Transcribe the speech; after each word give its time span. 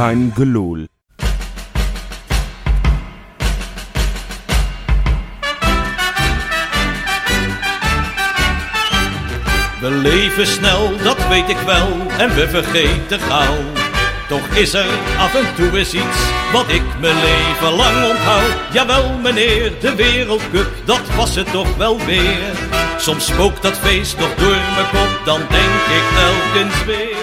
Gelul. 0.00 0.86
We 9.80 9.90
leven 9.90 10.46
snel, 10.46 10.96
dat 11.02 11.28
weet 11.28 11.48
ik 11.48 11.56
wel, 11.56 11.88
en 12.18 12.34
we 12.34 12.48
vergeten 12.48 13.20
gauw. 13.20 13.56
Toch 14.28 14.46
is 14.48 14.74
er 14.74 14.86
af 15.18 15.34
en 15.34 15.54
toe 15.54 15.78
eens 15.78 15.94
iets 15.94 16.30
wat 16.52 16.68
ik 16.68 16.82
mijn 17.00 17.16
leven 17.16 17.76
lang 17.76 18.10
onthoud. 18.10 18.72
Jawel 18.72 19.18
meneer, 19.18 19.72
de 19.80 19.94
wereldcup, 19.94 20.72
dat 20.84 21.14
was 21.16 21.34
het 21.34 21.50
toch 21.52 21.76
wel 21.76 21.98
weer. 22.04 22.52
Soms 22.98 23.26
spookt 23.26 23.62
dat 23.62 23.78
feest 23.78 24.18
nog 24.18 24.34
door 24.34 24.56
mijn 24.74 24.90
kop, 24.92 25.20
dan 25.24 25.40
denk 25.50 25.80
ik 25.98 26.04
telkens 26.14 26.84
weer. 26.84 27.19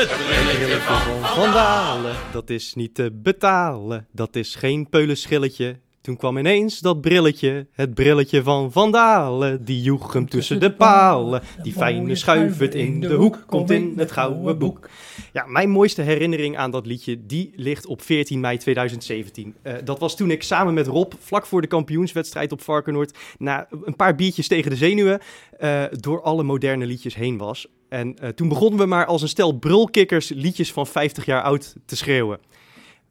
Het 0.00 0.08
brilletje 0.08 0.80
van 0.80 1.26
Van 1.26 1.52
Dalen, 1.52 2.16
dat 2.32 2.50
is 2.50 2.74
niet 2.74 2.94
te 2.94 3.10
betalen. 3.12 4.06
Dat 4.12 4.36
is 4.36 4.54
geen 4.54 4.88
peulenschilletje. 4.88 5.76
Toen 6.00 6.16
kwam 6.16 6.38
ineens 6.38 6.78
dat 6.78 7.00
brilletje, 7.00 7.66
het 7.72 7.94
brilletje 7.94 8.42
van 8.42 8.72
Van 8.72 8.92
Dalen. 8.92 9.64
Die 9.64 9.82
joeg 9.82 10.12
hem 10.12 10.28
tussen 10.28 10.60
de 10.60 10.72
palen. 10.72 11.42
Die 11.62 11.72
fijne 11.72 12.14
schuif 12.14 12.58
het 12.58 12.74
in 12.74 13.00
de 13.00 13.14
hoek, 13.14 13.44
komt 13.46 13.70
in 13.70 13.94
het 13.96 14.12
gouden 14.12 14.58
boek. 14.58 14.88
Ja, 15.32 15.46
mijn 15.46 15.70
mooiste 15.70 16.02
herinnering 16.02 16.56
aan 16.56 16.70
dat 16.70 16.86
liedje, 16.86 17.26
die 17.26 17.52
ligt 17.54 17.86
op 17.86 18.02
14 18.02 18.40
mei 18.40 18.58
2017. 18.58 19.54
Eh, 19.62 19.74
dat 19.84 19.98
was 19.98 20.16
toen 20.16 20.30
ik 20.30 20.42
samen 20.42 20.74
met 20.74 20.86
Rob, 20.86 21.12
vlak 21.18 21.46
voor 21.46 21.60
de 21.60 21.66
kampioenswedstrijd 21.66 22.52
op 22.52 22.62
Varkenoord, 22.62 23.18
na 23.38 23.66
een 23.84 23.96
paar 23.96 24.14
biertjes 24.14 24.48
tegen 24.48 24.70
de 24.70 24.76
zenuwen, 24.76 25.20
eh, 25.58 25.84
door 25.90 26.22
alle 26.22 26.42
moderne 26.42 26.86
liedjes 26.86 27.14
heen 27.14 27.38
was. 27.38 27.68
En 27.90 28.16
eh, 28.16 28.28
toen 28.28 28.48
begonnen 28.48 28.78
we 28.78 28.86
maar 28.86 29.06
als 29.06 29.22
een 29.22 29.28
stel 29.28 29.52
brulkikkers 29.52 30.28
liedjes 30.28 30.72
van 30.72 30.86
50 30.86 31.24
jaar 31.24 31.42
oud 31.42 31.74
te 31.86 31.96
schreeuwen. 31.96 32.40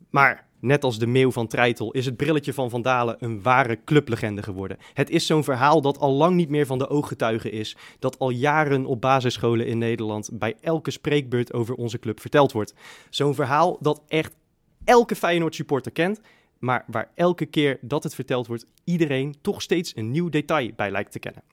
Maar 0.09 0.47
net 0.59 0.83
als 0.83 0.99
de 0.99 1.07
meeuw 1.07 1.31
van 1.31 1.47
Treitel 1.47 1.91
is 1.91 2.05
het 2.05 2.17
brilletje 2.17 2.53
van 2.53 2.69
Van 2.69 2.81
Dalen 2.81 3.15
een 3.19 3.41
ware 3.41 3.79
clublegende 3.83 4.43
geworden. 4.43 4.77
Het 4.93 5.09
is 5.09 5.25
zo'n 5.25 5.43
verhaal 5.43 5.81
dat 5.81 5.99
al 5.99 6.11
lang 6.11 6.35
niet 6.35 6.49
meer 6.49 6.65
van 6.65 6.77
de 6.77 6.89
ooggetuigen 6.89 7.51
is. 7.51 7.75
Dat 7.99 8.19
al 8.19 8.29
jaren 8.29 8.85
op 8.85 9.01
basisscholen 9.01 9.67
in 9.67 9.77
Nederland 9.77 10.29
bij 10.33 10.55
elke 10.61 10.91
spreekbeurt 10.91 11.53
over 11.53 11.75
onze 11.75 11.99
club 11.99 12.19
verteld 12.19 12.51
wordt. 12.51 12.73
Zo'n 13.09 13.35
verhaal 13.35 13.77
dat 13.81 14.01
echt 14.07 14.35
elke 14.83 15.15
Feyenoord 15.15 15.55
supporter 15.55 15.91
kent. 15.91 16.21
Maar 16.59 16.85
waar 16.87 17.11
elke 17.15 17.45
keer 17.45 17.77
dat 17.81 18.03
het 18.03 18.15
verteld 18.15 18.47
wordt, 18.47 18.65
iedereen 18.83 19.35
toch 19.41 19.61
steeds 19.61 19.95
een 19.95 20.11
nieuw 20.11 20.29
detail 20.29 20.71
bij 20.75 20.91
lijkt 20.91 21.11
te 21.11 21.19
kennen. 21.19 21.43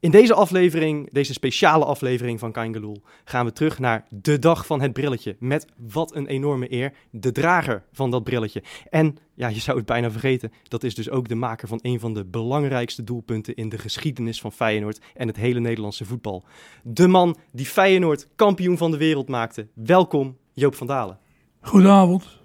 In 0.00 0.10
deze 0.10 0.34
aflevering, 0.34 1.12
deze 1.12 1.32
speciale 1.32 1.84
aflevering 1.84 2.38
van 2.38 2.52
Kangeloel, 2.52 3.02
gaan 3.24 3.44
we 3.44 3.52
terug 3.52 3.78
naar 3.78 4.06
de 4.10 4.38
dag 4.38 4.66
van 4.66 4.80
het 4.80 4.92
brilletje. 4.92 5.36
Met 5.38 5.66
wat 5.76 6.14
een 6.14 6.26
enorme 6.26 6.72
eer, 6.72 6.92
de 7.10 7.32
drager 7.32 7.84
van 7.92 8.10
dat 8.10 8.24
brilletje. 8.24 8.62
En, 8.90 9.16
ja, 9.34 9.48
je 9.48 9.60
zou 9.60 9.76
het 9.76 9.86
bijna 9.86 10.10
vergeten, 10.10 10.52
dat 10.62 10.84
is 10.84 10.94
dus 10.94 11.10
ook 11.10 11.28
de 11.28 11.34
maker 11.34 11.68
van 11.68 11.78
een 11.82 12.00
van 12.00 12.14
de 12.14 12.24
belangrijkste 12.24 13.04
doelpunten 13.04 13.54
in 13.54 13.68
de 13.68 13.78
geschiedenis 13.78 14.40
van 14.40 14.52
Feyenoord 14.52 15.00
en 15.14 15.26
het 15.26 15.36
hele 15.36 15.60
Nederlandse 15.60 16.04
voetbal. 16.04 16.44
De 16.82 17.08
man 17.08 17.36
die 17.52 17.66
Feyenoord 17.66 18.28
kampioen 18.36 18.76
van 18.76 18.90
de 18.90 18.96
wereld 18.96 19.28
maakte. 19.28 19.66
Welkom, 19.74 20.36
Joop 20.52 20.74
van 20.74 20.86
Dalen. 20.86 21.18
Goedenavond. 21.60 22.37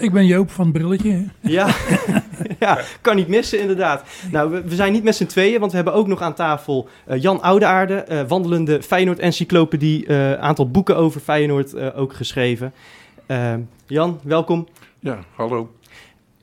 Ik 0.00 0.12
ben 0.12 0.26
Joop 0.26 0.50
van 0.50 0.64
het 0.64 0.72
Brilletje. 0.72 1.24
Ja, 1.40 1.74
ja, 2.58 2.78
kan 3.00 3.16
niet 3.16 3.28
missen 3.28 3.60
inderdaad. 3.60 4.04
Nou, 4.32 4.50
we, 4.50 4.62
we 4.62 4.74
zijn 4.74 4.92
niet 4.92 5.04
met 5.04 5.16
z'n 5.16 5.26
tweeën, 5.26 5.58
want 5.60 5.70
we 5.70 5.76
hebben 5.76 5.94
ook 5.94 6.06
nog 6.06 6.20
aan 6.22 6.34
tafel 6.34 6.88
eh, 7.06 7.22
Jan 7.22 7.42
Oudeaarde, 7.42 7.94
eh, 7.94 8.22
wandelende 8.28 8.82
Feyenoord-encyclopedie, 8.82 10.06
eh 10.06 10.32
aantal 10.32 10.70
boeken 10.70 10.96
over 10.96 11.20
Feyenoord 11.20 11.74
eh, 11.74 11.98
ook 11.98 12.12
geschreven. 12.14 12.72
Jan, 13.86 14.20
welkom. 14.22 14.66
Ja, 15.00 15.18
hallo. 15.34 15.70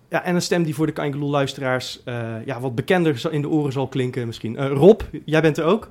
Ja, 0.10 0.24
en 0.24 0.36
een 0.36 0.42
stem 0.42 0.64
die 0.64 0.76
voor 0.76 0.86
de 0.86 0.92
Kangeloel 0.92 1.30
luisteraars 1.30 2.04
eh, 2.04 2.46
ja, 2.46 2.60
wat 2.60 2.76
bekender 2.76 3.28
in 3.32 3.42
de 3.42 3.50
oren 3.50 3.72
zal 3.72 3.88
klinken 3.88 4.26
misschien. 4.26 4.58
Eh, 4.58 4.68
Rob, 4.68 5.02
jij 5.26 5.42
bent 5.42 5.58
er 5.58 5.64
ook. 5.66 5.90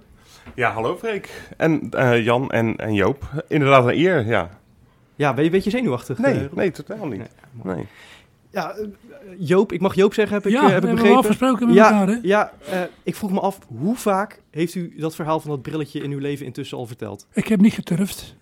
Ja, 0.55 0.71
hallo 0.71 0.97
Freek. 0.97 1.49
En 1.57 1.91
eh, 1.91 2.25
Jan 2.25 2.51
en, 2.51 2.77
en 2.77 2.95
Joop. 2.95 3.45
Inderdaad 3.49 3.85
een 3.87 3.99
eer, 3.99 4.27
ja. 4.27 4.51
Ja, 5.17 5.29
ben 5.35 5.39
je 5.39 5.51
een 5.51 5.57
beetje 5.57 5.71
zenuwachtig? 5.71 6.19
Nee, 6.19 6.49
nee, 6.55 6.71
totaal 6.71 7.07
niet. 7.07 7.19
Nee. 7.19 7.29
Nee. 7.63 7.87
Ja, 8.51 8.71
eh, 8.75 8.87
Joop, 9.39 9.73
ik 9.73 9.81
mag 9.81 9.95
Joop 9.95 10.15
zeggen, 10.15 10.35
heb 10.37 10.47
ik, 10.47 10.53
ja, 10.53 10.63
eh, 10.67 10.69
heb 10.73 10.83
we 10.83 10.89
ik 10.89 10.95
begrepen. 10.95 11.19
afgesproken 11.19 11.67
met 11.67 11.75
ja, 11.77 11.85
elkaar, 11.91 12.07
hè? 12.09 12.19
Ja, 12.23 12.53
eh, 12.71 12.81
ik 13.03 13.15
vroeg 13.15 13.33
me 13.33 13.41
af, 13.41 13.59
hoe 13.67 13.97
vaak 13.97 14.43
heeft 14.51 14.75
u 14.75 14.95
dat 14.97 15.15
verhaal 15.15 15.41
van 15.41 15.51
dat 15.51 15.63
brilletje 15.63 16.03
in 16.03 16.11
uw 16.11 16.19
leven 16.19 16.47
intussen 16.47 16.79
al 16.79 16.87
verteld? 16.87 17.27
Ik 17.33 17.49
heb 17.49 17.61
niet 17.61 17.73
geturfd. 17.75 18.37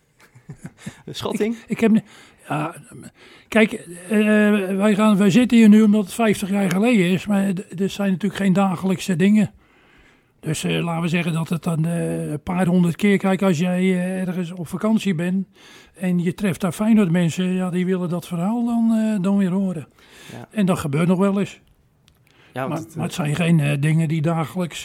Een 1.06 1.14
schatting? 1.14 1.56
Ik 1.66 1.80
heb... 1.80 1.92
Ja, 2.48 2.74
kijk, 3.48 3.72
eh, 3.72 4.18
wij, 4.76 4.94
gaan, 4.94 5.16
wij 5.16 5.30
zitten 5.30 5.58
hier 5.58 5.68
nu 5.68 5.82
omdat 5.82 6.04
het 6.04 6.14
50 6.14 6.50
jaar 6.50 6.70
geleden 6.70 7.06
is, 7.06 7.26
maar 7.26 7.52
d- 7.54 7.80
er 7.80 7.90
zijn 7.90 8.10
natuurlijk 8.10 8.40
geen 8.42 8.52
dagelijkse 8.52 9.16
dingen. 9.16 9.50
Dus 10.44 10.64
eh, 10.64 10.84
laten 10.84 11.02
we 11.02 11.08
zeggen 11.08 11.32
dat 11.32 11.48
het 11.48 11.62
dan 11.62 11.84
eh, 11.84 12.30
een 12.30 12.42
paar 12.42 12.66
honderd 12.66 12.96
keer, 12.96 13.18
kijk, 13.18 13.42
als 13.42 13.58
jij 13.58 13.80
eh, 13.80 14.20
ergens 14.20 14.52
op 14.52 14.68
vakantie 14.68 15.14
bent 15.14 15.46
en 15.94 16.18
je 16.18 16.34
treft 16.34 16.60
daar 16.60 16.72
Feyenoord 16.72 17.10
mensen, 17.10 17.44
ja, 17.44 17.70
die 17.70 17.86
willen 17.86 18.08
dat 18.08 18.26
verhaal 18.26 18.64
dan, 18.64 19.18
dan 19.22 19.36
weer 19.36 19.50
horen. 19.50 19.88
Ja. 20.32 20.48
En 20.50 20.66
dat 20.66 20.78
gebeurt 20.78 21.08
nog 21.08 21.18
wel 21.18 21.40
eens. 21.40 21.60
Ja, 22.52 22.66
Maar, 22.66 22.78
het, 22.78 22.96
maar 22.96 23.04
het 23.04 23.14
zijn 23.14 23.34
geen 23.34 23.80
dingen 23.80 24.08
die, 24.08 24.22
dagelijks, 24.22 24.84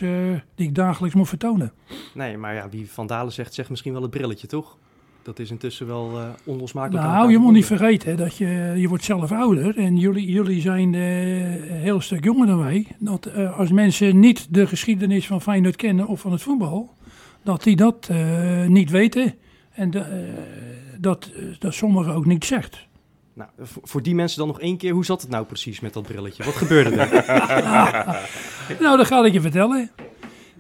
die 0.56 0.68
ik 0.68 0.76
dagelijks 0.76 1.16
moet 1.16 1.28
vertonen. 1.28 1.72
nee, 2.14 2.38
maar 2.38 2.54
ja, 2.54 2.70
wie 2.70 2.92
Van 2.92 3.08
Dalen 3.08 3.34
zegt, 3.34 3.54
zegt 3.54 3.70
misschien 3.70 3.94
wel 3.94 4.02
het 4.02 4.12
brilletje, 4.12 4.48
toch? 4.48 4.78
Dat 5.22 5.40
is 5.40 5.52
intussen 5.52 5.88
wel 5.88 6.20
eh 6.20 6.30
onlosmakelijk. 6.44 7.04
Nou, 7.06 7.32
je 7.32 7.38
moet 7.38 7.54
niet 7.54 7.66
vergeten 7.66 8.18
dat 8.18 8.38
je, 8.38 8.74
je 8.76 8.88
wordt 8.88 9.04
zelf 9.04 9.32
ouder 9.32 9.78
en 9.78 9.98
jullie, 9.98 10.32
jullie 10.32 10.62
zijn 10.62 10.94
eh, 10.94 11.72
een 11.72 11.78
heel 11.78 12.02
stuk 12.02 12.24
jonger 12.24 12.48
dan 12.48 12.60
wij. 12.60 12.88
Dat 13.00 13.26
eh, 13.26 13.60
als 13.60 13.72
mensen 13.72 14.20
niet 14.20 14.54
de 14.54 14.68
geschiedenis 14.68 15.28
van 15.28 15.42
Feyenoord 15.42 15.76
kennen 15.76 16.08
of 16.08 16.22
van 16.22 16.32
het 16.32 16.42
voetbal, 16.42 16.94
dat 17.44 17.64
die 17.64 17.76
dat 17.76 18.10
niet 18.68 18.90
weten 18.90 19.36
en 19.70 19.92
dat, 21.00 21.32
dat 21.60 21.74
sommigen 21.74 22.14
ook 22.14 22.26
niet 22.26 22.46
zegt. 22.46 22.88
Nou, 23.34 23.50
voor, 23.60 23.82
voor 23.86 24.02
die 24.04 24.16
mensen 24.16 24.40
dan 24.40 24.48
nog 24.48 24.60
één 24.60 24.78
keer, 24.78 24.94
hoe 24.94 25.06
zat 25.06 25.22
het 25.22 25.30
nou 25.30 25.46
precies 25.46 25.80
met 25.80 25.94
dat 25.94 26.04
brilletje? 26.04 26.44
Wat 26.44 26.56
gebeurde 26.56 26.96
er? 26.96 27.26
Nou, 28.80 28.98
dat 28.98 29.08
ga 29.08 29.26
ik 29.26 29.34
je 29.34 29.42
vertellen. 29.42 29.92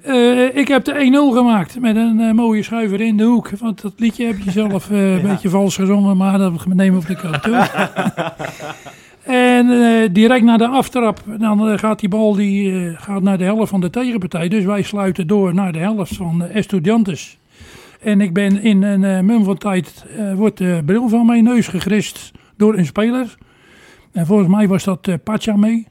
Eh, 0.01 0.55
ik 0.55 0.67
heb 0.67 0.83
de 0.83 0.93
1-0 0.93 1.33
gemaakt 1.33 1.79
met 1.79 1.95
een 1.95 2.19
eh, 2.19 2.31
mooie 2.31 2.63
schuiver 2.63 3.01
in 3.01 3.17
de 3.17 3.23
hoek. 3.23 3.49
Want 3.49 3.81
dat 3.81 3.93
liedje 3.97 4.25
heb 4.25 4.39
je 4.39 4.51
zelf 4.51 4.91
eh, 4.91 5.13
een 5.13 5.21
beetje 5.31 5.49
vals 5.49 5.75
gezongen, 5.75 6.17
maar 6.17 6.37
dat 6.37 6.65
nemen 6.65 6.93
we 6.93 6.99
op 6.99 7.07
de 7.07 7.15
kant 7.15 7.43
toe. 7.43 7.67
en 9.33 9.67
direct 10.13 10.43
na 10.43 10.57
de 10.57 10.67
aftrap, 10.67 11.23
dan 11.37 11.79
gaat 11.79 11.99
die 11.99 12.09
bal 12.09 12.33
die, 12.33 12.95
gaat 12.95 13.21
naar 13.21 13.37
de 13.37 13.43
helft 13.43 13.69
van 13.69 13.81
de 13.81 13.89
tegenpartij. 13.89 14.47
Dus 14.47 14.63
wij 14.65 14.81
sluiten 14.81 15.27
door 15.27 15.53
naar 15.53 15.71
de 15.71 15.79
helft 15.79 16.15
van 16.15 16.43
Estudiantes. 16.43 17.37
En 18.01 18.21
ik 18.21 18.33
ben 18.33 18.61
in 18.61 18.83
een 18.83 19.25
mum 19.25 19.43
van 19.43 19.57
tijd, 19.57 20.05
wordt 20.35 20.57
de 20.57 20.81
bril 20.85 21.09
van 21.09 21.25
mijn 21.25 21.43
neus 21.43 21.67
gegrist 21.67 22.31
door 22.57 22.77
een 22.77 22.85
speler. 22.85 23.37
En 24.11 24.25
volgens 24.25 24.49
mij 24.49 24.67
was 24.67 24.83
dat 24.83 25.23
Pacha 25.23 25.55
mee. 25.55 25.87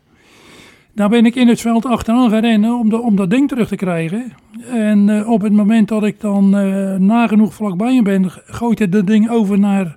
Daar 0.98 1.08
ben 1.08 1.26
ik 1.26 1.34
in 1.34 1.48
het 1.48 1.60
veld 1.60 1.86
achteraan 1.86 2.30
gaan 2.30 2.40
rennen 2.40 2.78
om, 2.78 2.88
de, 2.88 3.00
om 3.00 3.16
dat 3.16 3.30
ding 3.30 3.48
terug 3.48 3.68
te 3.68 3.76
krijgen. 3.76 4.32
En 4.70 5.08
uh, 5.08 5.30
op 5.30 5.40
het 5.40 5.52
moment 5.52 5.88
dat 5.88 6.04
ik 6.04 6.20
dan 6.20 6.58
uh, 6.58 6.94
nagenoeg 6.94 7.54
vlakbij 7.54 7.94
hem 7.94 8.04
ben, 8.04 8.30
gooit 8.46 8.78
het 8.78 8.92
dat 8.92 9.06
ding 9.06 9.30
over 9.30 9.58
naar 9.58 9.96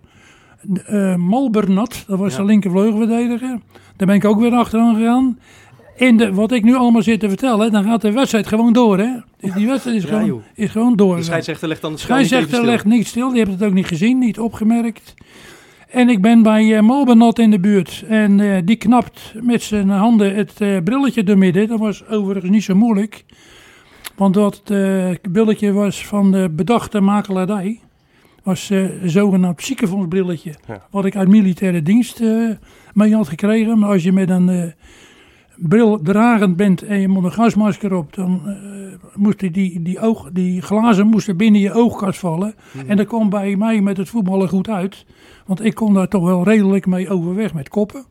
uh, 0.90 1.16
Malbernat. 1.16 2.04
Dat 2.08 2.20
was 2.20 2.32
ja. 2.32 2.40
de 2.40 2.46
linkervleugelverdediger. 2.46 3.60
Daar 3.96 4.08
ben 4.08 4.16
ik 4.16 4.26
ook 4.26 4.40
weer 4.40 4.52
achteraan 4.52 4.96
gegaan. 4.96 5.40
In 5.96 6.18
de, 6.18 6.34
wat 6.34 6.52
ik 6.52 6.64
nu 6.64 6.76
allemaal 6.76 7.02
zit 7.02 7.20
te 7.20 7.30
vertellen, 7.30 7.72
dan 7.72 7.84
gaat 7.84 8.02
de 8.02 8.12
wedstrijd 8.12 8.48
gewoon 8.48 8.74
door. 8.74 8.98
Hè? 8.98 9.10
Dus 9.40 9.54
die 9.54 9.68
wedstrijd 9.68 9.98
is, 9.98 10.04
ja, 10.04 10.20
gewoon, 10.20 10.42
is 10.56 10.72
gewoon 10.72 10.96
door. 10.96 11.16
De 11.16 11.24
scheidsrechter 11.24 11.68
legt 11.68 11.82
dan 11.82 11.92
het 11.92 12.00
scheidsrechter 12.00 12.66
legt 12.66 12.86
niet 12.86 13.08
stil. 13.08 13.30
Die 13.30 13.38
heeft 13.38 13.52
het 13.52 13.64
ook 13.64 13.74
niet 13.74 13.88
gezien, 13.88 14.18
niet 14.18 14.40
opgemerkt. 14.40 15.14
En 15.92 16.10
ik 16.10 16.22
ben 16.22 16.44
bij 16.44 16.82
uh, 16.82 17.30
in 17.34 17.52
de 17.52 17.60
buurt. 17.60 18.04
En 18.08 18.40
uh, 18.40 18.58
die 18.66 18.76
knapt 18.76 19.34
met 19.42 19.62
zijn 19.62 19.90
handen 19.90 20.36
het 20.36 20.62
uh, 20.62 20.78
brilletje 20.84 21.24
door 21.24 21.38
midden. 21.38 21.68
Dat 21.68 21.80
was 21.80 22.08
overigens 22.08 22.52
niet 22.52 22.64
zo 22.64 22.76
moeilijk. 22.76 23.26
Want 24.16 24.34
dat 24.34 24.64
brilletje 25.32 25.72
was 25.72 26.06
van 26.06 26.32
de 26.32 26.50
bedachte 26.52 27.00
makelaardij. 27.00 27.80
Was 28.44 28.70
een 28.70 29.10
zogenaamd 29.10 29.64
ziekenfondsbrilletje. 29.64 30.54
Ja. 30.68 30.88
Wat 30.92 31.06
ik 31.06 31.16
uit 31.16 31.28
militaire 31.28 31.82
dienst 31.82 32.22
mee 32.94 33.16
had 33.16 33.28
gekregen. 33.30 33.80
Maar 33.80 33.90
als 33.90 34.04
je 34.04 34.12
met 34.12 34.30
een 34.30 34.74
bril 35.56 36.02
dragend 36.02 36.56
bent 36.56 36.82
en 36.82 37.00
je 37.00 37.08
moet 37.08 37.24
een 37.24 37.32
gasmasker 37.32 37.94
op. 37.94 38.14
Dan 38.14 38.42
moesten 39.16 39.52
die, 39.52 39.82
die, 39.82 40.00
oog, 40.00 40.30
die 40.32 40.62
glazen 40.62 41.08
moesten 41.08 41.38
binnen 41.38 41.62
je 41.62 41.74
oogkas 41.74 42.18
vallen. 42.18 42.56
Hmm. 42.72 42.82
En 42.88 42.98
dat 42.98 43.08
kwam 43.08 43.30
bij 43.30 43.56
mij 43.56 43.82
met 43.82 43.98
het 43.98 44.10
voetballen 44.10 44.50
goed 44.50 44.70
uit. 44.70 45.06
Want 45.52 45.66
ik 45.66 45.76
kon 45.76 45.94
daar 45.94 46.08
toch 46.08 46.24
wel 46.24 46.44
redelijk 46.44 46.86
mee 46.86 47.10
overweg 47.10 47.54
met 47.54 47.70
koppen. 47.70 48.06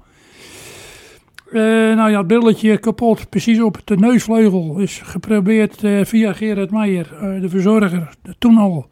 Uh, 1.53 1.63
nou 1.97 2.11
ja, 2.11 2.19
het 2.19 2.27
brilletje 2.27 2.79
kapot, 2.79 3.29
precies 3.29 3.61
op 3.61 3.81
de 3.85 3.97
neusvleugel. 3.97 4.79
Is 4.79 5.01
geprobeerd 5.05 5.83
uh, 5.83 6.05
via 6.05 6.33
Gerard 6.33 6.71
Meijer, 6.71 7.11
uh, 7.13 7.41
de 7.41 7.49
verzorger, 7.49 8.15
toen 8.39 8.59
al, 8.59 8.89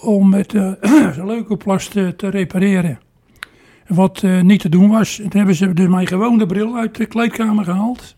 om 0.00 0.28
met 0.28 0.52
uh, 0.52 0.72
leukoplast 1.30 1.90
te 1.90 2.28
repareren. 2.30 2.98
Wat 3.86 4.22
eh, 4.22 4.40
niet 4.40 4.60
te 4.60 4.68
doen 4.68 4.90
was, 4.90 5.16
toen 5.16 5.28
hebben 5.30 5.54
ze 5.54 5.72
dus 5.72 5.88
mijn 5.88 6.06
gewone 6.06 6.46
bril 6.46 6.76
uit 6.76 6.96
de 6.96 7.06
kleedkamer 7.06 7.64
gehaald. 7.64 8.16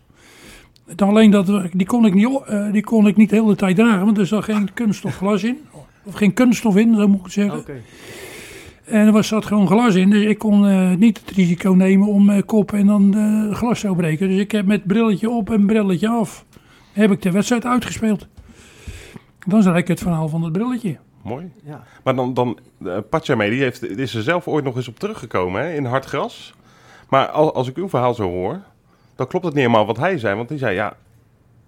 Alleen 0.95 1.31
dat, 1.31 1.51
die 1.71 1.85
kon 1.87 2.05
ik 2.05 2.13
niet, 2.13 2.39
eh, 2.45 2.71
die 2.71 2.83
kon 2.83 3.07
ik 3.07 3.15
niet 3.15 3.29
de 3.29 3.35
hele 3.35 3.55
tijd 3.55 3.75
dragen, 3.75 4.05
want 4.05 4.17
er 4.17 4.27
zat 4.27 4.43
geen 4.43 4.73
kunststof 4.73 5.17
glas 5.17 5.43
in. 5.43 5.57
Of 6.03 6.13
geen 6.13 6.33
kunststof 6.33 6.75
in, 6.75 6.95
zo 6.95 7.07
moet 7.07 7.25
ik 7.25 7.31
zeggen. 7.31 7.63
En 8.89 9.05
er 9.05 9.11
was, 9.11 9.27
zat 9.27 9.45
gewoon 9.45 9.67
glas 9.67 9.95
in, 9.95 10.09
dus 10.09 10.23
ik 10.23 10.37
kon 10.37 10.67
eh, 10.67 10.93
niet 10.93 11.19
het 11.19 11.35
risico 11.35 11.71
nemen 11.71 12.07
om 12.07 12.25
mijn 12.25 12.45
kop 12.45 12.73
en 12.73 12.85
dan 12.85 13.15
eh, 13.15 13.55
glas 13.55 13.79
zou 13.79 13.95
breken. 13.95 14.27
Dus 14.27 14.39
ik 14.39 14.51
heb 14.51 14.65
met 14.65 14.87
brilletje 14.87 15.29
op 15.29 15.49
en 15.49 15.65
brilletje 15.65 16.09
af, 16.09 16.45
heb 16.91 17.11
ik 17.11 17.21
de 17.21 17.31
wedstrijd 17.31 17.65
uitgespeeld. 17.65 18.27
Dan 19.39 19.59
is 19.59 19.65
eigenlijk 19.65 19.87
het 19.87 19.99
verhaal 19.99 20.27
van 20.27 20.43
het 20.43 20.51
brilletje. 20.51 20.97
Mooi. 21.21 21.51
Ja. 21.63 21.83
Maar 22.03 22.15
dan, 22.15 22.33
dan 22.33 22.59
uh, 22.79 22.97
Pachamé, 23.09 23.49
die 23.49 23.61
heeft, 23.61 23.97
is 23.97 24.15
er 24.15 24.23
zelf 24.23 24.47
ooit 24.47 24.63
nog 24.63 24.75
eens 24.75 24.87
op 24.87 24.99
teruggekomen 24.99 25.61
hè, 25.61 25.73
in 25.73 25.85
hard 25.85 26.05
gras. 26.05 26.53
Maar 27.09 27.27
als, 27.27 27.51
als 27.51 27.67
ik 27.67 27.77
uw 27.77 27.89
verhaal 27.89 28.13
zo 28.13 28.29
hoor, 28.29 28.59
dan 29.15 29.27
klopt 29.27 29.45
het 29.45 29.53
niet 29.53 29.63
helemaal 29.63 29.85
wat 29.85 29.97
hij 29.97 30.17
zei. 30.17 30.35
Want 30.35 30.49
hij 30.49 30.57
zei, 30.57 30.75
ja, 30.75 30.95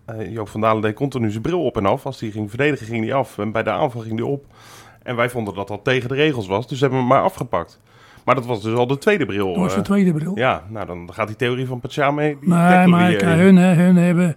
uh, 0.09 0.33
Joop 0.33 0.47
van 0.47 0.61
Dalen 0.61 0.81
deed 0.81 0.95
continu 0.95 1.29
zijn 1.29 1.41
bril 1.41 1.65
op 1.65 1.77
en 1.77 1.85
af. 1.85 2.05
Als 2.05 2.19
hij 2.19 2.29
ging 2.29 2.49
verdedigen, 2.49 2.85
ging 2.85 3.03
hij 3.03 3.13
af. 3.13 3.37
En 3.37 3.51
bij 3.51 3.63
de 3.63 3.71
aanval 3.71 4.01
ging 4.01 4.19
hij 4.19 4.27
op. 4.27 4.45
En 5.03 5.15
wij 5.15 5.29
vonden 5.29 5.53
dat 5.53 5.67
dat 5.67 5.83
tegen 5.83 6.09
de 6.09 6.15
regels 6.15 6.47
was, 6.47 6.67
dus 6.67 6.79
hebben 6.79 6.99
we 6.99 7.05
hem 7.05 7.13
maar 7.13 7.23
afgepakt. 7.23 7.79
Maar 8.23 8.35
dat 8.35 8.45
was 8.45 8.61
dus 8.61 8.73
al 8.75 8.87
de 8.87 8.97
tweede 8.97 9.25
bril. 9.25 9.47
Dat 9.47 9.55
was 9.55 9.73
de 9.73 9.79
eh. 9.79 9.85
tweede 9.85 10.13
bril. 10.13 10.37
Ja, 10.37 10.63
nou 10.69 10.85
dan 10.85 11.09
gaat 11.13 11.27
die 11.27 11.35
theorie 11.35 11.65
van 11.65 11.79
Pachamé... 11.79 12.37
die 12.39 12.49
Nee, 12.49 12.87
maar 12.87 13.09
kijk, 13.09 13.21
eh, 13.21 13.33
hun, 13.33 13.57
hun 13.57 13.95
hebben... 13.95 14.35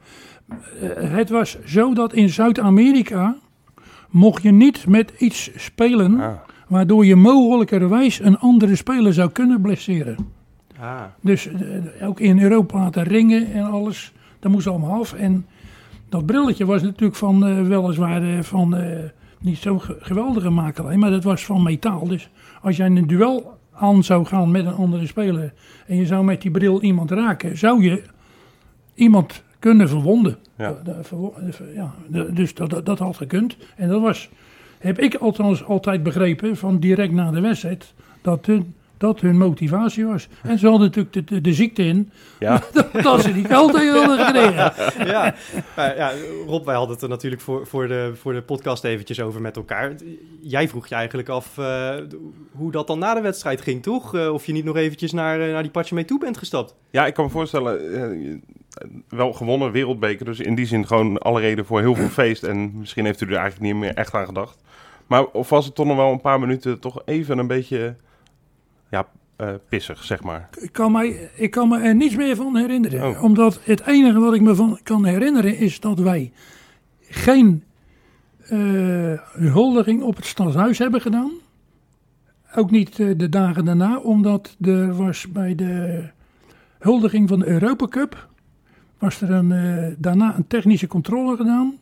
eh, 0.81 0.89
het 0.97 1.31
was 1.31 1.59
zo 1.65 1.95
dat 1.95 2.13
in 2.13 2.29
Zuid-Amerika 2.29 3.37
mocht 4.11 4.43
je 4.43 4.51
niet 4.51 4.87
met 4.87 5.13
iets 5.19 5.51
spelen... 5.57 6.21
ah, 6.21 6.33
waardoor 6.69 7.07
je 7.07 7.17
mogelijkerwijs 7.17 8.21
een 8.21 8.39
andere 8.39 8.77
speler 8.77 9.13
zou 9.13 9.31
kunnen 9.31 9.61
blesseren. 9.61 10.17
Ah, 10.81 11.01
Dus 11.21 11.49
ook 12.03 12.21
in 12.21 12.41
Europa 12.41 12.91
de 12.91 13.03
ringen 13.03 13.53
en 13.53 13.65
alles, 13.65 14.13
dat 14.41 14.53
moest 14.53 14.67
allemaal 14.67 15.01
af. 15.01 15.13
En 15.13 15.47
dat 16.09 16.27
brilletje 16.27 16.67
was 16.67 16.83
natuurlijk 16.83 17.17
van 17.17 17.69
weliswaar 17.69 18.45
van 18.45 18.77
niet 19.45 19.59
zo'n 19.59 19.81
ge- 19.81 19.97
geweldige 20.01 20.51
makelij, 20.51 20.97
maar 20.97 21.11
dat 21.11 21.25
was 21.25 21.45
van 21.45 21.63
metaal. 21.63 22.07
Dus 22.09 22.31
als 22.63 22.77
jij 22.77 22.87
een 22.87 23.07
duel 23.07 23.59
aan 23.73 24.05
zou 24.05 24.25
gaan 24.27 24.51
met 24.51 24.67
een 24.67 24.75
andere 24.75 25.07
speler 25.07 25.53
en 25.87 25.97
je 25.97 26.07
zou 26.07 26.25
met 26.25 26.43
die 26.43 26.51
bril 26.51 26.83
iemand 26.83 27.11
raken, 27.11 27.59
zou 27.59 27.83
je 27.83 28.03
iemand 28.95 29.43
kunnen 29.59 29.89
verwonden. 29.89 30.37
Ja. 30.57 30.77
De- 30.85 30.93
de- 31.11 31.33
de- 31.59 31.73
ja, 31.75 31.95
de- 32.09 32.33
dus 32.33 32.55
dat, 32.55 32.71
dat, 32.71 32.87
dat 32.87 32.99
had 32.99 33.17
gekund. 33.17 33.57
En 33.77 33.89
dat 33.89 34.01
was, 34.01 34.29
heb 34.79 34.99
ik 34.99 35.15
althans 35.15 35.65
altijd 35.65 36.03
begrepen 36.03 36.57
van 36.57 36.79
direct 36.79 37.13
na 37.13 37.31
de 37.31 37.41
wedstrijd, 37.41 37.95
dat 38.23 38.47
hun, 38.47 38.75
dat 39.05 39.21
hun 39.21 39.39
motivatie 39.39 40.07
was. 40.07 40.29
En 40.43 40.59
ze 40.59 40.69
hadden 40.69 40.87
natuurlijk 40.87 41.15
de, 41.15 41.25
de, 41.25 41.41
de 41.41 41.53
ziekte 41.53 41.83
in, 41.83 42.11
ja. 42.39 42.63
dat 43.03 43.23
ze 43.23 43.33
die 43.33 43.47
kant 43.47 43.73
tegen 43.73 43.99
hadden 43.99 44.27
gekregen. 44.27 44.73
ja. 45.15 45.35
Maar 45.77 45.97
ja, 45.97 46.13
Rob, 46.47 46.65
wij 46.65 46.75
hadden 46.75 46.95
het 46.95 47.03
er 47.03 47.09
natuurlijk 47.09 47.43
voor, 47.43 47.67
voor, 47.67 47.89
de, 47.89 48.13
voor 48.15 48.33
de 48.33 48.43
podcast 48.43 48.85
eventjes 48.85 49.21
over 49.21 49.41
met 49.41 49.57
elkaar. 49.57 49.95
Jij 50.41 50.69
vroeg 50.69 50.87
je 50.87 50.95
eigenlijk 50.95 51.29
af 51.29 51.59
eh, 51.59 51.95
hoe 52.53 52.71
dat 52.71 52.87
dan 52.87 52.99
na 52.99 53.15
de 53.15 53.21
wedstrijd 53.21 53.61
ging, 53.61 53.83
toch? 53.83 54.15
Eh, 54.15 54.33
of 54.33 54.47
je 54.47 54.53
niet 54.53 54.65
nog 54.65 54.77
eventjes 54.77 55.13
naar, 55.13 55.41
eh, 55.41 55.53
naar 55.53 55.63
die 55.63 55.71
patje 55.71 55.95
mee 55.95 56.05
toe 56.05 56.19
bent 56.19 56.39
gestapt. 56.39 56.75
Ja, 56.91 57.07
ik 57.07 57.15
kan 57.15 57.25
me 57.25 57.31
voorstellen, 57.31 58.43
wel 59.09 59.33
gewonnen 59.33 59.73
wereldbeker. 59.73 60.25
Dus 60.25 60.41
in 60.41 60.55
die 60.55 60.67
zin 60.67 60.87
gewoon 60.87 61.19
alle 61.19 61.41
reden 61.41 61.67
voor 61.67 61.81
heel 61.81 61.95
veel 61.95 62.09
feest. 62.09 62.43
En 62.43 62.79
misschien 62.79 63.05
heeft 63.05 63.21
u 63.21 63.27
er 63.27 63.37
eigenlijk 63.37 63.73
niet 63.73 63.75
meer 63.75 63.95
echt 63.95 64.15
aan 64.15 64.27
gedacht. 64.27 64.63
Maar 65.07 65.25
of 65.25 65.49
was 65.49 65.65
het 65.65 65.75
toch 65.75 65.87
nog 65.87 65.97
wel 65.97 66.13
een 66.13 66.21
paar 66.21 66.41
minuten 66.41 66.81
toch 66.81 67.03
even 67.05 67.39
een 67.39 67.47
beetje 67.47 67.97
ja, 68.95 69.07
eh, 69.37 69.55
pissig, 69.69 70.05
zeg 70.05 70.23
maar. 70.23 70.49
Ik 70.59 70.73
kan, 70.73 70.93
mij, 70.93 71.31
ik 71.35 71.51
kan 71.51 71.69
me 71.69 71.79
er 71.79 71.95
niets 71.95 72.17
meer 72.17 72.37
van 72.37 72.57
herinneren. 72.57 73.09
Oh. 73.09 73.23
Omdat 73.23 73.61
het 73.65 73.87
enige 73.87 74.19
wat 74.19 74.35
ik 74.35 74.41
me 74.41 74.55
van 74.55 74.79
kan 74.83 75.05
herinneren 75.05 75.59
is 75.59 75.81
dat 75.81 75.99
wij 75.99 76.33
geen 77.01 77.65
eh, 78.49 78.59
huldiging 79.33 80.03
op 80.03 80.17
het 80.17 80.27
stadhuis 80.27 80.79
hebben 80.79 81.01
gedaan. 81.01 81.31
Ook 82.55 82.71
niet 82.71 83.01
eh, 83.01 83.11
de 83.17 83.29
dagen 83.29 83.65
daarna, 83.65 83.99
omdat 83.99 84.57
er 84.61 84.97
was 84.97 85.29
bij 85.29 85.55
de 85.55 86.05
huldiging 86.79 87.29
van 87.29 87.39
de 87.39 87.47
Europa 87.47 87.89
Cup... 87.89 88.29
was 88.99 89.21
er 89.21 89.31
een, 89.31 89.97
daarna 89.99 90.37
een 90.37 90.47
technische 90.47 90.87
controle 90.87 91.37
gedaan. 91.37 91.79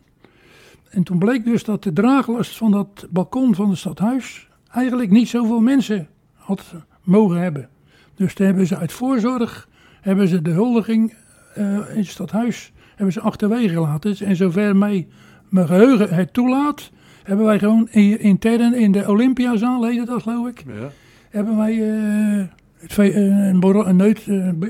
En 0.89 1.03
toen 1.03 1.17
bleek 1.17 1.45
dus 1.45 1.63
dat 1.63 1.83
de 1.83 1.93
draaglast 1.93 2.57
van 2.57 2.71
dat 2.71 3.07
balkon 3.09 3.55
van 3.55 3.69
het 3.69 3.77
stadhuis... 3.77 4.47
eigenlijk 4.71 5.11
niet 5.11 5.29
zoveel 5.29 5.59
mensen 5.59 6.07
had 6.33 6.73
mogen 7.03 7.37
hebben. 7.41 7.69
Dus 8.15 8.33
toen 8.33 8.45
hebben 8.45 8.67
ze 8.67 8.77
uit 8.77 8.91
voorzorg 8.91 9.67
hebben 10.01 10.27
ze 10.27 10.41
de 10.41 10.49
huldiging 10.51 11.13
eh, 11.55 11.63
in 11.65 11.97
het 11.97 12.07
stadhuis 12.07 12.71
hebben 12.95 13.13
ze 13.13 13.21
achterwege 13.21 13.69
gelaten. 13.73 14.15
En 14.27 14.35
zover 14.35 14.75
mij 14.75 15.07
mijn 15.49 15.67
geheugen 15.67 16.13
het 16.15 16.33
toelaat, 16.33 16.91
hebben 17.23 17.45
wij 17.45 17.59
gewoon 17.59 17.87
in- 17.91 18.19
intern 18.19 18.73
in 18.73 18.91
de 18.91 19.07
Olympiazaal, 19.09 19.85
heet 19.85 20.07
dat 20.07 20.21
geloof 20.21 20.47
ik, 20.47 20.63
Ja. 20.67 20.89
hebben 21.29 21.57
wij 21.57 21.71
eh, 21.71 23.47
een, 23.49 23.59
borrel, 23.59 23.87
een 23.87 23.95
neut, 23.95 24.25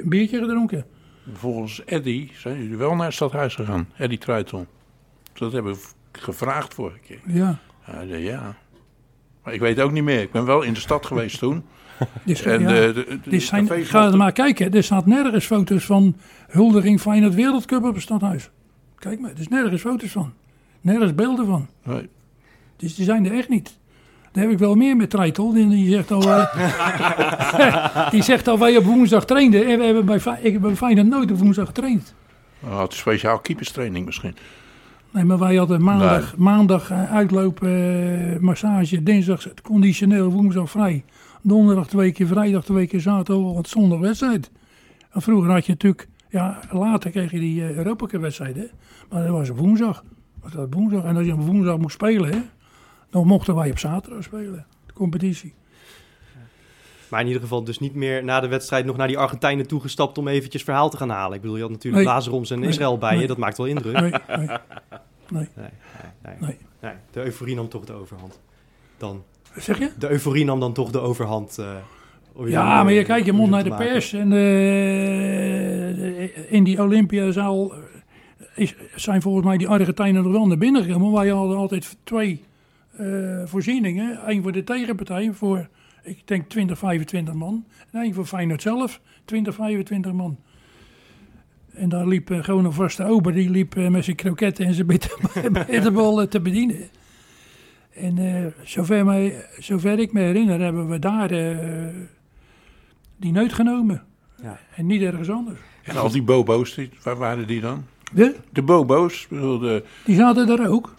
biertje 0.06 0.40
gedronken. 0.40 0.86
Volgens 1.34 1.82
Eddy 1.86 2.30
zijn 2.34 2.58
jullie 2.62 2.78
wel 2.78 2.96
naar 2.96 3.06
het 3.06 3.14
stadhuis 3.14 3.56
gegaan. 3.56 3.88
Eddy 3.98 4.18
Truitel. 4.18 4.66
Dat 5.34 5.52
hebben 5.52 5.74
we 5.74 5.80
gevraagd 6.12 6.74
vorige 6.74 7.00
keer. 7.00 7.20
Ja. 7.28 7.58
Hij 7.82 8.08
zei 8.08 8.24
ja. 8.24 8.56
Maar 9.44 9.54
ik 9.54 9.60
weet 9.60 9.80
ook 9.82 9.92
niet 9.92 10.04
meer. 10.04 10.22
Ik 10.22 10.32
ben 10.32 10.46
wel 10.46 10.62
in 10.62 10.74
de 10.74 10.80
stad 10.80 11.06
geweest 11.06 11.40
toen. 11.40 11.64
Dus, 12.24 12.42
En 12.42 12.62
ja. 12.62 12.68
de, 12.68 12.92
de, 12.94 13.20
de 13.24 13.30
Dus 13.30 13.46
zijn, 13.46 13.68
ga 13.86 14.06
er 14.06 14.18
maar 14.18 14.32
kijken. 14.32 14.74
Er 14.74 14.84
staat 14.84 15.06
nergens 15.06 15.46
foto's 15.46 15.86
van 15.86 16.16
huldiging 16.48 17.02
Feyenoord 17.02 17.36
Wereldcup 17.36 17.84
op 17.84 17.94
het 17.94 18.04
stadhuis. 18.04 18.50
Kijk 18.96 19.20
maar, 19.20 19.32
er 19.32 19.40
is 19.40 19.48
nergens 19.48 19.82
foto's 19.82 20.12
van. 20.12 20.34
Nergens 20.82 21.16
beelden 21.16 21.46
van. 21.46 21.68
Nee. 21.84 22.10
Dus 22.78 22.96
die 22.96 23.06
zijn 23.06 23.26
er 23.26 23.34
echt 23.34 23.50
niet. 23.50 23.78
Daar 24.32 24.44
heb 24.44 24.54
ik 24.54 24.60
wel 24.60 24.76
meer 24.76 24.96
met 24.96 25.10
Treitel. 25.10 25.54
Die, 25.54 25.90
zegt 25.90 26.12
al, 26.12 26.22
eh, 26.22 28.10
die 28.12 28.24
zegt 28.24 28.48
al, 28.48 28.60
wij 28.60 28.78
op 28.78 28.84
woensdag 28.84 29.26
trainden. 29.26 29.66
En 29.68 29.78
we 29.80 29.86
hebben 29.86 30.06
bij, 30.06 30.20
ik 30.42 30.54
heb 30.54 30.62
bij 30.62 30.76
Feyenoord 30.76 31.08
nooit 31.08 31.32
op 31.32 31.38
woensdag 31.38 31.66
getraind. 31.66 32.14
Hij 32.60 32.72
had 32.72 32.92
een 32.92 32.98
speciaal 32.98 33.40
keeperstraining 33.40 34.06
misschien. 34.06 34.36
Nee, 35.12 35.24
maar 35.24 35.40
wij 35.40 35.56
hadden 35.56 35.84
maandag, 35.84 36.38
maandag 36.38 36.92
eh, 36.92 37.14
uitlopen, 37.14 37.70
eh, 38.34 38.40
massage, 38.40 39.04
dinsdag 39.04 39.44
het 39.44 39.62
conditioneel, 39.62 40.30
woensdag 40.30 40.70
vrij. 40.70 41.04
Donderdag 41.44 41.88
twee 41.88 42.12
keer, 42.12 42.28
vrijdag 42.28 42.64
twee 42.64 42.88
keer, 42.88 43.02
zaterdag 43.02 43.54
wat 43.54 43.68
zondag 43.68 44.00
wedstrijd. 44.00 44.52
En 45.12 45.22
vroeger 45.22 45.52
had 45.52 45.66
je 45.66 45.72
natuurlijk, 45.72 46.08
ja, 46.30 46.60
later 46.72 47.12
kreeg 47.12 47.32
je 47.32 47.40
die 47.40 47.62
uh, 47.62 47.76
Europa 47.76 48.06
Cup 48.06 48.22
wedstrijden. 48.22 48.70
Maar 49.10 49.22
dat 49.24 49.32
was 49.32 49.50
op 49.50 49.58
woensdag. 49.58 50.04
Was 50.42 50.52
dat 50.52 50.68
woensdag. 50.74 51.04
En 51.04 51.16
als 51.18 51.26
je 51.26 51.34
op 51.34 51.42
woensdag 51.42 51.78
moest 51.78 51.94
spelen, 51.94 52.32
hè, 52.32 52.40
dan 53.10 53.28
mochten 53.28 53.56
wij 53.56 53.72
op 53.72 53.80
zaterdag 53.80 54.24
spelen. 54.24 54.66
De 54.86 54.94
competitie. 54.94 55.54
Maar 57.10 57.22
in 57.22 57.28
ieder 57.28 57.42
geval 57.42 57.64
dus 57.64 57.80
niet 57.80 57.96
meer 57.96 58.24
na 58.24 58.40
de 58.40 58.48
wedstrijd 58.48 58.86
nog 58.86 58.98
naar 58.98 59.08
die 59.08 59.18
Argentijnen 59.18 59.68
toegestapt 59.68 60.18
om 60.18 60.28
eventjes 60.28 60.64
verhaal 60.64 60.90
te 60.90 60.98
gaan 60.98 61.10
halen. 61.10 61.36
Ik 61.36 61.42
bedoel, 61.42 61.56
je 61.56 61.62
had 61.62 61.72
natuurlijk 61.72 62.04
Nee. 62.06 62.14
Lazaroms 62.14 62.52
en 62.52 62.60
Nee. 62.60 62.70
Israël 62.70 62.98
bij 62.98 63.18
je. 63.18 63.28
Dat 63.28 63.38
maakt 63.38 63.58
wel 63.58 63.66
indruk. 63.66 64.00
Nee, 64.00 64.12
nee, 64.12 64.38
nee. 64.38 64.48
Nee, 65.30 65.48
nee, 65.56 65.68
nee. 66.22 66.36
Nee. 66.40 66.58
Nee, 66.82 66.94
De 67.12 67.24
euforie 67.24 67.56
nam 67.56 67.70
toch 67.70 67.86
de 67.86 67.94
overhand. 67.94 68.40
Dan. 68.98 69.24
Wat 69.54 69.64
zeg 69.64 69.80
je? 69.80 69.90
De 69.98 70.10
euforie 70.10 70.46
nam 70.46 70.60
dan 70.60 70.74
toch 70.74 70.92
de 70.92 71.00
overhand. 71.00 71.58
eh, 71.58 71.76
Ja, 72.46 72.84
maar 72.84 72.94
je 72.94 73.04
kijkt, 73.04 73.26
je 73.26 73.32
zo 73.36 73.46
naar 73.46 73.64
de 73.64 73.76
pers. 73.76 74.14
En 74.14 74.32
eh, 74.32 76.54
in 76.54 76.64
die 76.64 76.82
Olympiazaal 76.82 77.74
eh, 77.74 77.80
is, 78.56 78.76
zijn 78.96 79.22
volgens 79.22 79.46
mij 79.46 79.58
die 79.58 79.68
Argentijnen 79.68 80.24
nog 80.24 80.32
wel 80.32 80.48
naar 80.48 80.58
binnen 80.58 80.84
gekomen. 80.84 81.12
Wij 81.12 81.28
hadden 81.30 81.58
altijd 81.58 81.98
twee 82.04 82.44
eh, 82.98 83.42
voorzieningen. 83.46 84.20
Eén 84.26 84.42
voor 84.42 84.52
de 84.52 84.64
tegenpartij, 84.64 85.30
voor 85.34 85.68
ik 86.04 86.28
denk 86.28 86.50
20, 86.50 86.78
25 86.78 87.34
man. 87.34 87.66
En 87.92 88.02
één 88.02 88.14
voor 88.14 88.26
Feyenoord 88.26 88.62
zelf, 88.62 89.02
20, 89.26 89.56
25 89.56 90.12
man. 90.12 90.38
En 91.74 91.90
daar 91.90 92.08
liep 92.08 92.30
eh, 92.32 92.44
gewoon 92.44 92.66
een 92.66 92.74
vaste 92.74 93.04
ober, 93.06 93.34
die 93.34 93.50
liep 93.50 93.76
eh, 93.76 93.88
met 93.88 94.04
zijn 94.04 94.16
kroketten 94.16 94.66
en 94.66 94.74
zijn 94.74 94.88
bitter- 94.88 95.18
bitterballen 95.68 96.30
te 96.30 96.42
bedienen. 96.42 96.78
En 97.96 98.18
eh, 98.18 98.46
zover, 98.64 99.06
mij, 99.06 99.46
zover 99.60 100.00
ik 100.00 100.14
me 100.14 100.20
herinner, 100.20 100.60
hebben 100.60 100.90
we 100.90 101.00
daar 101.00 101.32
eh, 101.32 101.58
die 103.18 103.32
neut 103.32 103.54
genomen. 103.54 104.04
Ja. 104.42 104.60
En 104.76 104.86
niet 104.86 105.02
ergens 105.02 105.30
anders. 105.30 105.60
En 105.84 105.98
al 105.98 106.10
die 106.12 106.24
bobo's, 106.24 106.76
die, 106.76 106.90
waar 107.04 107.16
waren 107.18 107.48
die 107.48 107.62
dan? 107.62 107.84
De, 108.14 108.36
De 108.52 108.62
bobo's, 108.62 109.24
ik 109.24 109.30
bedoel, 109.30 109.60
de, 109.60 109.84
die 110.06 110.16
zaten 110.16 110.48
daar 110.48 110.68
ook. 110.70 110.96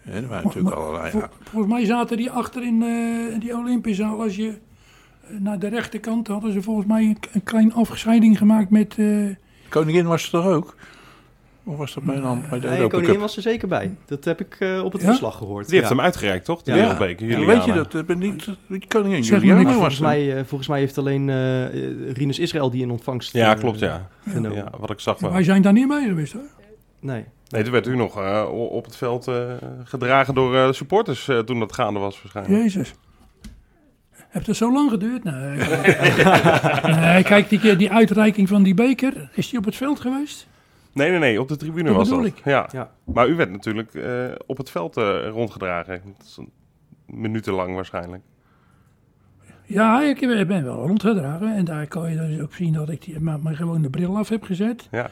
hè, 0.00 0.20
er 0.20 0.28
waren 0.28 0.44
natuurlijk 0.44 0.74
allerlei... 0.76 1.10
Vol- 1.10 1.20
volgens 1.42 1.72
mij 1.72 1.84
zaten 1.84 2.16
die 2.16 2.30
achter 2.30 2.62
in 2.62 2.82
eh, 2.82 3.40
die 3.40 3.56
Olympiazaal. 3.56 4.22
Als 4.22 4.36
je 4.36 4.58
naar 5.38 5.58
de 5.58 5.68
rechterkant 5.68 6.26
hadden 6.26 6.52
ze 6.52 6.62
volgens 6.62 6.86
mij 6.86 7.02
een, 7.04 7.16
een 7.32 7.42
klein 7.42 7.72
afscheiding 7.74 8.38
gemaakt 8.38 8.70
met... 8.70 8.94
eh, 8.98 9.26
Koningin 9.68 10.06
was 10.06 10.24
er 10.24 10.30
toch 10.30 10.46
ook? 10.46 10.76
Of 11.66 11.76
was 11.76 11.94
dat 11.94 12.04
bij 12.04 12.16
een 12.16 12.44
bij 12.50 12.60
de 12.60 12.66
Nee, 12.66 12.76
Europa 12.76 12.88
koningin 12.88 13.12
Cup? 13.12 13.20
was 13.20 13.36
er 13.36 13.42
zeker 13.42 13.68
bij. 13.68 13.94
Dat 14.06 14.24
heb 14.24 14.40
ik 14.40 14.56
eh, 14.58 14.84
op 14.84 14.92
het 14.92 15.00
Ja? 15.02 15.08
verslag 15.08 15.36
gehoord. 15.36 15.66
Die 15.68 15.76
heeft 15.76 15.88
hem 15.88 16.00
uitgereikt, 16.00 16.44
toch? 16.44 16.62
De 16.62 16.74
Ja. 16.74 16.98
Weet 16.98 17.64
je 17.64 17.72
dat? 17.72 17.92
Dat 17.92 18.06
ben 18.06 18.18
niet 18.18 18.48
die 18.66 18.84
koningin 18.88 19.20
Juliana 19.22 19.62
was 19.64 19.72
Volgens 19.74 19.98
mij, 19.98 20.36
eh, 20.36 20.44
volgens 20.44 20.68
mij 20.68 20.78
heeft 20.78 20.98
alleen 20.98 21.28
eh 21.28 22.12
Rinus 22.12 22.38
Israël 22.38 22.70
die 22.70 22.82
in 22.82 22.90
ontvangst 22.90 23.32
Ja, 23.32 23.54
eh, 23.54 23.60
klopt, 23.60 23.78
ja. 23.78 24.08
genomen. 24.28 24.54
ja. 24.58 24.70
Wat 24.78 24.90
ik 24.90 25.00
zag 25.00 25.18
wel. 25.18 25.32
Wij 25.32 25.42
zijn 25.44 25.62
daar 25.62 25.72
niet 25.72 25.88
bij 25.88 26.04
geweest 26.06 26.32
hoor. 26.32 26.42
Nee. 27.00 27.24
Nee, 27.48 27.62
toen 27.62 27.72
werd 27.72 27.86
u 27.86 27.96
nog 27.96 28.18
eh, 28.20 28.48
op 28.52 28.84
het 28.84 28.96
veld 28.96 29.28
eh, 29.28 29.34
gedragen 29.84 30.34
door 30.34 30.56
eh, 30.56 30.72
supporters 30.72 31.28
eh, 31.28 31.38
toen 31.38 31.58
dat 31.58 31.72
gaande 31.74 31.98
was 32.00 32.22
waarschijnlijk. 32.22 32.62
Jezus. 32.62 32.94
Heeft 34.28 34.46
het 34.46 34.56
zo 34.56 34.72
lang 34.72 34.90
geduurd? 34.90 35.24
Nee. 35.24 35.56
nee 37.00 37.22
kijk, 37.22 37.48
die, 37.48 37.76
die 37.76 37.90
uitreiking 37.92 38.48
van 38.48 38.62
die 38.62 38.74
beker, 38.74 39.30
is 39.34 39.48
die 39.50 39.58
op 39.58 39.64
het 39.64 39.76
veld 39.76 40.00
geweest? 40.00 40.46
Nee, 40.94 41.10
nee, 41.10 41.18
nee, 41.18 41.40
op 41.40 41.48
de 41.48 41.56
tribune 41.56 41.88
Dat 41.88 41.96
was 41.96 42.08
dat. 42.08 42.24
ik. 42.24 42.40
Ja. 42.44 42.68
Ja. 42.72 42.90
Maar 43.04 43.28
u 43.28 43.34
werd 43.34 43.50
natuurlijk 43.50 43.94
eh, 43.94 44.24
op 44.46 44.56
het 44.56 44.70
veld 44.70 44.96
eh, 44.96 45.28
rondgedragen. 45.28 46.02
Minutenlang 47.06 47.74
waarschijnlijk. 47.74 48.22
Ja, 49.66 50.02
ik 50.02 50.46
ben 50.46 50.64
wel 50.64 50.86
rondgedragen. 50.86 51.54
En 51.54 51.64
daar 51.64 51.86
kan 51.86 52.10
je 52.10 52.16
dus 52.16 52.40
ook 52.40 52.54
zien 52.54 52.72
dat 52.72 52.88
ik 52.88 53.04
die, 53.04 53.20
maar, 53.20 53.40
maar 53.40 53.56
gewoon 53.56 53.82
de 53.82 53.90
bril 53.90 54.16
af 54.16 54.28
heb 54.28 54.42
gezet. 54.42 54.88
Ja. 54.90 55.10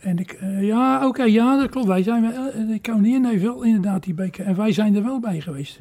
En 0.00 0.18
ik, 0.18 0.32
eh, 0.32 0.62
ja, 0.62 1.06
oké, 1.06 1.22
ja, 1.22 1.56
dat 1.56 1.70
klopt. 1.70 1.86
Wij 1.86 2.02
zijn 2.02 2.22
wel, 2.22 2.50
eh, 2.50 2.68
de 2.68 2.80
koningin 2.80 3.24
heeft 3.24 3.42
wel 3.42 3.62
inderdaad 3.62 4.02
die 4.02 4.14
beker. 4.14 4.44
En 4.44 4.56
wij 4.56 4.72
zijn 4.72 4.96
er 4.96 5.02
wel 5.02 5.20
bij 5.20 5.40
geweest. 5.40 5.80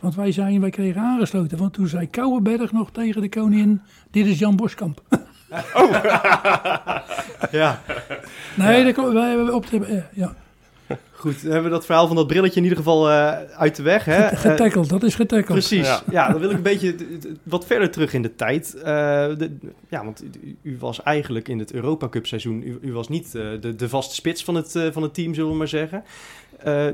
Want 0.00 0.14
wij, 0.14 0.32
zijn, 0.32 0.60
wij 0.60 0.70
kregen 0.70 1.00
aangesloten. 1.00 1.58
Want 1.58 1.72
toen 1.72 1.86
zei 1.86 2.10
Kouwenberg 2.10 2.72
nog 2.72 2.90
tegen 2.90 3.20
de 3.20 3.28
koningin, 3.28 3.80
dit 4.10 4.26
is 4.26 4.38
Jan 4.38 4.56
Boskamp. 4.56 5.02
Ja. 7.50 7.82
Nee, 8.54 8.84
dat 8.84 8.94
klopt. 8.94 9.12
Wij 9.12 9.28
hebben 9.28 9.54
op 9.54 9.70
de, 9.70 9.84
eh, 9.86 10.02
ja, 10.12 10.34
Goed, 11.12 11.42
dan 11.42 11.52
hebben 11.52 11.70
we 11.70 11.76
dat 11.76 11.86
verhaal 11.86 12.06
van 12.06 12.16
dat 12.16 12.26
brilletje 12.26 12.56
in 12.56 12.62
ieder 12.62 12.78
geval 12.78 13.10
eh, 13.10 13.30
uit 13.56 13.76
de 13.76 13.82
weg. 13.82 14.04
Hè? 14.04 14.14
Eh, 14.24 14.38
getackeld, 14.38 14.88
dat 14.88 15.02
is 15.02 15.14
getackeld. 15.14 15.52
Precies. 15.58 15.86
Ja. 15.86 16.00
Ja. 16.10 16.28
dan 16.30 16.40
wil 16.40 16.50
ik 16.50 16.56
een 16.56 16.62
beetje 16.62 16.94
wat 17.42 17.66
verder 17.66 17.90
terug 17.90 18.12
in 18.14 18.22
de 18.22 18.34
tijd. 18.34 18.74
Eh, 18.74 18.82
de- 18.84 19.56
ja, 19.88 20.04
want 20.04 20.24
u, 20.42 20.56
u 20.62 20.76
was 20.78 21.02
eigenlijk 21.02 21.48
in 21.48 21.58
het 21.58 21.72
Europa 21.72 22.08
Cup 22.08 22.26
seizoen, 22.26 22.62
u, 22.62 22.78
u 22.82 22.92
was 22.92 23.08
niet 23.08 23.34
eh, 23.34 23.42
de, 23.60 23.76
de 23.76 23.88
vaste 23.88 24.14
spits 24.14 24.44
van 24.44 24.54
het, 24.54 24.78
van 24.92 25.02
het 25.02 25.14
team, 25.14 25.34
zullen 25.34 25.50
we 25.50 25.56
maar 25.56 25.68
zeggen. 25.68 26.04
Eh, 26.58 26.86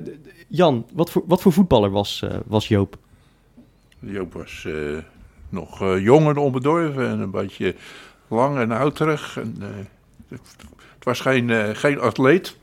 Jan, 0.48 0.86
wat 0.92 1.10
voor, 1.10 1.22
wat 1.26 1.42
voor 1.42 1.52
voetballer 1.52 1.90
was, 1.90 2.22
eh, 2.22 2.36
was 2.46 2.68
Joop? 2.68 2.96
Joop 3.98 4.32
was 4.32 4.64
eh, 4.66 4.74
nog 5.48 5.80
eh, 5.82 5.98
jong 6.02 6.28
en 6.28 6.36
onbedorven 6.36 7.08
en 7.08 7.20
een 7.20 7.30
beetje 7.30 7.74
lang 8.32 8.58
en 8.58 8.70
ouderig. 8.70 9.36
En, 9.36 9.56
eh, 9.60 9.68
het, 10.28 11.04
was 11.04 11.20
geen, 11.20 11.50
eh, 11.50 11.68
geen 11.72 12.00
atleet, 12.00 12.56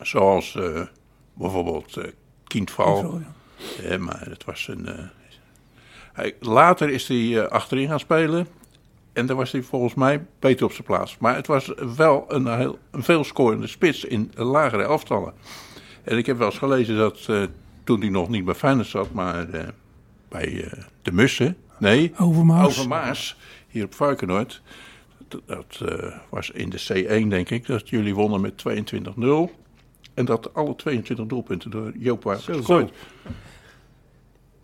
zoals 0.00 0.56
eh, 0.56 0.80
bijvoorbeeld 1.34 1.96
eh 1.96 2.04
Kindval. 2.46 3.20
Ja. 3.82 3.98
Maar 3.98 4.26
het 4.28 4.44
was 4.44 4.68
een. 4.68 5.10
hij, 6.12 6.34
later 6.40 6.90
is 6.90 7.08
hij 7.08 7.48
achterin 7.48 7.88
gaan 7.88 8.00
spelen. 8.00 8.46
En 9.12 9.26
daar 9.26 9.36
was 9.36 9.52
hij 9.52 9.62
volgens 9.62 9.94
mij 9.94 10.26
beter 10.38 10.64
op 10.64 10.72
zijn 10.72 10.86
plaats. 10.86 11.18
Maar 11.18 11.34
het 11.34 11.46
was 11.46 11.72
wel 11.96 12.24
een, 12.28 12.56
heel, 12.56 12.78
een 12.90 13.02
veelscorende 13.02 13.66
spits 13.66 14.04
in 14.04 14.32
lagere 14.34 14.84
aftallen. 14.84 15.32
En 16.02 16.18
ik 16.18 16.26
heb 16.26 16.38
wel 16.38 16.46
eens 16.46 16.58
gelezen 16.58 16.96
dat 16.96 17.28
toen 17.84 18.00
hij 18.00 18.08
nog 18.08 18.28
niet 18.28 18.44
bij 18.44 18.54
Feyenoord 18.54 18.86
zat, 18.88 19.12
maar 19.12 19.46
bij 20.28 20.68
de 21.02 21.12
Mussen. 21.12 21.56
Nee, 21.78 22.12
Overmaas. 22.18 22.66
Overmaas, 22.66 23.36
hier 23.70 23.84
op 23.84 23.94
Varkenoord. 23.94 24.62
Dat, 25.28 25.40
dat 25.46 25.80
eh, 25.88 26.12
was 26.30 26.50
in 26.50 26.70
de 26.70 26.80
C1, 27.24 27.28
denk 27.28 27.50
ik, 27.50 27.66
dat 27.66 27.88
jullie 27.88 28.14
wonnen 28.14 28.40
met 28.40 28.62
22-0. 28.68 29.58
En 30.14 30.24
dat 30.24 30.54
alle 30.54 30.76
22 30.76 31.26
doelpunten 31.26 31.70
door 31.70 31.92
Joop 31.98 32.22
waren 32.22 32.40
Zo. 32.42 32.52
gegooid. 32.52 32.90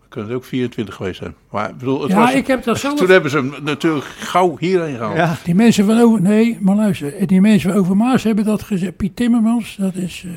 Kunnen 0.09 0.29
er 0.31 0.35
ook 0.37 0.43
24 0.45 0.95
geweest 0.95 1.17
zijn. 1.17 1.35
Maar 1.51 1.69
ik 1.69 1.77
bedoel, 1.77 2.01
het 2.01 2.11
Ja, 2.11 2.19
was, 2.19 2.33
ik 2.33 2.47
heb 2.47 2.63
dat 2.63 2.77
zelf... 2.79 2.99
toen 2.99 3.09
hebben 3.09 3.31
ze 3.31 3.37
hem 3.37 3.53
natuurlijk 3.63 4.05
gauw 4.05 4.57
hierheen 4.57 4.95
gehaald. 4.95 5.15
Ja, 5.15 5.37
Die 5.43 5.55
mensen 5.55 5.85
van 5.85 5.99
over... 5.99 6.21
Nee, 6.21 6.57
maar 6.61 6.75
luister. 6.75 7.27
Die 7.27 7.41
mensen 7.41 7.71
van 7.71 7.79
Overmaas 7.79 8.23
hebben 8.23 8.45
dat 8.45 8.63
gezegd. 8.63 8.97
Piet 8.97 9.15
Timmermans, 9.15 9.75
dat 9.75 9.95
is... 9.95 10.23
eh, 10.27 10.31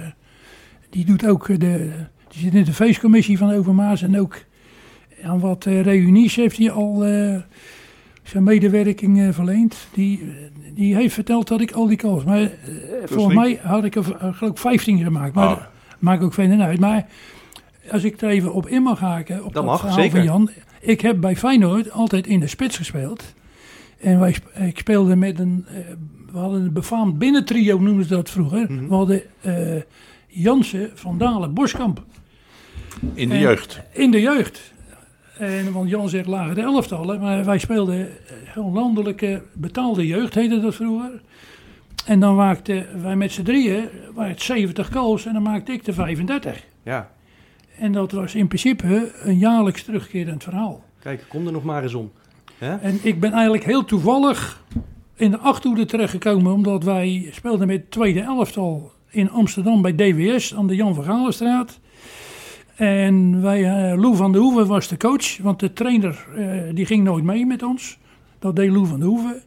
die 0.91 1.05
doet 1.05 1.27
ook 1.27 1.49
eh, 1.49 1.59
de... 1.59 1.91
Die 2.29 2.41
zit 2.43 2.55
in 2.55 2.65
de 2.65 2.73
feestcommissie 2.73 3.39
van 3.39 3.53
Overmaas. 3.53 4.03
En 4.03 4.21
ook 4.21 4.37
aan 5.23 5.41
wat 5.41 5.67
eh, 5.67 5.83
reunies 5.83 6.37
heeft 6.37 6.57
hij 6.59 6.71
al 6.71 7.05
eh, 7.05 7.37
zijn 8.31 8.43
medewerking 8.43 9.21
eh, 9.21 9.29
verleend. 9.33 9.77
Die, 9.95 10.21
eh, 10.21 10.75
die 10.75 10.95
heeft 10.95 11.15
verteld 11.15 11.49
dat 11.49 11.61
ik 11.61 11.73
al 11.73 11.87
die 11.87 11.97
calls... 11.97 12.25
Maar 12.25 12.41
eh, 12.41 12.49
volgens 13.05 13.35
niet- 13.35 13.43
mij 13.45 13.61
had 13.63 13.85
ik 13.85 13.95
er 13.95 14.05
geloof 14.05 14.41
ik 14.41 14.59
15 14.59 14.99
gemaakt. 15.03 15.35
Maar 15.35 15.49
dat 15.49 15.67
maakt 15.99 16.23
ook 16.23 16.35
verder 16.35 16.61
uit. 16.61 16.81
Maar 16.81 17.07
als 17.91 18.05
ik 18.05 18.21
er 18.21 18.29
even 18.29 18.53
op 18.53 18.69
in 18.69 18.83
mag 18.83 18.99
haken... 19.01 19.45
Op 19.45 19.53
Dat 19.53 19.65
mag, 19.65 19.79
verhaal 19.81 19.97
zeker. 19.99 20.11
Van 20.17 20.25
Jan. 20.25 20.51
Ik 20.81 21.01
heb 21.01 21.21
bij 21.21 21.37
Feyenoord 21.37 21.91
altijd 21.91 22.27
in 22.27 22.41
de 22.41 22.47
spits 22.47 22.77
gespeeld. 22.77 23.35
En 24.01 24.21
wij, 24.21 24.37
ik 24.67 24.79
speelde 24.79 25.17
met 25.17 25.39
een, 25.39 25.67
we 26.33 26.39
hadden 26.39 26.61
een 26.63 26.73
befaamd 26.73 27.19
binnentrio 27.19 27.79
noemden 27.81 28.05
ze 28.05 28.15
dat 28.15 28.31
vroeger. 28.31 28.67
Mhm. 28.73 28.89
We 28.89 28.95
hadden 28.95 29.23
eh, 29.41 29.83
Jansen, 30.27 30.91
Van 30.95 31.19
Dalen, 31.19 31.55
Boskamp 31.55 32.03
In 33.15 33.29
de 33.29 33.35
En- 33.35 33.41
jeugd. 33.41 33.81
in 33.93 34.11
de 34.11 34.21
jeugd. 34.21 34.73
En, 35.40 35.73
want 35.73 35.90
Jan 35.90 36.09
zegt 36.09 36.26
lagere 36.26 36.62
elftallen, 36.62 37.20
maar 37.20 37.44
wij 37.44 37.59
speelden 37.59 38.00
eh, 38.00 38.35
heel 38.44 38.70
landelijke 38.73 39.42
betaalde 39.52 40.06
jeugd, 40.06 40.35
heette 40.35 40.61
dat 40.61 40.75
vroeger. 40.75 41.23
En 42.06 42.20
dan 42.20 42.35
maakten 42.35 43.02
wij 43.02 43.16
met 43.16 43.32
z'n 43.32 43.42
drieën 43.42 43.88
het 44.16 44.42
70 44.42 44.92
goals 44.92 45.26
en 45.26 45.32
dan 45.32 45.42
maakte 45.42 45.73
ik 45.73 45.85
de 45.85 45.92
35. 45.92 46.64
ja. 46.82 47.11
En 47.78 47.92
dat 47.92 48.12
was 48.12 48.35
in 48.35 48.47
principe 48.47 49.12
een 49.23 49.38
jaarlijks 49.38 49.82
terugkerend 49.82 50.42
verhaal. 50.42 50.85
Kijk, 50.99 51.25
kom 51.28 51.47
er 51.47 51.52
nog 51.52 51.64
maar 51.64 51.82
eens 51.82 51.94
om. 51.94 52.11
En 52.59 52.99
ik 53.02 53.20
ben 53.20 53.32
eigenlijk 53.32 53.64
heel 53.64 53.85
toevallig 53.85 54.62
in 55.14 55.30
de 55.30 55.38
achterhoede 55.38 55.85
terechtgekomen, 55.85 56.52
omdat 56.52 56.85
wij 56.85 57.28
speelden 57.32 57.66
met 57.66 57.90
tweede 57.90 58.20
elftal 58.20 58.92
in 59.09 59.30
Amsterdam 59.30 59.82
bij 59.82 59.94
DWS 59.94 60.54
aan 60.54 60.66
de 60.66 60.75
Jan 60.75 60.94
van 60.94 61.04
Galenstraat. 61.04 61.80
En 62.81 63.43
wij, 63.43 63.65
eh, 63.65 63.99
Lou 63.99 64.17
van 64.17 64.33
der 64.33 64.41
Hoeven 64.41 64.67
was 64.67 64.89
de 64.89 64.97
coach, 64.97 65.39
want 65.39 65.61
de 65.61 65.73
trainer 65.73 66.27
eh, 66.37 66.75
die 66.75 66.87
ging 66.87 67.05
nooit 67.05 67.25
mee 67.25 67.47
met 67.47 67.63
ons. 67.63 67.99
Dat 68.39 68.57
deed 68.57 68.71
Lou 68.71 68.87
van 68.87 68.99
der 68.99 69.09
Hoeven. 69.09 69.43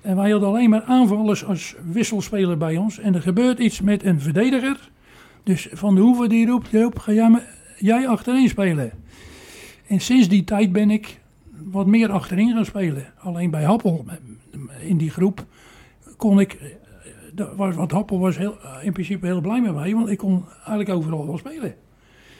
En 0.00 0.16
wij 0.16 0.30
hadden 0.30 0.48
alleen 0.48 0.70
maar 0.70 0.82
aanvallers 0.82 1.44
als 1.44 1.74
wisselspeler 1.90 2.58
bij 2.58 2.76
ons. 2.76 2.98
En 2.98 3.14
er 3.14 3.22
gebeurt 3.22 3.58
iets 3.58 3.80
met 3.80 4.04
een 4.04 4.20
verdediger. 4.20 4.90
Dus 5.42 5.68
Van 5.72 5.94
der 5.94 6.04
Hoeven 6.04 6.28
die 6.28 6.46
roept, 6.46 6.70
Joop, 6.70 6.98
ga 6.98 7.40
jij, 7.78 8.08
achterin 8.08 8.48
spelen? 8.48 8.92
En 9.86 10.00
sinds 10.00 10.28
die 10.28 10.44
tijd 10.44 10.72
ben 10.72 10.90
ik 10.90 11.20
wat 11.64 11.86
meer 11.86 12.12
achterin 12.12 12.52
gaan 12.52 12.64
spelen. 12.64 13.04
Alleen 13.18 13.50
bij 13.50 13.64
Happel, 13.64 14.04
in 14.80 14.96
die 14.96 15.10
groep, 15.10 15.44
kon 16.16 16.40
ik... 16.40 16.58
eh, 17.34 17.44
Want 17.56 17.92
Happel 17.92 18.18
was 18.18 18.38
heel, 18.38 18.56
in 18.82 18.92
principe 18.92 19.26
heel 19.26 19.40
blij 19.40 19.60
mij, 19.60 19.94
want 19.94 20.08
ik 20.08 20.18
kon 20.18 20.44
eigenlijk 20.56 20.88
overal 20.88 21.26
wel 21.26 21.38
spelen. 21.38 21.74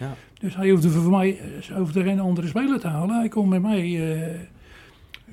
Ja. 0.03 0.15
Dus 0.41 0.57
hij 0.57 0.71
hoefde 0.71 0.89
voor 0.91 1.11
mij 1.11 1.39
eh, 1.69 1.77
hoefde 1.77 2.03
geen 2.03 2.21
andere 2.21 2.47
speler 2.47 2.81
te 2.81 2.87
halen. 2.89 3.19
Hij 3.19 3.29
kon 3.29 3.49
met 3.49 3.63
mij 3.63 3.81
eh, 3.81 4.29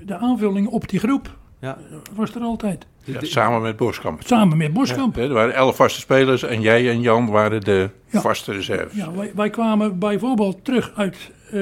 de 0.05 0.17
aanvulling 0.17 0.67
op 0.67 0.89
die 0.89 0.99
groep 0.99 1.37
Ja. 1.59 1.77
was 2.15 2.35
er 2.35 2.41
altijd. 2.41 2.85
Ja, 3.03 3.19
samen 3.21 3.61
met 3.61 3.75
Boskamp. 3.77 4.21
Samen 4.25 4.57
met 4.57 4.73
Boskamp. 4.73 5.15
Hè, 5.15 5.21
Er 5.21 5.33
waren 5.33 5.53
elf 5.55 5.75
vaste 5.75 5.99
spelers 5.99 6.43
en 6.43 6.61
jij 6.61 6.89
en 6.89 7.01
Jan 7.01 7.29
waren 7.29 7.61
de 7.61 7.89
Ja. 8.11 8.21
vaste 8.21 8.51
reserves. 8.53 8.95
Ja, 8.95 9.11
wij, 9.13 9.31
wij 9.35 9.49
kwamen 9.49 9.99
bijvoorbeeld 9.99 10.65
terug 10.65 10.91
uit 10.95 11.31
eh, 11.51 11.59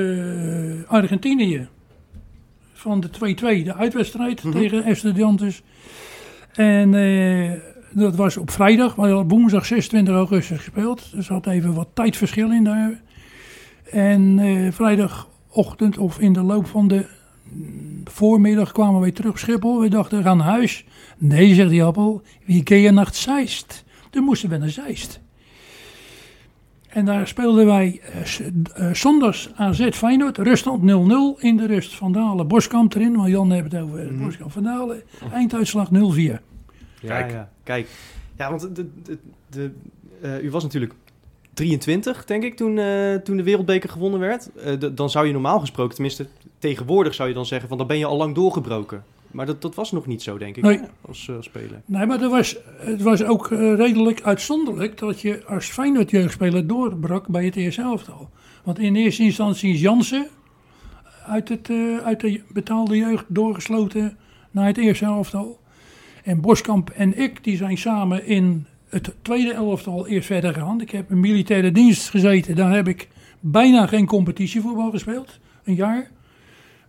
Argentinië. 0.87 1.67
Van 2.73 2.99
de 2.99 3.09
2-2, 3.09 3.63
de 3.63 3.73
uitwedstrijd 3.75 4.41
tegen 4.51 4.83
Estudiantes. 4.83 5.61
En 6.53 6.93
eh, 6.95 7.51
dat 7.97 8.15
was 8.15 8.37
op 8.37 8.51
vrijdag, 8.51 8.95
maar 8.95 9.09
hadden 9.09 9.27
woensdag 9.37 9.65
26 9.65 10.13
augustus 10.13 10.57
gespeeld. 10.57 10.97
Dus 10.97 11.13
er 11.13 11.23
zat 11.23 11.47
even 11.47 11.73
wat 11.73 11.87
tijdverschil 11.93 12.51
in 12.51 12.63
daar. 12.63 13.01
En 13.91 14.39
eh, 14.39 14.71
vrijdagochtend 14.71 15.97
of 15.97 16.19
in 16.19 16.33
de 16.33 16.41
loop 16.41 16.67
van 16.67 16.87
de 16.87 17.05
mm, 17.53 18.01
voormiddag 18.03 18.71
kwamen 18.71 19.01
wij 19.01 19.11
terug 19.11 19.31
op 19.31 19.37
Schiphol. 19.37 19.79
We 19.79 19.89
dachten, 19.89 20.17
we 20.17 20.23
gaan 20.23 20.37
naar 20.37 20.47
huis. 20.47 20.85
Nee, 21.17 21.53
zegt 21.53 21.69
die 21.69 21.83
appel, 21.83 22.21
wie 22.45 22.63
keer 22.63 22.77
je 22.77 22.91
naar 22.91 23.09
Zeist? 23.11 23.83
Toen 24.09 24.23
moesten 24.23 24.49
we 24.49 24.57
naar 24.57 24.69
Zeist. 24.69 25.19
En 26.87 27.05
daar 27.05 27.27
speelden 27.27 27.65
wij 27.65 28.01
eh, 28.13 28.47
eh, 28.75 28.93
zondags 28.93 29.49
AZ 29.55 29.89
Feyenoord, 29.91 30.37
ruststand 30.37 30.81
0-0 30.81 31.41
in 31.41 31.57
de 31.57 31.65
rust. 31.65 31.95
Van 31.95 32.11
Dalen, 32.11 32.47
Boskamp 32.47 32.93
erin, 32.93 33.15
want 33.15 33.29
Jan 33.29 33.51
heeft 33.51 33.71
het 33.71 33.81
over 33.81 34.13
Mhm. 34.13 34.23
Boskamp 34.23 34.51
Van 34.51 34.63
Dalen. 34.63 35.01
Einduitslag 35.33 35.89
0-4. 35.91 36.41
Ja, 37.01 37.07
Kijk. 37.07 37.31
ja. 37.31 37.49
Kijk. 37.63 37.87
Ja, 38.37 38.49
want 38.49 38.75
de, 38.75 38.89
de, 39.03 39.17
de, 39.49 39.71
eh, 40.21 40.43
u 40.43 40.51
was 40.51 40.63
natuurlijk 40.63 40.93
23, 41.53 42.25
denk 42.25 42.43
ik, 42.43 42.55
toen, 42.55 42.77
eh, 42.77 43.15
toen 43.15 43.37
de 43.37 43.43
wereldbeker 43.43 43.89
gewonnen 43.89 44.19
werd. 44.19 44.49
Eh, 44.55 44.73
dan 44.93 45.09
zou 45.09 45.27
je 45.27 45.33
normaal 45.33 45.59
gesproken, 45.59 45.93
tenminste 45.93 46.27
tegenwoordig 46.59 47.13
zou 47.13 47.29
je 47.29 47.33
dan 47.35 47.45
zeggen 47.45 47.69
van 47.69 47.77
dan 47.77 47.87
ben 47.87 47.97
je 47.97 48.05
al 48.05 48.17
lang 48.17 48.35
doorgebroken. 48.35 49.03
Maar 49.31 49.45
dat, 49.45 49.61
dat 49.61 49.75
was 49.75 49.91
nog 49.91 50.05
niet 50.05 50.21
zo, 50.21 50.37
denk 50.37 50.55
ik, 50.55 50.63
Nee. 50.63 50.79
als, 51.01 51.29
als 51.35 51.45
speler. 51.45 51.81
Nee, 51.85 52.05
maar 52.05 52.21
er 52.21 52.29
was, 52.29 52.57
het 52.77 53.01
was 53.01 53.23
ook 53.23 53.47
redelijk 53.49 54.21
uitzonderlijk 54.21 54.97
dat 54.97 55.21
je 55.21 55.45
als 55.45 55.65
Feyenoord 55.65 56.09
jeugdspeler 56.11 56.67
doorbrak 56.67 57.27
bij 57.27 57.45
het 57.45 57.55
eerste 57.55 57.81
elftal. 57.81 58.29
Want 58.63 58.79
in 58.79 58.95
eerste 58.95 59.23
instantie 59.23 59.73
is 59.73 59.81
Jansen 59.81 60.27
uit, 61.25 61.49
het, 61.49 61.69
uit 62.03 62.19
de 62.19 62.41
betaalde 62.53 62.97
jeugd 62.97 63.25
doorgesloten 63.27 64.17
naar 64.51 64.65
het 64.65 64.77
eerste 64.77 65.05
elftal. 65.05 65.59
En 66.27 66.41
Boskamp 66.41 66.89
en 66.89 67.17
ik 67.17 67.43
die 67.43 67.57
zijn 67.57 67.77
samen 67.77 68.25
in 68.25 68.65
het 68.89 69.15
tweede 69.21 69.53
elftal 69.53 70.07
eerst 70.07 70.27
verder 70.27 70.53
gegaan. 70.53 70.81
Ik 70.81 70.91
heb 70.91 71.11
in 71.11 71.19
militaire 71.19 71.71
dienst 71.71 72.09
gezeten. 72.09 72.55
Daar 72.55 72.75
heb 72.75 72.87
ik 72.87 73.07
bijna 73.39 73.87
geen 73.87 74.05
competitievoetbal 74.05 74.91
gespeeld. 74.91 75.39
Een 75.63 75.75
jaar. 75.75 76.09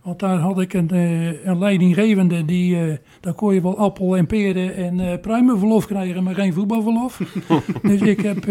Want 0.01 0.19
daar 0.19 0.37
had 0.37 0.59
ik 0.59 0.73
een, 0.73 0.89
eh, 0.89 1.45
een 1.45 1.57
leidinggevende 1.57 2.45
die, 2.45 2.81
eh, 2.81 2.97
daar 3.19 3.33
kon 3.33 3.53
je 3.53 3.61
wel 3.61 3.77
appel 3.77 4.17
en 4.17 4.27
peren 4.27 4.75
en 4.75 4.99
eh 4.99 5.19
pruimenverlof 5.19 5.85
krijgen, 5.85 6.23
maar 6.23 6.35
geen 6.35 6.53
voetbalverlof. 6.53 7.21
dus 7.81 8.01
ik 8.01 8.21
heb 8.21 8.45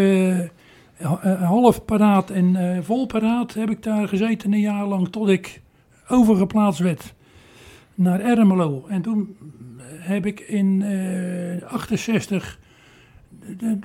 ha- 0.97 1.37
half 1.37 1.85
paraat 1.85 2.31
en 2.31 2.81
vol 2.85 3.07
paraat 3.07 3.55
heb 3.55 3.71
ik 3.71 3.83
daar 3.83 4.09
gezeten 4.09 4.53
een 4.53 4.61
jaar 4.61 4.87
lang 4.87 5.09
tot 5.09 5.29
ik 5.29 5.63
overgeplaatst 6.09 6.81
werd 6.81 7.15
naar 7.95 8.21
Ermelo. 8.21 8.85
En 8.89 9.03
toen 9.03 9.37
heb 9.99 10.27
ik 10.27 10.41
in 10.41 10.83
eh 10.83 11.63
68 11.63 12.59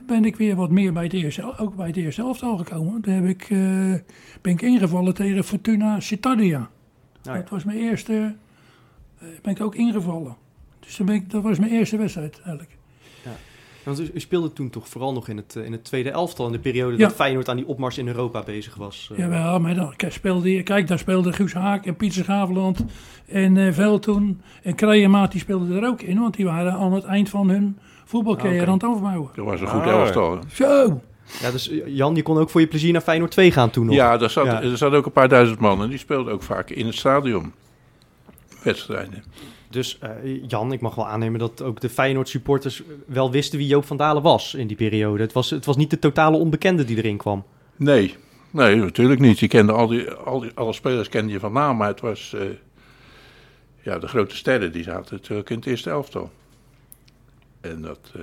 ben 0.06 0.26
ik 0.26 0.36
weer 0.36 0.56
wat 0.56 0.70
meer 0.70 0.94
bij 0.94 1.04
het 1.04 1.14
eerste, 1.14 1.58
ook 1.58 1.76
bij 1.76 1.88
het 1.88 1.96
eerste 1.96 2.22
elftal 2.22 2.58
gekomen. 2.58 3.02
Toen 3.02 3.14
heb 3.14 3.26
ik, 3.26 3.42
eh, 3.42 3.94
ben 4.42 4.54
ik 4.54 4.62
ingevallen 4.62 5.14
tegen 5.14 5.44
Fortuna 5.44 6.00
Cittadia. 6.00 6.70
Ja. 7.22 7.34
Dat 7.34 7.50
was 7.50 7.64
mijn 7.64 7.78
eerste, 7.78 8.36
eh, 9.18 9.28
ben 9.42 9.54
ik 9.54 9.62
ook 9.62 9.76
ingevallen. 9.76 10.36
Dus 10.80 10.98
dan 10.98 11.06
ben 11.06 11.16
ik, 11.16 11.30
dat 11.30 11.44
was 11.44 11.60
mijn 11.60 11.72
eerste 11.72 11.98
wedstrijd 11.98 12.36
eigenlijk. 12.36 12.78
Want 13.84 14.00
u, 14.00 14.10
u 14.14 14.20
speelde 14.20 14.54
toen 14.54 14.70
toch 14.70 14.88
vooral 14.88 15.14
nog 15.14 15.28
in 15.28 15.38
het, 15.38 15.56
eh, 15.56 15.66
in 15.66 15.72
het 15.72 15.84
tweede 15.84 16.10
elftal... 16.10 16.46
in 16.46 16.52
de 16.52 16.60
periode 16.60 16.98
Ja. 16.98 17.08
dat 17.08 17.16
Feyenoord 17.16 17.50
aan 17.50 17.56
die 17.56 17.68
opmars 17.68 17.98
in 17.98 18.08
Europa 18.08 18.42
bezig 18.44 18.76
was. 18.76 19.10
eh. 19.12 19.18
Jawel, 19.18 19.60
maar 19.60 19.76
dan 19.76 19.94
kijk, 19.96 20.12
speelde, 20.14 20.52
je- 20.54 20.64
kijk, 20.64 20.88
daar 20.88 21.00
speelde 21.00 21.34
Guus 21.34 21.54
Haak 21.54 21.86
en 21.86 21.96
Pieter 21.96 22.24
Schaveland 22.24 22.86
en 23.28 23.58
eh 23.58 23.74
Veldtoen 23.74 24.42
en 24.64 24.76
Krijemaat, 24.76 25.32
die 25.32 25.42
speelden 25.42 25.78
er 25.82 25.88
ook 25.88 26.02
in. 26.02 26.20
Want 26.20 26.36
die 26.36 26.46
waren 26.46 26.74
aan 26.74 26.94
het 26.94 27.04
eind 27.04 27.30
van 27.30 27.50
hun 27.50 27.78
voetbalcarrière 28.06 28.62
Ah, 28.62 28.68
aan 28.68 28.74
het 28.74 28.84
afbouwen. 28.84 29.30
Dat 29.36 29.46
was 29.46 29.62
een 29.62 29.68
goed 29.68 29.82
Ah, 29.82 29.88
elftal. 29.88 30.40
Zo! 30.54 31.02
Ja, 31.42 31.52
dus 31.52 31.72
Jan, 31.86 32.16
je 32.16 32.22
kon 32.22 32.38
ook 32.38 32.50
voor 32.50 32.62
je 32.62 32.68
plezier 32.68 32.92
naar 32.92 33.02
Feyenoord 33.02 33.32
2 33.32 33.52
gaan 33.52 33.70
toen 33.70 33.86
nog. 33.86 33.96
Ja, 33.96 34.18
daar 34.18 34.30
zat, 34.30 34.46
Ja. 34.46 34.62
er 34.62 34.78
zat 34.78 34.94
ook 34.94 35.06
een 35.06 35.12
paar 35.12 35.30
duizend 35.30 35.60
man 35.60 35.82
en 35.84 35.90
die 35.90 35.98
speelden 35.98 36.34
ook 36.34 36.44
vaak 36.44 36.70
in 36.70 36.86
het 36.86 36.96
stadion. 36.96 37.52
Wedstrijden. 38.64 39.24
Dus 39.74 39.98
eh, 40.00 40.10
Jan, 40.48 40.72
ik 40.72 40.82
mag 40.82 40.96
wel 40.96 41.08
aannemen 41.08 41.40
dat 41.40 41.62
ook 41.62 41.80
de 41.82 41.90
Feyenoord 41.90 42.30
supporters 42.30 42.84
wel 43.06 43.32
wisten 43.32 43.58
wie 43.58 43.68
Joop 43.68 43.86
van 43.86 43.98
Dalen 43.98 44.22
was 44.24 44.54
in 44.54 44.68
die 44.68 44.78
periode. 44.78 45.24
Het 45.24 45.34
was, 45.34 45.50
het 45.50 45.66
was 45.66 45.76
niet 45.76 45.90
de 45.90 46.00
totale 46.00 46.38
onbekende 46.38 46.84
die 46.86 46.98
erin 46.98 47.18
kwam. 47.18 47.44
Nee, 47.76 48.16
nee, 48.52 48.76
natuurlijk 48.76 49.20
niet. 49.20 49.40
Je 49.40 49.48
kende 49.48 49.72
al 49.72 49.88
die, 49.88 50.12
al 50.12 50.40
die, 50.40 50.52
alle 50.54 50.74
spelers 50.74 51.10
kende 51.10 51.32
je 51.32 51.40
van 51.40 51.54
naam, 51.54 51.78
maar 51.78 51.88
het 51.88 52.02
was... 52.02 52.34
eh, 52.34 52.42
ja, 53.82 54.00
de 54.00 54.08
grote 54.08 54.36
sterren 54.36 54.72
die 54.72 54.84
zaten 54.84 55.16
natuurlijk 55.16 55.50
in 55.50 55.56
het 55.56 55.66
eerste 55.66 55.90
elftal. 55.90 56.32
En 57.62 57.82
dat... 57.82 58.12
eh, 58.16 58.22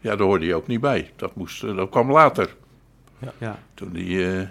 ja, 0.00 0.16
daar 0.16 0.26
hoorde 0.26 0.46
je 0.46 0.54
ook 0.54 0.66
niet 0.66 0.80
bij. 0.80 1.10
Dat, 1.16 1.34
moest, 1.34 1.60
dat 1.60 1.88
kwam 1.90 2.10
later. 2.10 2.54
Ja. 3.38 3.58
Toen 3.74 3.92
die... 3.92 4.32
eh, 4.32 4.48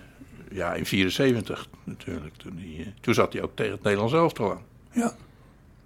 ja, 0.51 0.74
in 0.74 0.85
74 0.85 1.67
natuurlijk. 1.83 2.35
Toen, 2.35 2.55
die, 2.55 2.93
toen 3.01 3.13
zat 3.13 3.33
hij 3.33 3.41
ook 3.41 3.51
tegen 3.55 3.71
het 3.71 3.83
Nederlands 3.83 4.13
elftal 4.13 4.51
aan. 4.51 4.62
Ja. 4.91 5.15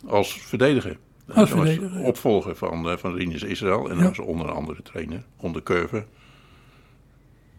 Als 0.07 0.33
verdediger. 0.41 0.97
Als 1.33 1.49
verdediger, 1.49 2.01
opvolger 2.03 2.55
van, 2.55 2.89
eh, 2.89 2.97
van 2.97 3.13
Rinus 3.13 3.43
Israël. 3.43 3.89
En 3.89 3.97
Ja. 3.97 4.03
was 4.03 4.19
onder 4.19 4.51
andere 4.51 4.81
trainer, 4.81 5.23
onder 5.37 5.63
Curve. 5.63 6.05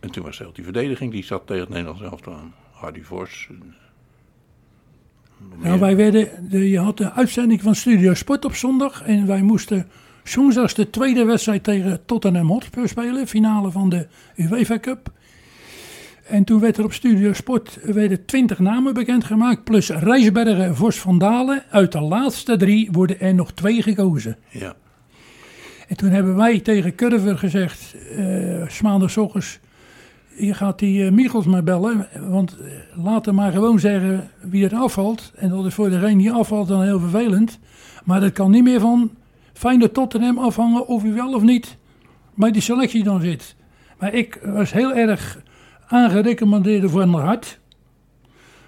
En 0.01 0.11
toen 0.11 0.25
was 0.25 0.39
heel 0.39 0.53
die 0.53 0.65
verdediging, 0.65 1.13
die 1.13 1.25
zat 1.25 1.47
tegen 1.47 1.63
het 1.63 1.71
Nederlands 1.71 2.03
elftal 2.03 2.35
aan. 2.35 2.55
Hardy 2.71 3.03
Vos. 3.03 3.49
Nou, 5.59 5.81
wij 5.81 5.97
werden, 5.97 6.49
de, 6.51 6.69
je 6.71 6.79
had 6.79 6.97
de 6.97 7.13
uitzending 7.13 7.63
van 7.63 7.75
Studio 7.75 8.15
Sport 8.15 8.45
op 8.45 8.55
zondag. 8.55 9.03
En 9.03 9.27
wij 9.27 9.43
moesten 9.43 9.89
zondags 10.25 10.75
de 10.75 10.91
tweede 10.91 11.25
wedstrijd 11.25 11.65
tegen 11.65 12.05
Tottenham 12.05 12.49
Hotspur 12.49 12.89
spelen. 12.89 13.27
Finale 13.27 13.71
van 13.71 13.89
de 13.89 14.07
UEFA 14.37 14.79
Cup. 14.79 15.13
En 16.31 16.45
toen 16.45 16.61
werd 16.61 16.77
er 16.77 16.85
op 16.85 16.93
Studio 16.93 17.33
Sport 17.33 17.79
werden 17.83 18.25
20 18.25 18.59
namen 18.59 18.95
bekendgemaakt. 18.95 19.65
Plus 19.65 19.91
Rijsbergen, 19.91 20.77
Vos 20.77 20.99
van 20.99 21.19
Dalen. 21.19 21.63
Uit 21.71 21.93
de 21.93 22.01
laatste 22.01 22.57
drie 22.57 22.89
worden 22.93 23.21
er 23.21 23.35
nog 23.35 23.53
twee 23.53 23.83
gekozen. 23.83 24.37
Ja, 24.49 24.75
En 25.89 25.97
toen 25.97 26.11
hebben 26.11 26.37
wij 26.37 26.61
tegen 26.61 26.95
Curver 26.95 27.39
gezegd, 27.39 27.97
eh 28.17 28.81
maandagochtends, 28.83 29.59
je 30.37 30.55
gaat 30.55 30.79
die 30.79 31.05
eh, 31.05 31.13
Michels 31.13 31.47
maar 31.47 31.65
bellen, 31.65 32.09
want 32.29 32.57
eh, 32.59 33.05
laat 33.05 33.27
hem 33.27 33.35
maar 33.35 33.53
gewoon 33.53 33.79
zeggen 33.79 34.31
wie 34.41 34.65
er 34.65 34.75
afvalt. 34.75 35.33
En 35.37 35.49
dat 35.49 35.67
is 35.67 35.75
voor 35.75 35.91
degene 35.91 36.17
die 36.17 36.33
afvalt 36.33 36.69
dan 36.69 36.83
heel 36.83 37.01
vervelend. 37.01 37.59
Maar 38.05 38.21
dat 38.21 38.33
kan 38.33 38.51
niet 38.51 38.65
meer 38.65 38.81
van 38.81 39.11
Feyenoord 39.53 39.95
Tottenham 39.95 40.39
afhangen 40.39 40.87
of 40.87 41.05
u 41.05 41.13
wel 41.13 41.35
of 41.35 41.43
niet 41.43 41.77
bij 42.35 42.51
die 42.51 42.63
selectie 42.63 43.05
dan 43.05 43.21
zit. 43.21 43.57
Maar 43.99 44.15
ik 44.15 44.41
was 44.45 44.73
heel 44.73 44.95
erg 44.95 45.39
aangerecommandeerd 45.91 46.91
voor 46.91 47.09
naar 47.09 47.25
hart. 47.25 47.59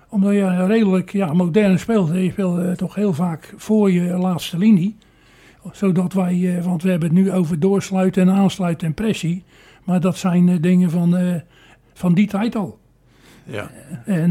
Omdat 0.08 0.32
je 0.32 0.66
redelijk 0.66 1.12
ja, 1.12 1.32
modern 1.32 1.78
speelt. 1.78 2.08
Je 2.08 2.30
speelt 2.30 2.58
eh, 2.58 2.72
toch 2.72 2.94
heel 2.94 3.12
vaak 3.12 3.54
voor 3.56 3.90
je 3.90 4.02
laatste 4.02 4.58
linie 4.58 4.96
zodat 5.72 6.12
wij, 6.12 6.56
eh, 6.56 6.64
want 6.64 6.82
we 6.82 6.90
hebben 6.90 7.08
het 7.08 7.18
nu 7.18 7.32
over 7.32 7.60
doorsluiten 7.60 8.22
en 8.22 8.34
aansluiten 8.34 8.86
en 8.86 8.94
pressie. 8.94 9.44
Maar 9.84 10.00
dat 10.00 10.16
zijn 10.16 10.48
eh, 10.48 10.56
dingen 10.60 10.90
van, 10.90 11.40
van 11.92 12.14
die 12.14 12.26
tijd 12.26 12.56
al. 12.56 12.78
ja. 13.44 13.70
En 14.04 14.30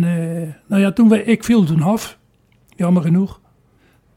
nou 0.68 0.82
ja, 0.82 0.92
toen 0.92 1.10
we, 1.10 1.24
ik 1.24 1.44
viel 1.44 1.64
toen 1.64 1.82
af, 1.82 2.18
jammer 2.76 3.02
genoeg. 3.02 3.40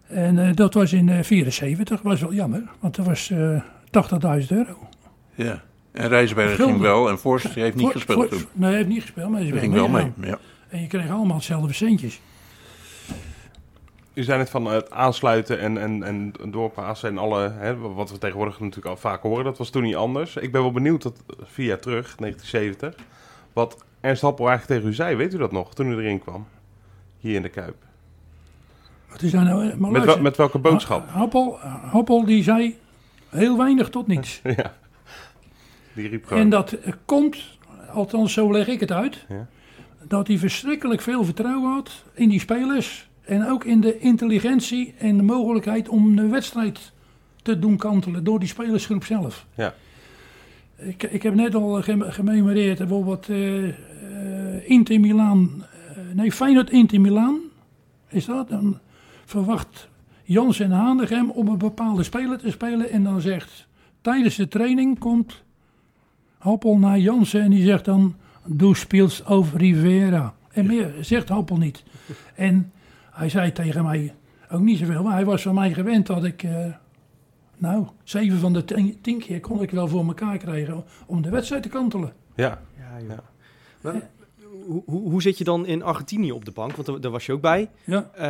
En 0.06 0.54
dat 0.54 0.74
was 0.74 0.92
in 0.92 1.06
1974, 1.06 2.02
was 2.02 2.20
wel 2.20 2.34
jammer, 2.34 2.62
want 2.80 2.96
dat 2.96 3.06
was 3.06 3.30
eh 3.30 3.62
80.000 4.40 4.46
euro. 4.48 4.88
ja. 5.34 5.62
En 5.94 6.08
Rijsberg 6.08 6.48
Gulden. 6.48 6.66
ging 6.66 6.80
wel 6.80 7.08
en 7.08 7.18
Forst 7.18 7.48
heeft 7.54 7.74
niet 7.74 7.82
Voor- 7.84 7.92
gespeeld 7.92 8.18
voor- 8.18 8.28
toen. 8.28 8.46
Nee, 8.52 8.68
hij 8.68 8.76
heeft 8.78 8.88
niet 8.88 9.00
gespeeld, 9.00 9.30
maar 9.30 9.38
hij 9.40 9.48
is 9.48 9.60
Die 9.60 9.70
wel 9.70 9.84
ging 9.84 9.92
wel 9.92 10.02
mee. 10.16 10.30
Ja. 10.30 10.38
En 10.68 10.80
je 10.80 10.86
kreeg 10.86 11.10
allemaal 11.10 11.36
hetzelfde 11.36 11.72
centjes. 11.72 12.20
U 14.14 14.22
zei 14.22 14.38
net 14.38 14.50
van 14.50 14.64
het 14.64 14.90
aansluiten 14.90 15.58
en, 15.60 15.78
en, 15.82 16.02
en 16.02 16.32
doorpassen 16.50 17.08
en 17.08 17.18
alle, 17.18 17.50
hè, 17.50 17.76
wat 17.76 18.10
we 18.10 18.18
tegenwoordig 18.18 18.60
natuurlijk 18.60 18.86
al 18.86 18.96
vaak 18.96 19.22
horen, 19.22 19.44
dat 19.44 19.58
was 19.58 19.70
toen 19.70 19.82
niet 19.82 19.96
anders. 19.96 20.36
Ik 20.36 20.52
ben 20.52 20.60
wel 20.62 20.72
benieuwd, 20.72 21.02
dat 21.02 21.22
vier 21.42 21.66
jaar 21.66 21.78
terug, 21.80 22.14
1970, 22.16 22.94
wat 23.52 23.84
Ernst 24.00 24.22
Happel 24.22 24.48
eigenlijk 24.48 24.78
tegen 24.80 24.92
u 24.92 24.94
zei. 24.94 25.16
Weet 25.16 25.34
u 25.34 25.38
dat 25.38 25.52
nog, 25.52 25.74
toen 25.74 25.86
u 25.92 25.96
erin 25.96 26.18
kwam? 26.18 26.46
Hier 27.18 27.34
in 27.34 27.42
de 27.42 27.48
Kuip. 27.48 27.76
Wat 29.10 29.22
is 29.22 29.30
daar 29.30 29.44
nou? 29.44 29.68
eh, 29.70 29.76
Maar 29.76 29.90
Met, 29.90 30.04
wel- 30.04 30.20
met 30.20 30.36
welke 30.36 30.58
boodschap? 30.58 31.08
Happel, 31.08 31.58
Happel 31.90 32.24
die 32.24 32.42
zei 32.42 32.78
heel 33.28 33.56
weinig 33.58 33.88
tot 33.90 34.06
niets. 34.06 34.40
ja. 34.56 34.74
Die 35.94 36.08
riep 36.08 36.24
gewoon. 36.26 36.42
En 36.42 36.48
dat 36.50 36.72
eh, 36.72 36.92
komt, 37.04 37.36
althans 37.92 38.32
zo 38.32 38.52
leg 38.52 38.68
ik 38.68 38.80
het 38.80 38.92
uit, 38.92 39.24
Ja. 39.28 39.46
dat 40.08 40.26
hij 40.26 40.38
verschrikkelijk 40.38 41.00
veel 41.00 41.24
vertrouwen 41.24 41.72
had 41.72 42.04
in 42.14 42.28
die 42.28 42.40
spelers. 42.40 43.08
En 43.24 43.48
ook 43.48 43.64
in 43.64 43.80
de 43.80 43.98
intelligentie 43.98 44.94
en 44.98 45.16
de 45.16 45.22
mogelijkheid 45.22 45.88
om 45.88 46.16
de 46.16 46.26
wedstrijd 46.26 46.92
te 47.42 47.58
doen 47.58 47.76
kantelen 47.76 48.24
door 48.24 48.38
die 48.38 48.48
spelersgroep 48.48 49.04
zelf. 49.04 49.46
Ja. 49.54 49.74
Ik, 50.76 51.02
ik 51.02 51.22
heb 51.22 51.34
net 51.34 51.54
al 51.54 51.82
gem- 51.82 52.02
gememoreerd 52.10 52.78
bijvoorbeeld 52.78 53.28
eh, 53.28 54.70
Inter 54.70 55.00
Milaan, 55.00 55.64
eh, 55.88 55.96
nee 56.14 56.32
Feyenoord 56.32 56.70
Inter 56.70 57.00
Milaan, 57.00 57.38
is 58.08 58.24
dat? 58.24 58.48
Dan 58.48 58.78
verwacht 59.24 59.88
Jans 60.24 60.60
en 60.60 60.70
Hanegem 60.70 61.30
om 61.30 61.48
een 61.48 61.58
bepaalde 61.58 62.02
speler 62.02 62.38
te 62.38 62.50
spelen 62.50 62.90
en 62.90 63.04
dan 63.04 63.20
zegt 63.20 63.66
tijdens 64.00 64.36
de 64.36 64.48
training 64.48 64.98
komt 64.98 65.43
Happel 66.44 66.78
naar 66.78 66.98
Jansen 66.98 67.42
en 67.42 67.50
die 67.50 67.64
zegt 67.64 67.84
dan 67.84 68.14
Du 68.46 68.74
speelt 68.74 69.26
over 69.26 69.58
Rivera. 69.58 70.34
En 70.52 70.66
meer 70.66 70.94
zegt 71.00 71.28
Happel 71.28 71.56
niet. 71.56 71.82
En 72.34 72.72
hij 73.10 73.28
zei 73.28 73.52
tegen 73.52 73.84
mij 73.84 74.14
ook 74.50 74.60
niet 74.60 74.78
zoveel, 74.78 75.02
maar 75.02 75.12
hij 75.12 75.24
was 75.24 75.42
van 75.42 75.54
mij 75.54 75.72
gewend 75.72 76.06
dat 76.06 76.24
ik, 76.24 76.42
eh, 76.42 76.66
nou, 77.56 77.86
zeven 78.02 78.38
van 78.38 78.52
de 78.52 78.64
tien, 78.64 78.98
tien 79.00 79.18
keer 79.18 79.40
kon 79.40 79.62
ik 79.62 79.70
wel 79.70 79.88
voor 79.88 80.04
elkaar 80.06 80.38
krijgen 80.38 80.84
om 81.06 81.22
de 81.22 81.30
wedstrijd 81.30 81.62
te 81.62 81.68
kantelen. 81.68 82.12
Ja. 82.34 82.60
Ja, 82.78 83.06
joh. 83.08 83.18
Maar, 83.80 84.10
hoe, 84.66 84.82
hoe, 84.86 85.10
hoe 85.10 85.22
zit 85.22 85.38
je 85.38 85.44
dan 85.44 85.66
in 85.66 85.82
Argentinië 85.82 86.32
op 86.32 86.44
de 86.44 86.50
bank? 86.52 86.72
Want 86.76 86.86
daar, 86.86 87.00
daar 87.00 87.10
was 87.10 87.26
je 87.26 87.32
ook 87.32 87.40
bij. 87.40 87.70
Ja, 87.84 88.10
Eh, 88.14 88.26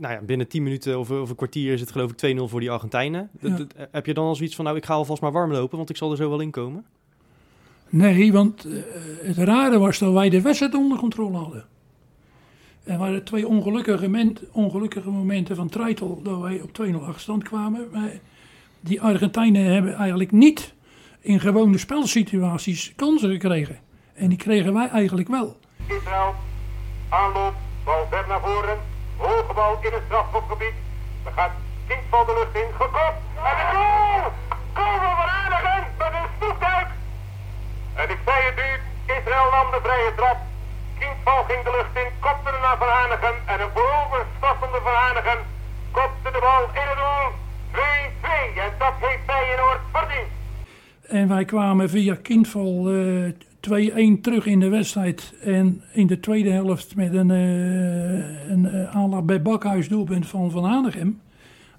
nou 0.00 0.14
ja, 0.14 0.20
binnen 0.20 0.48
10 0.48 0.62
minuten 0.62 0.98
of, 0.98 1.10
of 1.10 1.30
een 1.30 1.36
kwartier 1.36 1.72
is 1.72 1.80
het 1.80 1.90
geloof 1.90 2.10
ik 2.10 2.16
2-0 2.16 2.48
voor 2.48 2.60
die 2.60 2.70
Argentijnen. 2.70 3.30
Dat- 3.40 3.50
Ja. 3.50 3.56
dat- 3.56 3.88
heb 3.92 4.06
je 4.06 4.14
dan 4.14 4.26
al 4.26 4.34
zoiets 4.34 4.54
van, 4.54 4.64
nou 4.64 4.76
ik 4.76 4.84
ga 4.84 4.94
alvast 4.94 5.22
maar 5.22 5.32
warm 5.32 5.52
lopen, 5.52 5.76
want 5.76 5.90
ik 5.90 5.96
zal 5.96 6.10
er 6.10 6.16
zo 6.16 6.28
wel 6.30 6.40
in 6.40 6.50
komen? 6.50 6.84
Nee, 7.88 8.32
want 8.32 8.64
eh, 8.64 8.72
het 9.22 9.36
rare 9.36 9.78
was 9.78 9.98
dat 9.98 10.12
wij 10.12 10.28
de 10.28 10.40
wedstrijd 10.40 10.74
onder 10.74 10.98
controle 10.98 11.36
hadden. 11.36 11.64
Er 12.84 12.98
waren 12.98 13.24
twee 13.24 13.46
ongelukkige, 13.48 14.32
ongelukkige 14.52 15.10
momenten 15.10 15.56
van 15.56 15.68
Treitel 15.68 16.20
dat 16.22 16.40
wij 16.40 16.60
op 16.60 16.70
2-0 16.82 16.94
achterstand 16.94 17.42
kwamen. 17.42 17.88
Die 18.80 19.00
Argentijnen 19.00 19.64
hebben 19.64 19.94
eigenlijk 19.94 20.32
niet 20.32 20.74
in 21.20 21.40
gewone 21.40 21.78
spelsituaties 21.78 22.92
kansen 22.96 23.30
gekregen. 23.30 23.78
En 24.14 24.28
die 24.28 24.38
kregen 24.38 24.74
wij 24.74 24.88
eigenlijk 24.88 25.28
wel. 25.28 25.56
Israël. 25.86 26.34
Aanloop. 27.08 27.54
Bal 27.84 28.06
ver 28.10 28.24
naar 28.28 28.40
voren. 28.40 28.78
Hoge 29.16 29.54
bal 29.54 29.78
in 29.82 29.92
het 29.92 30.02
strafschopgebied. 30.06 30.74
Er 31.24 31.32
gaat 31.32 31.52
Kindval 31.86 32.24
de 32.26 32.32
lucht 32.38 32.64
in. 32.64 32.72
Gekopt. 32.72 33.20
En 33.48 33.56
de 33.60 33.66
goal! 33.72 34.32
Goal 34.74 34.98
van 35.02 35.16
Van 35.16 35.28
Aardigen 35.38 35.86
met 35.98 36.12
een. 36.12 37.05
En 38.00 38.06
ik 38.14 38.20
zei 38.26 38.38
het 38.48 38.58
u. 38.68 38.70
Israël 39.16 39.50
nam 39.56 39.66
de 39.74 39.80
vrije 39.86 40.12
trap. 40.16 40.38
Kindval 40.98 41.40
ging 41.48 41.62
de 41.66 41.72
lucht 41.76 41.94
in. 42.02 42.10
Kopte 42.26 42.48
er 42.54 42.60
naar 42.66 42.78
Van 42.82 42.92
Aardigen. 43.00 43.34
En 43.52 43.58
een 43.60 43.72
vooroverstappende 43.76 44.80
Van 44.86 44.96
Aardigen 45.06 45.38
kopte 45.98 46.30
de 46.36 46.40
bal 46.46 46.62
in 46.80 46.88
het 46.92 46.98
doel. 47.02 47.26
2-2. 47.72 47.78
En 48.64 48.72
dat 48.78 48.94
heeft 49.04 49.24
Feyenoord 49.26 49.82
verdiend. 49.92 50.30
En 51.18 51.28
wij 51.28 51.44
kwamen 51.44 51.90
via 51.90 52.14
kindval 52.22 52.90
eh 52.90 53.32
2-1 53.66 54.20
terug 54.20 54.46
in 54.46 54.60
de 54.60 54.68
wedstrijd. 54.68 55.34
En 55.42 55.82
in 55.92 56.06
de 56.06 56.20
tweede 56.20 56.50
helft 56.50 56.96
met 56.96 57.14
een, 57.14 57.30
eh 57.30 58.50
een 58.50 58.66
eh, 58.92 59.20
bij 59.20 59.42
Bakhuis 59.42 59.88
doelpunt 59.88 60.26
van 60.26 60.50
Van 60.50 60.64
Hanegem. 60.64 61.20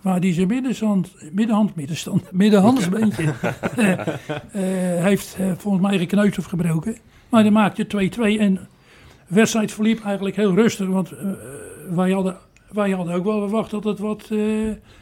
Waar 0.08 0.20
hij 0.20 0.34
zijn 0.34 0.48
middenstand, 0.48 1.14
middenhand, 1.34 1.76
middenstand, 1.76 2.32
middenhandsbeentje 2.44 3.24
eh, 3.82 4.62
heeft 5.04 5.36
eh, 5.40 5.52
volgens 5.58 5.84
mij 5.84 5.98
gekneusd 5.98 6.38
of 6.38 6.46
gebroken. 6.46 6.98
Maar 7.30 7.42
hij 7.42 7.52
maakte 7.52 7.86
2-2 7.86 7.90
en 8.40 8.54
de 8.54 8.60
wedstrijd 9.28 9.72
verliep 9.72 10.04
eigenlijk 10.04 10.36
heel 10.36 10.56
rustig. 10.56 10.88
Want 10.88 11.14
wij, 11.90 12.12
hadden, 12.12 12.38
wij 12.72 12.92
hadden 12.92 13.14
ook 13.16 13.24
wel 13.24 13.40
verwacht 13.40 13.72
dat 13.72 13.84
het 13.84 14.00
wat 14.00 14.30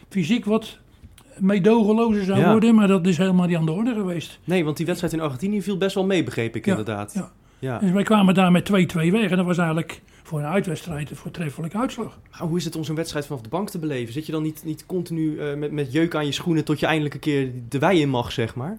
fysiek 0.08 0.44
wat 0.44 0.78
meedogenlozer 1.38 2.24
zou 2.24 2.38
Ja. 2.38 2.50
worden. 2.50 2.74
Maar 2.74 2.88
dat 2.88 3.06
is 3.06 3.16
helemaal 3.18 3.46
niet 3.46 3.56
aan 3.56 3.66
de 3.66 3.72
orde 3.72 3.94
geweest. 3.94 4.38
Nee, 4.44 4.64
want 4.64 4.76
die 4.76 4.86
wedstrijd 4.86 5.12
in 5.12 5.20
Argentinië 5.20 5.62
viel 5.62 5.76
best 5.76 5.94
wel 5.94 6.06
mee, 6.06 6.24
begreep 6.24 6.56
ik 6.56 6.64
Ja, 6.64 6.70
inderdaad. 6.70 7.12
ja. 7.14 7.30
Ja. 7.66 7.78
Dus 7.78 7.90
wij 7.90 8.02
kwamen 8.02 8.34
daar 8.34 8.52
met 8.52 8.70
2-2 8.70 8.74
weg. 8.94 9.30
En 9.30 9.36
dat 9.36 9.46
was 9.46 9.58
eigenlijk 9.58 10.00
voor 10.22 10.38
een 10.38 10.44
uitwedstrijd 10.44 11.10
een 11.10 11.16
voortreffelijke 11.16 11.78
uitslag. 11.78 12.18
Hoe 12.30 12.56
is 12.56 12.64
het 12.64 12.76
om 12.76 12.84
zo'n 12.84 12.96
wedstrijd 12.96 13.26
vanaf 13.26 13.42
de 13.42 13.48
bank 13.48 13.70
te 13.70 13.78
beleven? 13.78 14.12
Zit 14.12 14.26
je 14.26 14.32
dan 14.32 14.42
niet, 14.42 14.64
niet 14.64 14.86
continu 14.86 15.38
eh, 15.38 15.56
met, 15.56 15.72
met 15.72 15.92
jeuk 15.92 16.14
aan 16.14 16.26
je 16.26 16.32
schoenen 16.32 16.64
tot 16.64 16.80
je 16.80 16.86
eindelijk 16.86 17.14
een 17.14 17.20
keer 17.20 17.50
de 17.68 17.78
wei 17.78 18.00
in 18.00 18.08
mag, 18.08 18.32
zeg 18.32 18.54
maar? 18.54 18.78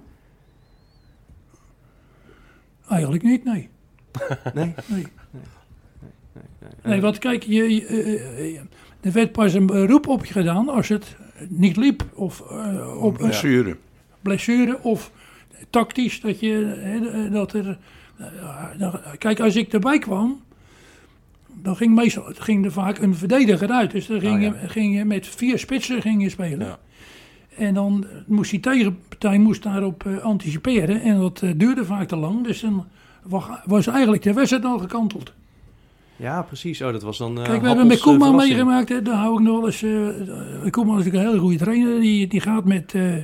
Eigenlijk 2.89 3.23
niet, 3.23 3.43
nee. 3.43 3.69
Nee? 4.53 4.73
Nee, 4.87 5.05
nee 6.83 7.01
want 7.01 7.17
kijk, 7.17 7.43
je, 7.43 7.75
je, 7.75 7.85
eh, 7.85 8.55
eh, 8.55 8.61
er 9.01 9.11
werd 9.11 9.31
pas 9.31 9.53
een 9.53 9.65
beroep 9.65 10.07
op 10.07 10.25
je 10.25 10.33
gedaan 10.33 10.69
als 10.69 10.87
het 10.87 11.15
niet 11.47 11.77
liep. 11.77 12.05
Of 12.13 12.41
eh, 12.49 13.03
op 13.03 13.17
Blessure. 13.17 13.77
blessure 14.21 14.83
of 14.83 15.11
tactisch 15.69 16.21
dat 16.21 16.39
je 16.39 16.79
hè, 16.79 17.29
dat 17.29 17.53
er 17.53 17.77
kijk 19.17 19.39
als 19.39 19.55
ik 19.55 19.73
erbij 19.73 19.99
kwam 19.99 20.41
dan 21.61 21.75
ging 21.75 21.95
meestal 21.95 22.23
ging 22.35 22.65
er 22.65 22.71
vaak 22.71 22.97
een 22.97 23.15
verdediger 23.15 23.69
uit 23.71 23.91
dus 23.91 24.07
dan 24.07 24.19
ging, 24.19 24.41
je, 24.43 24.53
ging 24.67 24.95
je 24.97 25.05
met 25.05 25.27
vier 25.27 25.59
spitsen 25.59 26.01
ging 26.01 26.23
je 26.23 26.29
spelen 26.29 26.67
Ja. 26.67 26.77
en 27.57 27.73
dan 27.73 28.05
moest 28.25 28.51
die 28.51 28.59
tegenpartij 28.59 29.37
moest 29.37 29.63
daarop 29.63 30.05
eh, 30.05 30.17
anticiperen 30.17 31.01
en 31.01 31.19
dat 31.19 31.41
eh, 31.41 31.51
duurde 31.55 31.85
vaak 31.85 32.07
te 32.07 32.15
lang 32.15 32.43
dus 32.43 32.59
dan 32.61 32.85
wa- 33.23 33.63
was 33.65 33.87
eigenlijk 33.87 34.23
de 34.23 34.33
wedstrijd 34.33 34.65
al 34.65 34.77
gekanteld 34.79 35.33
Ja, 36.15 36.41
precies. 36.41 36.81
Oh, 36.81 36.91
dat 36.91 37.01
was 37.03 37.17
dan. 37.17 37.37
eh, 37.37 37.43
Kijk, 37.43 37.61
we 37.61 37.67
hebben 37.67 37.87
met 37.87 37.97
eh, 37.97 38.03
Koeman 38.03 38.35
meegemaakt. 38.35 38.89
Hè, 38.89 39.01
daar 39.01 39.15
hou 39.15 39.33
ik 39.39 39.45
nog 39.45 39.55
wel 39.59 39.65
eens. 39.65 39.83
eh, 39.83 40.71
Koeman 40.71 40.97
is 40.99 41.05
natuurlijk 41.05 41.23
een 41.23 41.29
hele 41.29 41.39
goede 41.39 41.57
trainer. 41.57 41.99
Die, 41.99 42.27
die 42.27 42.41
gaat 42.41 42.65
met, 42.65 42.93
eh, 42.93 43.15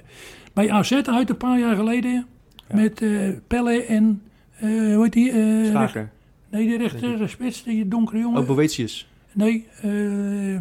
bij 0.53 0.71
AZ 0.71 0.91
uit 0.91 1.29
een 1.29 1.37
paar 1.37 1.59
jaar 1.59 1.75
geleden. 1.75 2.25
Met 2.73 3.01
eh, 3.01 3.29
Pelle 3.47 3.83
en. 3.85 4.21
Eh 4.69 4.95
hoe 4.95 5.03
heet 5.03 5.13
die? 5.13 5.31
eh, 5.31 5.65
Schaker. 5.69 6.09
nee, 6.49 6.67
die 6.67 6.77
rechter 6.77 7.29
spits, 7.29 7.63
die 7.63 7.87
donkere 7.87 8.19
jongen. 8.19 8.41
Oh, 8.41 8.47
Boetius. 8.47 9.07
nee, 9.31 9.67
eh, 9.81 10.59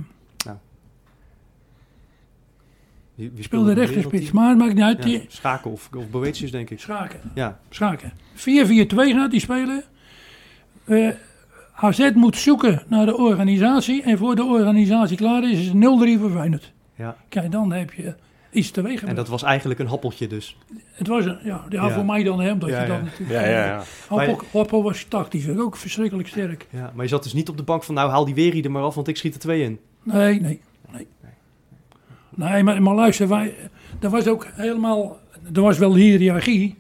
Wie, 3.15 3.31
wie 3.35 3.43
speelde 3.45 3.71
er 3.71 3.77
weer 3.77 3.85
rechterspits. 3.87 4.31
Maar 4.31 4.57
maakt 4.57 4.75
niet 4.75 4.83
uit. 4.83 4.97
Ja, 4.99 5.05
Die, 5.05 5.25
Schaken 5.29 5.71
of, 5.71 5.89
of 5.97 6.11
Boetius, 6.11 6.51
denk 6.51 6.71
ik. 6.71 6.81
Schaken. 6.81 7.21
Ja, 7.35 7.61
Schaken. 7.71 8.13
4-4-2 8.35 8.35
gaat 8.37 9.31
hij 9.31 9.39
spelen. 9.41 9.83
Eh 10.85 11.09
AZ 11.75 12.11
moet 12.15 12.37
zoeken 12.37 12.83
naar 12.89 13.07
de 13.07 13.17
organisatie. 13.17 14.03
En 14.03 14.19
voor 14.19 14.35
de 14.37 14.45
organisatie 14.45 15.17
klaar 15.17 15.51
is, 15.51 15.59
is 15.59 15.67
het 15.67 15.75
0-3 15.77 16.21
voor 16.21 16.31
Feyenoord. 16.31 16.73
ja. 16.97 17.17
Kijk, 17.29 17.51
dan 17.53 17.73
heb 17.73 17.93
je 17.93 18.15
iets 18.53 18.71
teweeg 18.71 19.03
En 19.03 19.15
dat 19.15 19.29
was 19.29 19.43
eigenlijk 19.43 19.81
een 19.81 19.87
happeltje 19.87 20.27
dus. 20.27 20.57
Het 20.93 21.07
was 21.07 21.25
een, 21.25 21.39
ja, 21.45 21.65
ja, 21.69 21.87
Ja. 21.87 21.91
voor 21.91 22.05
mij 22.05 22.23
dan, 22.23 22.41
hè, 22.41 22.53
omdat 22.53 22.69
Ja, 22.69 22.83
je 22.83 22.87
dan 22.89 22.97
ja. 22.97 23.03
natuurlijk... 23.03 23.41
Ja, 23.41 23.47
ja, 23.47 23.65
ja. 23.65 23.83
Hoppel, 24.09 24.41
Hoppel 24.51 24.83
was 24.83 25.05
tactisch 25.05 25.49
ook 25.49 25.77
verschrikkelijk 25.77 26.29
sterk. 26.29 26.67
Ja, 26.71 26.93
maar 26.95 27.05
je 27.05 27.11
zat 27.11 27.23
dus 27.23 27.33
niet 27.33 27.49
op 27.49 27.57
de 27.57 27.63
bank 27.63 27.83
van, 27.83 27.95
nou 27.95 28.11
haal 28.11 28.25
die 28.25 28.35
Werie 28.35 28.63
er 28.63 28.71
maar 28.71 28.83
af, 28.83 28.95
want 28.95 29.09
ik 29.09 29.17
schiet 29.17 29.35
er 29.35 29.41
twee 29.41 29.63
in. 29.63 29.79
Nee, 30.03 30.41
nee, 30.41 30.61
nee. 30.91 31.07
Nee, 32.35 32.63
maar, 32.63 32.83
maar 32.83 32.95
luister, 32.95 33.29
wij, 33.29 33.55
er 34.01 34.11
was 34.11 34.27
ook 34.27 34.47
helemaal... 34.53 35.21
Er 35.53 35.61
was 35.61 35.79
wel 35.79 35.95
hiërarchie, 35.95 36.79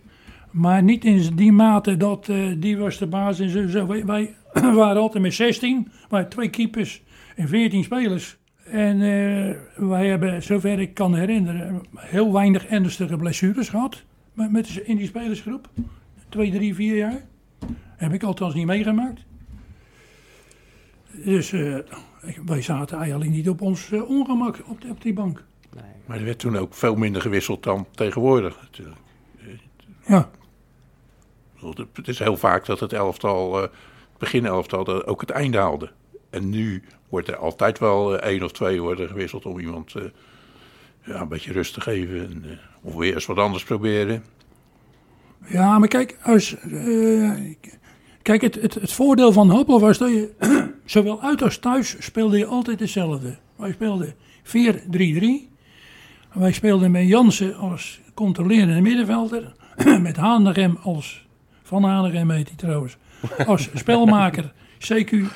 maar 0.50 0.82
niet 0.82 1.04
in 1.04 1.36
die 1.36 1.52
mate 1.52 1.96
dat 1.96 2.28
eh, 2.28 2.36
die 2.56 2.78
was 2.78 2.98
de 2.98 3.06
baas 3.06 3.38
en 3.40 3.48
zo. 3.50 3.68
zo. 3.68 3.86
Wij, 3.86 4.04
wij 4.04 4.34
waren 4.74 5.02
altijd 5.02 5.22
met 5.22 5.34
16, 5.34 5.92
wij 6.08 6.24
twee 6.24 6.48
keepers 6.48 7.02
en 7.36 7.48
14 7.48 7.84
spelers. 7.84 8.36
En 8.72 8.94
eh, 9.02 9.56
wij 9.88 10.06
hebben, 10.06 10.42
zover 10.42 10.80
ik 10.80 10.94
kan 10.94 11.14
herinneren, 11.14 11.82
heel 11.96 12.32
weinig 12.32 12.66
ernstige 12.66 13.16
blessures 13.16 13.68
gehad 13.68 14.02
met, 14.32 14.52
met, 14.52 14.76
in 14.76 14.96
die 14.96 15.06
spelersgroep. 15.06 15.68
Twee, 16.28 16.50
drie, 16.50 16.74
vier 16.74 16.96
jaar. 16.96 17.22
Heb 17.96 18.12
ik 18.12 18.22
althans 18.22 18.54
niet 18.54 18.66
meegemaakt. 18.66 19.20
Dus 21.24 21.52
eh, 21.52 21.76
wij 22.46 22.62
zaten 22.62 22.98
eigenlijk 22.98 23.30
niet 23.30 23.48
op 23.48 23.60
ons 23.60 23.90
eh, 23.92 24.08
ongemak 24.10 24.60
op, 24.66 24.80
de- 24.80 24.88
op 24.88 25.02
die 25.02 25.12
bank. 25.12 25.44
Nee. 25.74 25.84
Maar 26.06 26.18
er 26.18 26.24
werd 26.24 26.38
toen 26.38 26.56
ook 26.56 26.74
veel 26.74 26.94
minder 26.94 27.22
gewisseld 27.22 27.62
dan 27.62 27.86
tegenwoordig 27.94 28.60
natuurlijk. 28.62 29.00
Ja, 30.06 30.30
Het 31.92 32.08
is 32.08 32.18
heel 32.18 32.36
vaak 32.36 32.66
dat 32.66 32.80
het 32.80 32.92
elftal, 32.92 33.56
het 33.62 33.70
beginelftal, 34.18 34.84
dat 34.84 35.06
ook 35.06 35.20
het 35.20 35.30
einde 35.30 35.58
haalde. 35.58 35.90
En 36.32 36.48
nu 36.48 36.82
wordt 37.08 37.28
er 37.28 37.36
altijd 37.36 37.78
wel 37.78 38.18
eh, 38.18 38.30
één 38.30 38.42
of 38.42 38.52
twee 38.52 38.80
worden 38.80 39.08
gewisseld 39.08 39.46
om 39.46 39.58
iemand 39.58 39.94
eh, 39.94 40.02
ja, 41.04 41.20
een 41.20 41.28
beetje 41.28 41.52
rust 41.52 41.74
te 41.74 41.80
geven. 41.80 42.30
En, 42.30 42.44
eh, 42.44 42.56
of 42.82 42.94
weer 42.94 43.14
eens 43.14 43.26
wat 43.26 43.36
anders 43.36 43.64
proberen. 43.64 44.24
ja 45.46 45.78
maar 45.78 45.88
kijk, 45.88 46.18
als, 46.22 46.56
kijk 48.22 48.40
het, 48.40 48.54
het, 48.54 48.74
het 48.74 48.92
voordeel 48.92 49.32
van 49.32 49.50
Hoppel 49.50 49.80
was 49.80 49.98
dat 49.98 50.08
je 50.08 50.30
zowel 50.84 51.22
uit 51.22 51.42
als 51.42 51.58
thuis 51.58 51.96
speelde 51.98 52.38
je 52.38 52.46
altijd 52.46 52.80
hetzelfde. 52.80 53.36
Wij 53.56 53.72
speelden 53.72 54.14
4-3-3. 54.44 54.50
Wij 56.32 56.52
speelden 56.52 56.90
met 56.90 57.08
Jansen 57.08 57.56
als 57.56 58.00
controlerende 58.14 58.80
middenvelder. 58.80 59.52
met 60.00 60.16
Hanegem 60.16 60.78
als, 60.82 61.26
van 61.62 61.84
Hanegem 61.84 62.30
heet 62.30 62.48
hij 62.48 62.56
trouwens, 62.56 62.96
als 63.46 63.68
spelmaker. 63.74 64.52
CQ 64.78 65.26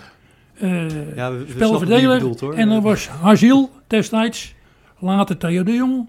eh, 0.58 1.16
Ja, 1.16 1.32
spelverdeler. 1.48 2.54
En 2.54 2.68
dan 2.68 2.82
was 2.82 3.08
Haziel 3.08 3.70
destijds, 3.86 4.54
later 4.98 5.36
Theo 5.36 5.62
de 5.62 5.72
Jong. 5.72 6.06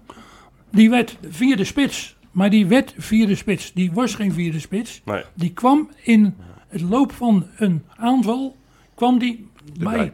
Die 0.70 0.90
werd 0.90 1.16
vierde 1.28 1.64
spits. 1.64 2.16
Maar 2.30 2.50
die 2.50 2.66
werd 2.66 2.94
vierde 2.96 3.34
spits. 3.34 3.72
Die 3.72 3.92
was 3.92 4.14
geen 4.14 4.32
vierde 4.32 4.60
spits. 4.60 5.02
Nee. 5.04 5.22
Die 5.34 5.52
kwam 5.52 5.90
in 6.02 6.34
het 6.68 6.80
loop 6.80 7.12
van 7.12 7.46
een 7.56 7.82
aanval. 7.96 8.56
kwam 8.94 9.18
die 9.18 9.48
bij 9.80 10.12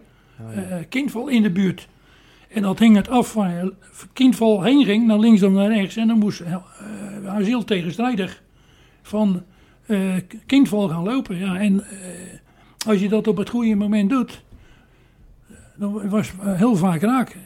eh, 0.55 0.77
kindval 0.89 1.29
in 1.29 1.43
de 1.43 1.51
buurt. 1.51 1.89
En 2.49 2.63
dat 2.63 2.79
hing 2.79 2.97
het 2.97 3.09
af 3.09 3.35
waar 3.35 3.71
kindval 4.13 4.63
heen 4.63 4.85
ging, 4.85 5.07
naar 5.07 5.19
links 5.19 5.43
of 5.43 5.53
naar 5.53 5.73
rechts. 5.73 5.97
En 5.97 6.09
dan 6.09 6.19
moest 6.19 6.41
eh 6.41 6.57
Haziel 7.27 7.65
tegenstrijdig 7.65 8.43
van 9.03 9.43
eh 9.87 10.15
kindval 10.47 10.89
gaan 10.89 11.03
lopen. 11.03 11.39
Ja, 11.39 11.57
en 11.57 11.85
eh, 11.91 11.99
als 12.87 13.01
je 13.01 13.09
dat 13.09 13.27
op 13.27 13.37
het 13.37 13.49
goede 13.49 13.75
moment 13.75 14.11
doet, 14.11 14.43
dan 15.77 16.09
was 16.09 16.33
het 16.39 16.57
heel 16.57 16.77
vaak 16.77 17.01
raak. 17.01 17.37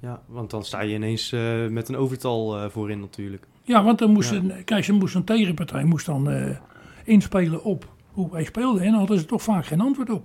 Ja, 0.00 0.22
want 0.26 0.50
dan 0.50 0.64
sta 0.64 0.80
je 0.80 0.94
ineens 0.94 1.32
eh, 1.32 1.66
met 1.66 1.88
een 1.88 1.96
overtal 1.96 2.58
eh, 2.58 2.70
voorin 2.70 3.00
natuurlijk. 3.00 3.46
Ja, 3.62 3.84
want 3.84 3.98
dan 3.98 4.10
moest 4.10 4.30
een, 4.30 4.52
kijk, 4.64 4.84
ze 4.84 4.92
moest 4.92 5.14
een 5.14 5.24
tegenpartij 5.24 5.84
moest 5.84 6.06
dan 6.06 6.30
eh, 6.30 6.56
inspelen 7.04 7.64
op 7.64 7.88
hoe 8.12 8.30
wij 8.30 8.44
speelden. 8.44 8.82
En 8.82 8.90
dan 8.90 8.98
hadden 8.98 9.18
ze 9.18 9.24
toch 9.24 9.42
vaak 9.42 9.66
geen 9.66 9.80
antwoord 9.80 10.10
op. 10.10 10.24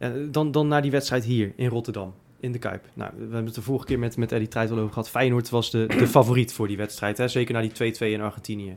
Eh, 0.00 0.10
dan, 0.30 0.50
dan 0.50 0.68
naar 0.68 0.82
die 0.82 0.90
wedstrijd 0.90 1.24
hier 1.24 1.52
in 1.56 1.68
Rotterdam, 1.68 2.14
in 2.40 2.52
de 2.52 2.58
Kuip. 2.58 2.88
Nou, 2.94 3.10
we 3.14 3.20
hebben 3.20 3.44
het 3.44 3.54
de 3.54 3.62
vorige 3.62 3.86
keer 3.86 3.98
met, 3.98 4.16
met 4.16 4.32
Eddie 4.32 4.48
Treitel 4.48 4.76
over 4.76 4.88
gehad. 4.88 5.10
Feyenoord 5.10 5.50
was 5.50 5.70
de, 5.70 5.86
de 5.86 6.06
favoriet 6.06 6.52
voor 6.52 6.68
die 6.68 6.76
wedstrijd. 6.76 7.18
Hè? 7.18 7.28
Zeker 7.28 7.54
na 7.54 7.60
die 7.60 7.94
2-2 7.94 7.98
in 7.98 8.20
Argentinië. 8.20 8.76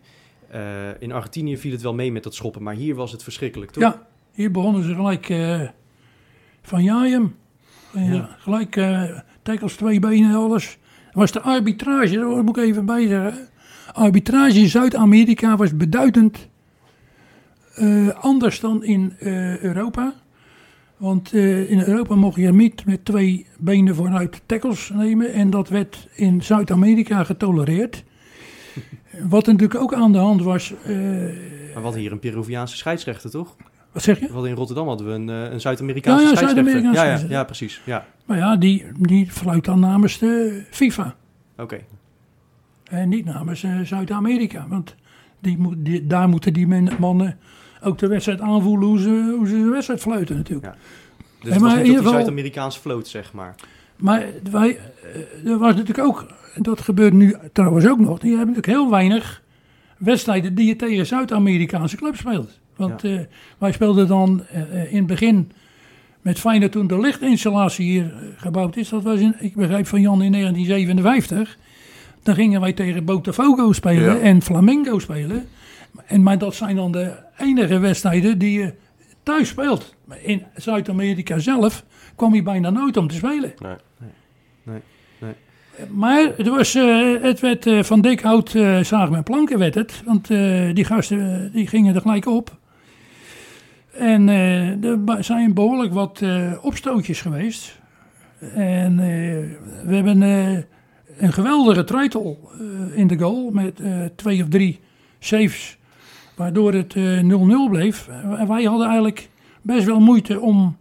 Eh, 0.53 1.01
in 1.01 1.11
Argentinië 1.11 1.57
viel 1.57 1.71
het 1.71 1.81
wel 1.81 1.93
mee 1.93 2.11
met 2.11 2.23
dat 2.23 2.35
schoppen, 2.35 2.63
maar 2.63 2.73
hier 2.75 2.95
was 2.95 3.11
het 3.11 3.23
verschrikkelijk, 3.23 3.71
toch? 3.71 3.83
Ja, 3.83 4.07
hier 4.33 4.51
begonnen 4.51 4.83
ze 4.83 4.95
gelijk. 4.95 5.29
eh, 5.29 5.61
Van 6.61 6.83
Jajem. 6.83 7.35
Ja, 7.93 8.35
Gelijk 8.39 8.75
eh 8.75 9.03
tackles, 9.41 9.75
twee 9.75 9.99
benen, 9.99 10.35
alles. 10.35 10.77
Was 11.11 11.31
de 11.31 11.41
arbitrage, 11.41 12.15
daar 12.15 12.43
moet 12.43 12.57
ik 12.57 12.63
even 12.63 12.85
bij 12.85 13.07
zeggen. 13.07 13.47
Arbitrage 13.93 14.59
in 14.59 14.67
Zuid-Amerika 14.69 15.57
was 15.57 15.77
beduidend 15.77 16.47
eh, 17.75 18.07
anders 18.09 18.59
dan 18.59 18.83
in 18.83 19.13
eh, 19.19 19.57
Europa. 19.59 20.13
Want 20.97 21.33
eh, 21.33 21.71
in 21.71 21.79
Europa 21.79 22.15
mocht 22.15 22.35
je 22.37 22.53
niet 22.53 22.85
met 22.85 23.05
twee 23.05 23.47
benen 23.59 23.95
vooruit 23.95 24.41
tackles 24.45 24.89
nemen. 24.93 25.33
En 25.33 25.49
dat 25.49 25.69
werd 25.69 26.07
in 26.15 26.43
Zuid-Amerika 26.43 27.23
getolereerd. 27.23 28.03
Wat 29.21 29.45
natuurlijk 29.45 29.81
ook 29.81 29.93
aan 29.93 30.11
de 30.11 30.17
hand 30.17 30.41
was. 30.43 30.73
eh, 30.83 30.95
Maar 31.73 31.83
hadden 31.83 32.01
hier 32.01 32.11
een 32.11 32.19
Peruviaanse 32.19 32.75
scheidsrechter, 32.77 33.29
toch? 33.29 33.55
wat 33.91 34.03
zeg 34.03 34.19
je? 34.19 34.27
Hadden 34.31 34.49
in 34.49 34.55
Rotterdam 34.55 34.87
hadden 34.87 35.07
we 35.07 35.13
een, 35.13 35.29
eh, 35.29 35.51
een 35.51 35.61
Zuid-Amerikaanse 35.61 36.23
Ja, 36.23 36.29
ja, 36.29 36.35
scheidsrechter. 36.35 36.93
Ja, 36.93 37.03
ja, 37.03 37.19
ja, 37.29 37.43
precies. 37.43 37.81
Ja, 37.85 38.05
Maar 38.25 38.37
ja, 38.37 38.55
die, 38.55 38.85
die 38.99 39.31
fluit 39.31 39.65
dan 39.65 39.79
namens 39.79 40.17
de 40.17 40.63
FIFA. 40.69 41.15
oké. 41.57 41.79
En 42.83 43.09
niet 43.09 43.25
namens 43.25 43.63
eh, 43.63 43.79
Zuid-Amerika. 43.79 44.65
Want 44.69 44.95
die 45.39 45.57
moet, 45.57 45.75
die, 45.77 46.07
daar 46.07 46.29
moeten 46.29 46.53
die 46.53 46.67
mannen 46.99 47.37
ook 47.81 47.97
de 47.97 48.07
wedstrijd 48.07 48.41
aanvoelen 48.41 48.87
hoe 48.87 48.99
ze, 48.99 49.33
hoe 49.37 49.47
ze 49.47 49.53
de 49.57 49.69
wedstrijd 49.69 49.99
fluiten 50.01 50.35
natuurlijk. 50.35 50.65
Ja. 50.65 50.71
Dus 51.39 51.49
Ja, 51.49 51.49
het 51.53 51.61
was 51.61 51.73
niet 51.73 51.97
op 51.97 52.03
die 52.03 52.11
Zuid-Amerikaanse 52.13 52.79
vloot, 52.79 53.07
zeg 53.07 53.33
maar. 53.33 53.55
Maar 53.95 54.25
wij, 54.51 54.79
eh, 55.43 55.51
er 55.51 55.57
was 55.57 55.75
natuurlijk 55.75 56.07
ook, 56.07 56.25
dat 56.55 56.81
gebeurt 56.81 57.13
nu 57.13 57.35
trouwens 57.53 57.87
ook 57.87 57.99
nog, 57.99 58.19
die 58.19 58.35
hebben 58.37 58.55
natuurlijk 58.55 58.79
heel 58.79 58.89
weinig 58.89 59.41
wedstrijden 59.97 60.55
die 60.55 60.67
je 60.67 60.75
tegen 60.75 61.05
Zuid-Amerikaanse 61.05 61.95
clubs 61.95 62.19
speelt. 62.19 62.59
Want 62.75 63.03
eh, 63.03 63.19
wij 63.57 63.71
speelden 63.71 64.07
dan 64.07 64.43
eh, 64.51 64.91
in 64.91 64.97
het 64.97 65.07
begin 65.07 65.51
met 66.21 66.39
Feyenoord 66.39 66.71
toen 66.71 66.87
de 66.87 66.99
lichtinstallatie 66.99 67.85
hier 67.85 68.13
gebouwd 68.37 68.75
is. 68.75 68.89
Dat 68.89 69.03
was 69.03 69.19
in, 69.19 69.35
ik 69.39 69.55
begrijp 69.55 69.87
van 69.87 70.01
Jan 70.01 70.21
in 70.21 70.31
1957. 70.31 71.57
Dan 72.23 72.35
gingen 72.35 72.61
wij 72.61 72.73
tegen 72.73 73.05
Botafogo 73.05 73.71
spelen 73.71 74.15
Ja. 74.15 74.19
en 74.19 74.41
Flamengo 74.41 74.99
spelen. 74.99 75.45
En, 76.05 76.23
maar 76.23 76.37
dat 76.37 76.55
zijn 76.55 76.75
dan 76.75 76.91
de 76.91 77.13
enige 77.37 77.79
wedstrijden 77.79 78.37
die 78.37 78.59
je 78.59 78.73
thuis 79.23 79.47
speelt. 79.47 79.95
In 80.21 80.43
Zuid-Amerika 80.55 81.39
zelf 81.39 81.83
kwam 82.15 82.33
je 82.33 82.43
bijna 82.43 82.69
nooit 82.69 82.97
om 82.97 83.07
te 83.07 83.15
spelen. 83.15 83.53
Nee. 83.59 83.75
Nee, 84.63 84.81
nee. 85.19 85.33
Maar 85.89 86.31
het, 86.37 86.47
was, 86.47 86.75
eh, 86.75 87.21
het 87.21 87.39
werd 87.39 87.65
eh, 87.65 87.83
van 87.83 88.01
dik 88.01 88.19
hout 88.19 88.55
eh 88.55 88.79
zagen 88.79 89.11
met 89.11 89.23
planken 89.23 89.59
werd 89.59 89.75
het. 89.75 90.01
Want 90.05 90.27
die 90.75 90.85
gasten 90.85 91.51
die 91.51 91.67
gingen 91.67 91.95
er 91.95 92.01
gelijk 92.01 92.25
op. 92.25 92.57
En 93.91 94.27
er 94.27 95.23
zijn 95.23 95.53
behoorlijk 95.53 95.93
wat 95.93 96.21
opstootjes 96.61 97.21
geweest. 97.21 97.79
En 98.55 98.97
we 99.85 99.95
hebben 99.95 100.21
een 101.17 101.33
geweldige 101.33 101.83
treitel 101.83 102.49
in 102.95 103.07
de 103.07 103.17
goal. 103.17 103.49
Met 103.51 103.81
twee 104.15 104.41
of 104.41 104.49
drie 104.49 104.79
saves. 105.19 105.77
Waardoor 106.35 106.73
het 106.73 106.93
eh, 106.95 107.19
0-0 107.19 107.69
bleef. 107.69 108.07
En 108.37 108.47
wij 108.47 108.63
hadden 108.63 108.87
eigenlijk 108.87 109.29
best 109.61 109.85
wel 109.85 109.99
moeite 109.99 110.39
om 110.39 110.77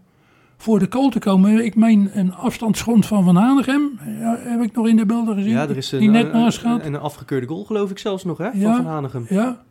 voor 0.62 0.78
de 0.78 0.86
goal 0.90 1.08
te 1.10 1.18
komen. 1.18 1.64
Ik 1.64 1.74
meen 1.74 2.10
een 2.14 2.34
afstandsschond 2.34 3.06
van 3.06 3.24
Van 3.24 3.36
Hanegem. 3.36 3.98
Ja, 4.18 4.36
heb 4.40 4.62
ik 4.62 4.72
nog 4.74 4.88
in 4.88 4.96
de 4.96 5.06
beelden 5.06 5.34
gezien. 5.34 5.50
Ja, 5.52 5.62
er 5.68 5.76
is 5.76 5.92
een, 5.92 5.98
die 5.98 6.08
net 6.10 6.24
een- 6.24 6.30
naast 6.32 6.58
gaat. 6.58 6.84
een 6.84 6.96
afgekeurde 6.98 7.46
goal, 7.46 7.64
geloof 7.64 7.90
ik 7.90 7.98
zelfs 7.98 8.24
nog, 8.24 8.38
hè? 8.38 8.50
Van 8.50 8.60
Ja. 8.60 8.76
Van 8.76 8.86
Hanegem. 8.86 9.26
Ja. 9.28 9.62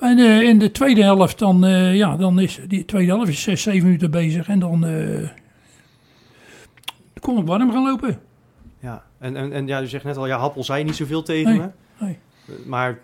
En 0.00 0.18
eh, 0.18 0.40
in 0.42 0.58
de 0.58 0.70
tweede 0.70 1.02
helft, 1.02 1.38
dan, 1.38 1.64
eh, 1.64 1.96
ja, 1.96 2.16
dan 2.16 2.40
is 2.40 2.60
die 2.68 2.84
tweede 2.84 3.12
helft 3.12 3.28
is 3.28 3.42
6, 3.42 3.62
7 3.62 3.84
minuten 3.84 4.10
bezig. 4.10 4.48
En 4.48 4.58
dan 4.58 4.86
eh, 4.86 5.28
kon 7.20 7.38
ik 7.38 7.46
warm 7.46 7.70
gaan 7.72 7.82
lopen. 7.84 8.18
Ja, 8.80 9.02
en, 9.18 9.36
en, 9.36 9.52
en 9.52 9.66
ja, 9.66 9.82
u 9.82 9.86
zegt 9.86 10.04
net 10.04 10.16
al, 10.16 10.26
ja, 10.26 10.38
Happel 10.38 10.64
zei 10.64 10.84
niet 10.84 10.96
zoveel 10.96 11.22
tegen 11.22 11.50
Nee, 11.50 11.58
me. 11.60 11.68
nee. 12.06 12.18
Maar 12.66 12.98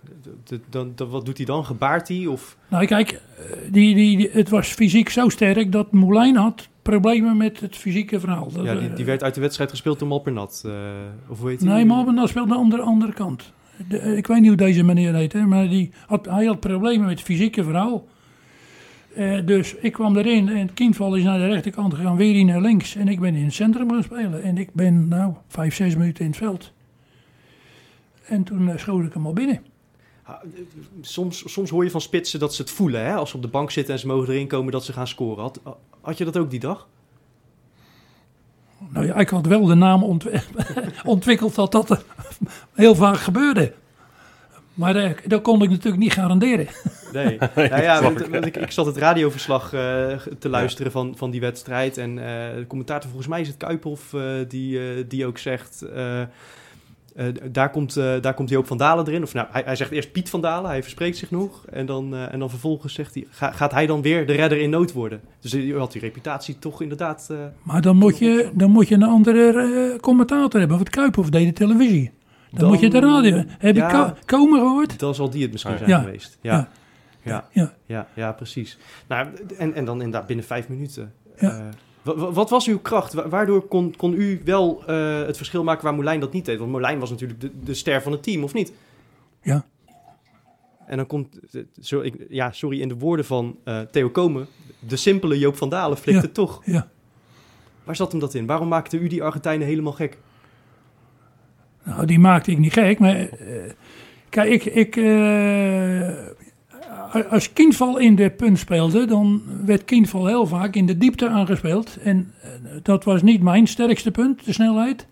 dan, 0.71 0.93
wat 1.11 1.25
doet 1.27 1.37
hij 1.37 1.47
dan? 1.47 1.65
Gebaart 1.65 2.09
hij? 2.09 2.27
Of... 2.27 2.57
Nou, 2.69 2.87
kijk, 2.87 3.11
eh, 3.11 3.45
die, 3.71 3.95
die, 3.95 4.17
die- 4.17 4.31
het 4.33 4.49
was 4.49 4.69
fysiek 4.69 5.09
zo 5.09 5.29
sterk 5.29 5.73
dat 5.73 5.93
Moulijn 5.93 6.37
had 6.37 6.69
problemen 6.85 7.37
met 7.37 7.61
het 7.61 7.77
fysieke 7.77 8.21
verhaal. 8.21 8.53
Dat, 8.53 8.65
Ja, 8.65 8.75
die, 8.75 8.89
eh, 8.89 8.97
die 8.97 9.05
werd 9.05 9.23
uit 9.23 9.35
de 9.35 9.41
wedstrijd 9.41 9.71
gespeeld 9.71 9.99
door 9.99 10.09
Malpernat. 10.09 10.63
eh 10.67 10.73
of 11.29 11.41
hoe 11.41 11.49
heet 11.51 11.61
hij? 11.61 11.69
Nee, 11.75 11.85
maar 11.85 12.05
dat 12.15 12.29
speelde 12.29 12.55
aan 12.57 12.71
de 12.71 12.81
andere 12.81 13.13
kant. 13.13 13.53
De- 13.89 13.99
eh, 13.99 14.17
ik 14.17 14.27
weet 14.27 14.39
niet 14.39 14.49
hoe 14.49 14.57
deze 14.57 14.83
meneer 14.83 15.15
heet, 15.15 15.33
hè, 15.33 15.47
maar 15.47 15.69
die 15.69 15.91
had, 16.07 16.27
hij 16.27 16.45
had 16.45 16.61
problemen 16.61 17.01
met 17.07 17.19
het 17.19 17.27
fysieke 17.27 17.65
verhaal. 17.65 18.05
Eh, 19.15 19.47
dus 19.47 19.75
ik 19.75 19.93
kwam 19.93 20.17
erin 20.17 20.49
en 20.49 20.75
Kindval 20.75 21.15
is 21.15 21.23
naar 21.25 21.39
de 21.39 21.47
rechterkant 21.47 21.95
gegaan, 21.95 22.17
weer 22.17 22.35
hier 22.35 22.45
naar 22.45 22.61
links. 22.61 22.97
En 22.97 23.09
ik 23.09 23.21
ben 23.21 23.35
in 23.35 23.45
het 23.45 23.55
centrum 23.55 23.91
gaan 23.91 24.03
spelen. 24.03 24.43
En 24.43 24.59
ik 24.59 24.69
ben 24.73 25.09
nou 25.09 25.33
vijf, 25.49 25.75
zes 25.75 25.97
minuten 25.97 26.25
in 26.25 26.31
het 26.31 26.39
veld. 26.41 26.73
En 28.27 28.43
toen 28.45 28.69
uh, 28.69 28.77
schoot 28.77 29.05
ik 29.05 29.13
hem 29.15 29.27
al 29.27 29.33
binnen. 29.33 29.61
Soms, 31.01 31.53
soms 31.53 31.71
hoor 31.71 31.85
je 31.85 31.91
van 31.91 32.01
spitsen 32.01 32.41
dat 32.41 32.55
ze 32.55 32.63
het 32.63 32.71
voelen, 32.71 33.05
hè? 33.05 33.15
Als 33.15 33.31
ze 33.31 33.37
op 33.37 33.43
de 33.43 33.49
bank 33.49 33.71
zitten 33.71 33.95
en 33.95 34.01
ze 34.01 34.07
mogen 34.07 34.33
erin 34.33 34.47
komen, 34.47 34.73
dat 34.73 34.85
ze 34.85 34.93
gaan 34.93 35.07
scoren. 35.09 35.43
Had, 35.43 35.61
had 36.01 36.19
je 36.19 36.25
dat 36.25 36.37
ook 36.37 36.51
die 36.51 36.61
dag? 36.61 36.89
Nou 38.89 39.07
ja, 39.07 39.15
ik 39.15 39.29
had 39.29 39.47
wel 39.47 39.65
de 39.65 39.75
naam 39.75 40.03
ontwi- 40.03 40.41
ontwikkeld 41.05 41.55
dat 41.55 41.73
dat 41.73 42.05
heel 42.73 42.95
vaak 42.95 43.17
gebeurde. 43.17 43.73
Maar 44.75 44.97
eh, 44.97 45.11
dat 45.27 45.43
kon 45.43 45.63
ik 45.63 45.71
natuurlijk 45.71 46.03
niet 46.03 46.13
garanderen. 46.13 46.67
Nee. 47.13 47.39
ja, 47.57 47.81
ja, 47.81 48.03
want, 48.03 48.27
want 48.27 48.47
ik, 48.47 48.57
ik 48.57 48.71
zat 48.71 48.87
het 48.87 48.97
radioverslag 48.97 49.73
eh, 49.73 50.17
te 50.39 50.49
luisteren 50.49 50.93
van, 50.93 51.17
van 51.17 51.31
die 51.31 51.41
wedstrijd. 51.41 51.99
En 51.99 52.19
eh, 52.19 52.57
de 52.57 52.65
commentator, 52.69 53.09
volgens 53.09 53.29
mij 53.29 53.41
is 53.41 53.49
het 53.49 53.57
Kuiphoff, 53.57 54.15
eh, 54.15 54.23
die, 54.49 55.07
die 55.07 55.27
ook 55.27 55.39
zegt... 55.39 55.85
eh, 57.15 57.27
daar, 57.51 57.71
komt, 57.71 57.97
eh, 57.97 58.13
daar 58.21 58.35
komt 58.35 58.49
Joop 58.49 58.67
van 58.67 58.77
Dalen 58.77 59.07
erin. 59.09 59.23
Of 59.23 59.35
nou, 59.35 59.47
hij, 59.51 59.63
hij 59.65 59.77
zegt 59.77 59.91
eerst 59.91 60.13
Piet 60.13 60.31
van 60.31 60.41
Dalen, 60.41 60.71
hij 60.71 60.83
verspreekt 60.83 61.17
zich 61.17 61.31
nog. 61.31 61.67
En 61.67 61.87
dan, 61.87 62.15
eh, 62.15 62.33
en 62.33 62.39
dan 62.39 62.51
vervolgens 62.51 62.95
zegt 62.95 63.15
hij, 63.15 63.27
ga- 63.31 63.51
gaat 63.53 63.73
hij 63.73 63.87
dan 63.87 64.03
weer 64.03 64.27
de 64.27 64.33
redder 64.33 64.59
in 64.61 64.71
nood 64.71 64.93
worden? 64.93 65.21
Dus 65.41 65.51
je 65.53 65.75
had 65.79 65.93
die 65.93 66.01
reputatie 66.01 66.59
toch 66.59 66.83
inderdaad... 66.83 67.29
eh, 67.31 67.37
Maar 67.63 67.81
dan 67.83 67.97
moet 67.97 68.19
je, 68.19 68.51
dan 68.55 68.71
moet 68.71 68.89
je 68.89 68.95
een 68.95 69.03
andere 69.03 69.53
eh, 69.93 70.01
commentator 70.01 70.59
hebben. 70.61 70.77
Of 70.79 70.83
het 70.85 70.93
Kuiphoff 70.95 71.29
deed 71.31 71.47
de 71.47 71.53
televisie. 71.53 72.11
Dan, 72.51 72.61
Dan- 72.61 72.69
moet 72.69 72.81
je 72.81 72.91
de 72.91 73.01
radio. 73.01 73.43
Heb 73.59 73.77
ja. 73.77 73.89
je 73.91 73.95
Ko- 73.97 74.13
Komen 74.37 74.59
gehoord? 74.61 74.99
dan 74.99 75.15
zal 75.15 75.31
die 75.31 75.43
het 75.43 75.53
misschien 75.53 75.73
Ja. 75.73 75.79
zijn 75.79 75.91
Ja. 75.91 75.99
geweest. 76.01 76.39
Ja. 76.41 76.53
Ja. 76.53 76.69
Ja. 77.33 77.45
Ja. 77.53 77.73
Ja, 77.87 78.07
ja, 78.15 78.33
precies. 78.33 78.79
Nou, 79.09 79.29
en, 79.59 79.75
en 79.75 79.85
dan 79.85 79.97
inderdaad 79.97 80.27
binnen 80.27 80.45
vijf 80.45 80.69
minuten. 80.69 81.13
Ja. 81.39 81.69
Wa- 82.05 82.15
wa- 82.17 82.31
wat 82.33 82.51
was 82.51 82.67
uw 82.69 82.79
kracht? 82.79 83.13
Wa- 83.13 83.29
Waardoor 83.29 83.63
kon, 83.69 83.95
kon 83.97 84.15
u 84.15 84.41
wel 84.45 84.83
eh, 84.87 85.27
het 85.27 85.37
verschil 85.37 85.65
maken 85.65 85.85
waar 85.85 85.95
Moulijn 85.95 86.21
dat 86.21 86.33
niet 86.33 86.45
deed? 86.45 86.59
Want 86.59 86.71
Moulijn 86.71 86.99
was 86.99 87.11
natuurlijk 87.11 87.41
de, 87.41 87.51
de 87.65 87.75
ster 87.75 88.03
van 88.03 88.13
het 88.13 88.23
team, 88.23 88.43
of 88.45 88.53
niet? 88.55 88.73
Ja. 89.43 89.65
En 90.87 90.97
dan 90.97 91.07
komt, 91.07 91.39
eh, 91.53 91.63
zo, 91.81 92.01
ik, 92.01 92.15
ja, 92.29 92.53
sorry, 92.53 92.81
in 92.81 92.89
de 92.89 92.97
woorden 92.99 93.25
van 93.25 93.59
eh, 93.65 93.81
Theo 93.81 94.09
Komen, 94.11 94.47
de 94.79 94.97
simpele 94.97 95.39
Joop 95.39 95.57
van 95.57 95.69
Dalen 95.69 95.97
flikt 95.99 96.19
Ja. 96.19 96.25
het 96.25 96.35
toch. 96.35 96.63
Ja. 96.65 96.89
Waar 97.85 97.97
zat 97.97 98.11
hem 98.11 98.21
dat 98.21 98.35
in? 98.35 98.47
Waarom 98.47 98.69
maakte 98.69 98.99
u 98.99 99.07
die 99.09 99.23
Argentijnen 99.23 99.67
helemaal 99.67 99.93
gek? 99.93 100.19
Nou, 101.83 102.07
die 102.07 102.19
maakte 102.19 102.51
ik 102.51 102.59
niet 102.59 102.73
gek. 102.73 102.99
Maar 102.99 103.29
kijk, 104.29 104.51
ik, 104.51 104.65
ik, 104.65 104.95
als 107.23 107.53
Kindval 107.53 107.99
in 107.99 108.15
de 108.15 108.31
punt 108.31 108.59
speelde, 108.59 109.07
dan 109.07 109.43
werd 109.65 109.85
Kindval 109.85 110.27
heel 110.27 110.47
vaak 110.47 110.75
in 110.75 110.87
de 110.87 110.99
diepte 110.99 111.29
aangespeeld. 111.29 111.97
En 112.05 112.33
eh, 112.43 112.49
dat 112.83 113.05
was 113.05 113.23
niet 113.23 113.43
mijn 113.43 113.67
sterkste 113.67 114.11
punt, 114.11 114.45
de 114.45 114.53
snelheid. 114.53 115.07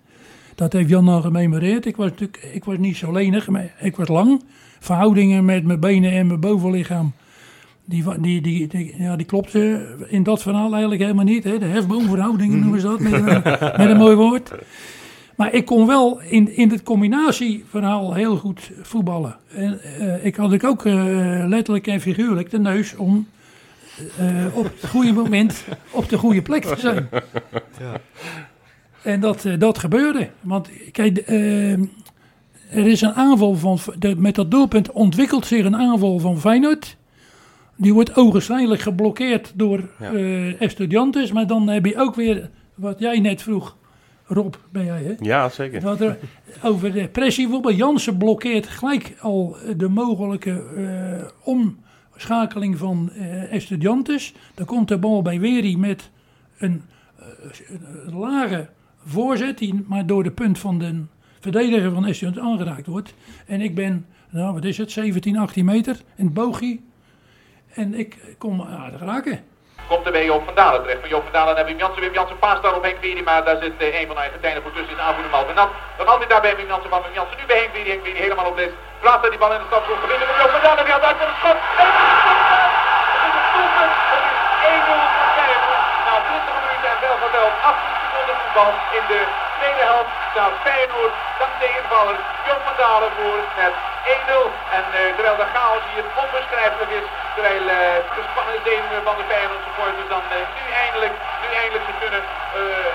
Dat 0.54 0.72
heeft 0.72 0.88
Jan 0.88 1.08
al 1.08 1.20
gememoreerd. 1.20 1.86
Ik 1.86 1.96
was 1.96 2.10
natuurlijk 2.10 2.48
ik 2.52 2.64
was 2.64 2.76
niet 2.78 2.96
zo 2.96 3.12
lenig, 3.12 3.48
maar 3.48 3.74
ik 3.80 3.96
was 3.96 4.08
lang. 4.08 4.42
Verhoudingen 4.80 5.44
met 5.44 5.64
mijn 5.64 5.80
benen 5.80 6.12
en 6.12 6.26
mijn 6.26 6.40
bovenlichaam. 6.40 7.12
Die, 7.84 8.04
die, 8.20 8.40
die, 8.40 8.66
die, 8.68 8.94
ja, 8.98 9.16
die 9.16 9.26
klopte 9.26 9.86
in 10.08 10.22
dat 10.22 10.42
verhaal 10.42 10.70
eigenlijk 10.72 11.02
helemaal 11.02 11.24
niet. 11.24 11.44
Hè? 11.44 11.58
De 11.58 11.64
hefboomverhoudingen 11.64 12.58
noemen 12.60 12.80
ze 12.80 12.86
dat, 12.86 13.00
met, 13.00 13.12
een- 13.12 13.42
met 13.76 13.90
een 13.90 13.96
mooi 13.96 14.14
woord. 14.16 14.52
Maar 15.36 15.52
ik 15.52 15.64
kon 15.64 15.86
wel 15.86 16.20
in, 16.20 16.56
in 16.56 16.70
het 16.70 16.82
combinatieverhaal 16.82 18.14
heel 18.14 18.36
goed 18.36 18.70
voetballen. 18.82 19.36
En, 19.54 19.80
eh, 19.82 20.24
ik 20.24 20.36
had 20.36 20.64
ook 20.64 20.86
eh, 20.86 20.94
letterlijk 21.46 21.86
en 21.86 22.00
figuurlijk 22.00 22.50
de 22.50 22.58
neus 22.58 22.96
om 22.96 23.26
eh, 24.18 24.56
op 24.56 24.64
het 24.64 24.90
goede 24.90 25.12
moment 25.12 25.64
op 25.90 26.08
de 26.08 26.18
goede 26.18 26.42
plek 26.42 26.64
te 26.64 26.76
zijn. 26.78 27.08
Ja. 27.80 28.00
En 29.02 29.20
dat, 29.20 29.46
dat 29.58 29.78
gebeurde. 29.78 30.30
Want 30.40 30.68
kijk, 30.92 31.22
er 32.70 32.86
is 32.86 33.00
een 33.00 33.12
aanval 33.14 33.54
van. 33.54 33.78
De, 33.98 34.16
met 34.16 34.34
dat 34.34 34.50
doelpunt 34.50 34.90
ontwikkelt 34.90 35.46
zich 35.46 35.64
een 35.64 35.76
aanval 35.76 36.18
van 36.18 36.40
Feyenoord. 36.40 36.96
Die 37.76 37.92
wordt 37.92 38.16
ogenschijnlijk 38.16 38.80
geblokkeerd 38.80 39.52
door 39.54 39.88
Ja. 39.98 40.12
Estudiantes. 40.58 41.32
Maar 41.32 41.46
dan 41.46 41.68
heb 41.68 41.86
je 41.86 41.98
ook 41.98 42.14
weer 42.14 42.50
wat 42.74 42.98
jij 42.98 43.20
net 43.20 43.42
vroeg. 43.42 43.76
Rob, 44.32 44.54
ben 44.70 44.84
jij 44.84 45.02
hè? 45.02 45.14
Ja, 45.18 45.48
zeker. 45.48 46.02
Er 46.02 46.18
over 46.62 46.92
de 46.92 47.08
pressie. 47.08 47.44
Bijvoorbeeld 47.44 47.76
Jansen 47.76 48.16
blokkeert 48.16 48.66
gelijk 48.66 49.14
al 49.20 49.56
de 49.76 49.88
mogelijke 49.88 50.62
eh, 50.76 51.28
omschakeling 51.42 52.78
van 52.78 53.10
eh 53.10 53.52
Estudiantes. 53.52 54.34
Dan 54.54 54.66
komt 54.66 54.88
de 54.88 54.98
bal 54.98 55.22
bij 55.22 55.40
Weri 55.40 55.78
met 55.78 56.10
een 56.58 56.82
een 58.06 58.14
lage 58.14 58.68
voorzet 59.04 59.58
die 59.58 59.84
maar 59.86 60.06
door 60.06 60.22
de 60.22 60.30
punt 60.30 60.58
van 60.58 60.78
de 60.78 61.02
verdediger 61.40 61.92
van 61.92 62.06
Estions 62.06 62.38
aangeraakt 62.38 62.86
wordt. 62.86 63.14
En 63.46 63.60
ik 63.60 63.74
ben, 63.74 64.06
nou 64.30 64.54
wat 64.54 64.64
is 64.64 64.78
het, 64.78 64.90
17, 64.90 65.36
18 65.36 65.64
meter 65.64 66.00
in 66.16 66.24
het 66.24 66.34
boogje. 66.34 66.78
En 67.74 67.94
ik 67.94 68.34
kom 68.38 68.62
aardig 68.62 69.00
raken. 69.00 69.40
Komt 69.88 70.06
er 70.06 70.12
bij 70.12 70.24
Joop 70.24 70.44
van 70.44 70.54
Dalen 70.54 70.80
terecht. 70.82 71.00
Van 71.00 71.08
Joop 71.08 71.22
van 71.22 71.32
Dalen 71.32 71.54
naar 71.54 71.64
Wim 71.64 71.78
Jansen. 71.78 72.00
Wim 72.00 72.12
Jansen 72.12 72.38
paast 72.38 72.62
daar 72.62 72.74
op 72.74 72.82
Henk 72.82 73.00
Wieri, 73.00 73.22
maar 73.22 73.44
daar 73.44 73.58
zit 73.60 73.76
eh, 73.78 74.00
een 74.00 74.06
van 74.06 74.16
de 74.16 74.22
Argentijnen 74.22 74.62
voor 74.62 74.72
tussen. 74.72 74.94
Is 74.96 75.02
aanvoerder 75.06 75.30
Malvin 75.30 75.54
Nat. 75.54 75.70
Dan 75.96 76.06
altijd 76.06 76.30
daar 76.30 76.40
bij 76.40 76.56
Wim 76.56 76.68
Jansen 76.68 76.90
van 76.90 77.02
Wim 77.02 77.14
Jansen. 77.18 77.36
Nu 77.40 77.46
bij 77.46 77.58
Henk 77.62 77.72
Wieri. 77.74 77.90
Henk 77.90 78.04
Wieri 78.04 78.18
helemaal 78.18 78.46
op 78.52 78.56
les. 78.56 78.72
Plaatst 79.00 79.30
die 79.30 79.38
bal 79.42 79.52
in 79.52 79.58
de 79.58 79.68
stapgroep. 79.70 80.00
Gewinnen 80.04 80.26
met 80.28 80.36
Joop 80.40 80.50
van 80.56 80.62
Dalen. 80.66 80.84
Die 80.84 80.94
had 80.96 81.04
uit 81.08 81.16
voor 81.20 81.30
het 81.32 81.40
schot. 81.42 81.58
En 81.80 81.86
het 81.90 83.24
is 83.26 83.34
een 83.38 83.48
doelpunt. 83.54 83.94
Het 84.12 84.24
is 84.28 84.38
1-0 84.74 85.04
voor 85.14 85.28
Feyenoord. 85.38 85.84
Na 86.06 86.14
20 86.30 86.54
minuten 86.62 86.88
en 86.92 86.98
wel 87.04 87.18
geteld. 87.24 87.54
18 87.70 87.94
seconden 88.02 88.36
voetbal 88.40 88.70
in 88.98 89.04
de 89.12 89.20
tweede 89.58 89.84
helft 89.90 90.12
staat 90.32 90.54
Feyenoord 90.64 91.14
dankzij 91.40 91.70
invaller 91.80 92.18
Joop 92.46 92.62
van 92.66 92.76
Dalen 92.82 93.12
voor 93.16 93.40
met 93.60 93.74
1-0. 94.04 94.42
En 94.76 94.84
eh, 94.98 95.14
terwijl 95.16 95.36
de 95.42 95.48
chaos 95.54 95.82
hier 95.92 96.04
onbeschrijfelijk 96.22 96.90
is, 97.00 97.06
terwijl 97.34 97.64
eh, 97.78 97.98
de 98.16 98.22
spannende 98.30 98.62
zenuwen 98.68 99.04
van 99.08 99.16
de 99.20 99.26
Feyenoord 99.30 99.62
supporters 99.66 100.08
dan 100.14 100.24
eh, 100.36 100.46
nu 100.58 100.64
eindelijk, 100.84 101.14
nu 101.42 101.48
eindelijk 101.62 101.84
ze 101.88 101.94
kunnen 102.02 102.22
eh, 102.58 102.92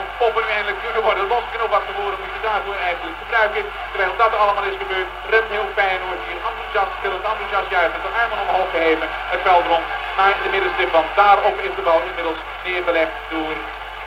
ontpoppen, 0.00 0.42
nu 0.44 0.50
eindelijk 0.56 0.80
kunnen 0.86 1.02
worden 1.08 1.24
losgenomen 1.34 1.74
wat 1.76 1.88
tevoren 1.88 2.18
moet 2.22 2.34
je 2.36 2.46
daarvoor 2.48 2.78
eigenlijk 2.88 3.16
gebruiken. 3.22 3.62
Terwijl 3.90 4.14
dat 4.22 4.32
allemaal 4.42 4.68
is 4.72 4.78
gebeurd, 4.82 5.10
rent 5.32 5.48
heel 5.54 5.68
Feyenoord 5.78 6.22
hier 6.26 6.40
enthousiast, 6.48 6.92
gillend 7.02 7.24
enthousiast 7.30 7.68
juichen, 7.76 8.00
de 8.06 8.12
armen 8.20 8.40
omhoog 8.44 8.70
geheven, 8.76 9.06
het 9.34 9.42
veld 9.46 9.66
rond 9.72 9.86
naar 10.18 10.34
de 10.44 10.50
middenstip, 10.54 10.90
want 10.98 11.08
daarop 11.20 11.56
is 11.66 11.74
de 11.78 11.84
bal 11.88 12.00
inmiddels 12.08 12.40
neergelegd 12.66 13.14
door 13.32 13.56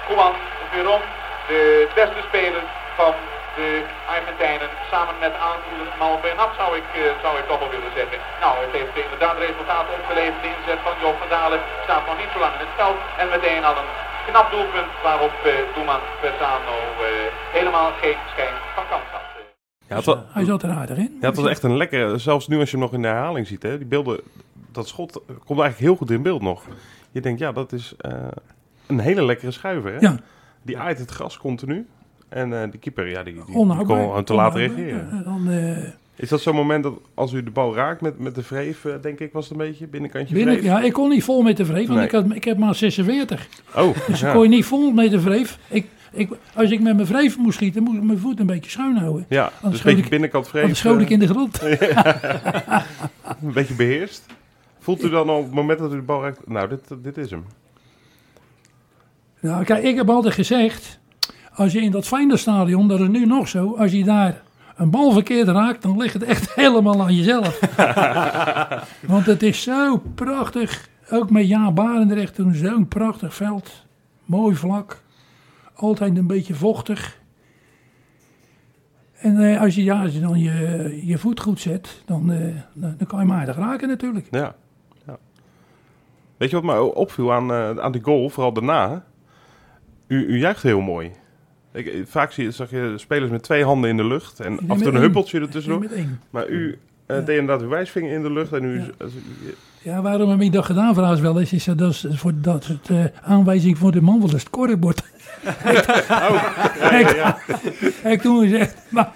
Juan 0.08 0.36
Veron, 0.72 1.04
de 1.50 1.62
beste 2.00 2.22
speler 2.30 2.63
van 3.00 3.13
de 3.58 3.70
Argentijnen 4.16 4.70
samen 4.92 5.16
met 5.26 5.34
aanvoerder 5.48 5.88
Malbernat 6.02 6.52
zou 6.60 6.70
ik, 6.80 6.88
eh, 6.94 7.02
zou 7.24 7.34
ik 7.42 7.46
toch 7.50 7.60
wel 7.64 7.74
willen 7.76 7.94
zeggen. 8.00 8.18
Nou, 8.44 8.54
het 8.66 8.74
heeft 8.78 8.96
inderdaad 9.06 9.38
resultaten 9.48 9.94
opgeleverd. 10.00 10.42
De 10.46 10.52
inzet 10.58 10.82
van 10.88 10.96
Joop 11.04 11.18
van 11.22 11.30
Dalen 11.36 11.62
staat 11.86 12.06
nog 12.10 12.18
niet 12.22 12.32
zo 12.34 12.40
lang 12.44 12.54
in 12.58 12.64
het 12.68 12.76
veld. 12.82 13.00
En 13.22 13.28
meteen 13.36 13.64
al 13.70 13.78
een 13.82 13.92
knap 14.28 14.48
doelpunt 14.56 14.92
waarop 15.08 15.36
uh, 15.46 15.52
Doeman 15.76 16.04
Persano 16.22 16.78
eh, 17.06 17.28
helemaal 17.58 17.90
geen 18.02 18.20
schijn 18.34 18.56
van 18.76 18.86
kans 18.92 19.08
had. 19.16 19.26
Ja, 19.92 19.96
het, 19.96 20.34
Hij 20.38 20.46
zat 20.52 20.64
er 20.64 20.72
aardig 20.82 20.98
in. 21.06 21.18
ja, 21.22 21.28
het 21.28 21.38
was 21.42 21.48
echt 21.54 21.64
een 21.64 21.78
lekkere, 21.78 22.18
zelfs 22.18 22.48
nu 22.48 22.60
als 22.60 22.70
je 22.72 22.76
hem 22.78 22.86
nog 22.86 22.94
in 22.94 23.02
de 23.02 23.08
herhaling 23.08 23.48
ziet, 23.48 23.64
hè, 23.64 23.78
die 23.78 23.88
beelden, 23.88 24.20
dat 24.78 24.88
schot 24.88 25.12
komt 25.26 25.60
eigenlijk 25.60 25.80
heel 25.80 25.96
goed 25.96 26.12
in 26.12 26.22
beeld 26.22 26.42
nog. 26.42 26.64
Je 27.12 27.22
denkt, 27.22 27.40
ja, 27.40 27.52
dat 27.52 27.72
is 27.72 27.94
eh, 27.98 28.12
een 28.88 29.00
hele 29.00 29.24
lekkere 29.26 29.52
schuiver. 29.52 29.92
Hè? 29.94 30.00
Ja, 30.00 30.16
Die 30.62 30.78
aait 30.80 31.00
het 31.00 31.12
gras 31.12 31.38
continu. 31.38 31.88
En 32.30 32.54
eh 32.62 32.72
die 32.72 32.80
keeper, 32.80 33.08
ja, 33.10 33.24
die, 33.24 33.34
die, 33.34 33.44
kon 33.86 34.24
te 34.24 34.34
laat 34.34 34.56
reageren. 34.56 35.22
Dan, 35.24 35.50
eh, 35.50 35.78
Is 36.15 36.30
dat 36.30 36.42
zo'n 36.42 36.56
moment 36.56 36.84
dat 36.84 36.94
als 37.13 37.34
u 37.34 37.44
de 37.44 37.52
bal 37.52 37.76
raakt 37.76 38.02
met, 38.02 38.20
met 38.20 38.36
de 38.36 38.44
vreef, 38.44 38.86
eh, 38.86 38.94
denk 39.02 39.20
ik, 39.20 39.34
was 39.34 39.50
het 39.50 39.60
een 39.60 39.65
beetje, 39.68 39.88
binnenkantje 39.88 40.34
binnen, 40.36 40.54
vreef? 40.54 40.65
ja, 40.65 40.82
ik 40.82 40.94
kon 40.94 41.10
niet 41.10 41.24
vol 41.24 41.42
met 41.42 41.58
de 41.58 41.65
vreef, 41.65 41.88
want 41.88 41.98
Nee. 42.00 42.08
ik, 42.08 42.12
had, 42.12 42.26
ik 42.36 42.44
heb 42.44 42.58
maar 42.58 42.76
46. 42.76 43.48
Oh, 43.76 43.96
Dus 44.08 44.20
ja. 44.20 44.28
ik 44.28 44.34
kon 44.34 44.44
je 44.44 44.50
niet 44.50 44.65
vol 44.65 44.92
met 44.92 45.12
de 45.12 45.20
vreef. 45.20 45.58
Ik, 45.68 45.86
ik, 46.12 46.30
als 46.56 46.72
ik 46.72 46.82
met 46.82 46.96
mijn 46.96 47.08
vreef 47.08 47.38
moest 47.38 47.56
schieten, 47.58 47.84
moest 47.84 47.98
ik 47.98 48.04
mijn 48.04 48.20
voet 48.20 48.39
een 48.39 48.46
beetje 48.46 48.72
schuin 48.72 48.98
houden. 48.98 49.26
ja, 49.30 49.52
dus 49.62 49.78
een 49.78 49.84
beetje 49.84 50.04
ik- 50.04 50.10
binnenkant 50.10 50.48
vreef. 50.48 50.62
Anders 50.62 50.80
schoot 50.80 51.02
ik 51.02 51.10
in 51.10 51.20
de 51.20 51.28
grond. 51.28 51.62
Een 53.42 53.54
beetje 53.54 53.74
beheerst. 53.74 54.26
Voelt 54.80 55.04
u 55.04 55.10
dan 55.10 55.30
al 55.30 55.38
op 55.38 55.44
het 55.46 55.54
moment 55.54 55.80
dat 55.80 55.92
u 55.94 55.96
de 55.96 56.02
bal 56.02 56.22
raakt, 56.22 56.48
nou, 56.48 56.70
dit, 56.70 56.82
dit 57.04 57.18
is 57.18 57.30
hem. 57.32 57.46
Nou, 59.39 59.63
kijk, 59.63 59.84
ik 59.84 59.96
heb 59.96 60.10
altijd 60.10 60.34
gezegd, 60.34 60.99
als 61.60 61.72
je 61.72 61.82
in 61.82 61.91
dat 61.91 62.08
Feyenoordstadion, 62.08 62.88
dat 62.88 63.00
is 63.00 63.08
nu 63.08 63.26
nog 63.26 63.48
zo, 63.48 63.76
als 63.76 63.91
je 63.91 64.04
daar 64.04 64.41
een 64.76 64.89
bal 64.89 65.12
verkeerd 65.12 65.48
raakt, 65.48 65.82
dan 65.82 65.98
ligt 65.98 66.13
het 66.13 66.24
echt 66.24 66.54
helemaal 66.56 67.02
aan 67.02 67.15
jezelf. 67.15 67.60
Want 69.13 69.26
het 69.26 69.43
is 69.43 69.62
zo 69.62 70.02
prachtig, 70.15 70.89
ook 71.10 71.30
met 71.30 71.48
Jaan 71.48 71.74
Barendrecht 71.74 72.36
toen 72.36 72.54
zo'n 72.54 72.88
prachtig 72.88 73.36
veld, 73.36 73.86
mooi 74.26 74.56
vlak, 74.56 75.02
altijd 75.74 76.17
een 76.17 76.28
beetje 76.28 76.54
vochtig. 76.54 77.17
En 79.13 79.38
eh, 79.38 79.62
als, 79.62 79.76
je, 79.76 79.84
ja, 79.84 80.02
als 80.02 80.13
je 80.13 80.19
dan 80.19 80.39
je, 80.39 81.00
je 81.06 81.17
voet 81.17 81.39
goed 81.39 81.60
zet, 81.60 82.02
dan, 82.06 82.32
eh, 82.32 82.39
dan, 82.74 82.95
dan 82.98 83.08
kan 83.08 83.19
je 83.19 83.26
hem 83.26 83.36
aardig 83.36 83.56
raken 83.56 83.88
natuurlijk. 83.88 84.28
Ja. 84.32 84.56
ja. 85.06 85.17
Weet 86.38 86.50
je 86.50 86.56
wat 86.56 86.65
mij 86.65 86.78
opviel 86.78 87.34
aan, 87.34 87.52
eh, 87.52 87.78
aan 87.78 87.91
die 87.91 88.04
goal, 88.04 88.30
vooral 88.30 88.54
daarna? 88.54 89.04
U, 90.08 90.26
u 90.26 90.38
juicht 90.38 90.63
heel 90.63 90.82
mooi. 90.82 91.12
Ik, 91.74 91.86
eh, 91.88 92.02
vaak 92.06 92.32
zie 92.32 92.52
zag 92.52 92.70
je 92.70 92.94
spelers 92.96 93.32
met 93.32 93.44
twee 93.44 93.64
handen 93.64 93.90
in 93.90 93.98
de 93.98 94.06
lucht 94.06 94.40
en 94.40 94.52
Nee, 94.52 94.60
af 94.68 94.78
en 94.78 94.84
toe 94.84 94.94
een 94.94 95.02
huppeltje 95.02 95.40
ertussendoor. 95.40 95.84
Één. 95.92 96.20
Maar 96.30 96.48
u 96.48 96.78
eh, 97.06 97.16
Ja. 97.18 97.22
deed 97.22 97.38
inderdaad 97.40 97.62
uw 97.66 97.70
wijsvinger 97.70 98.12
in 98.12 98.22
de 98.22 98.32
lucht 98.32 98.54
en 98.54 98.64
u... 98.64 98.80
Ja. 98.80 98.86
als- 99.00 99.12
Ja, 99.82 100.02
waarom 100.02 100.30
heb 100.30 100.42
ik 100.42 100.52
dat 100.52 100.66
gedaan, 100.66 100.94
vraag 100.94 101.16
ze 101.16 101.22
wel 101.22 101.40
eens, 101.40 101.54
is 101.54 101.64
dat, 101.64 101.80
is 101.92 102.06
voor 102.10 102.32
dat 102.36 102.62
is 102.64 102.68
het 102.68 102.90
eh, 102.90 103.04
aanwijzing 103.22 103.78
voor 103.78 103.92
de 103.92 104.02
man 104.02 104.20
van 104.22 104.30
het 104.30 104.42
scorebord. 104.42 105.04
ik 108.04 108.22
toen 108.22 108.42
gezegd, 108.42 108.76
maar, 108.90 109.12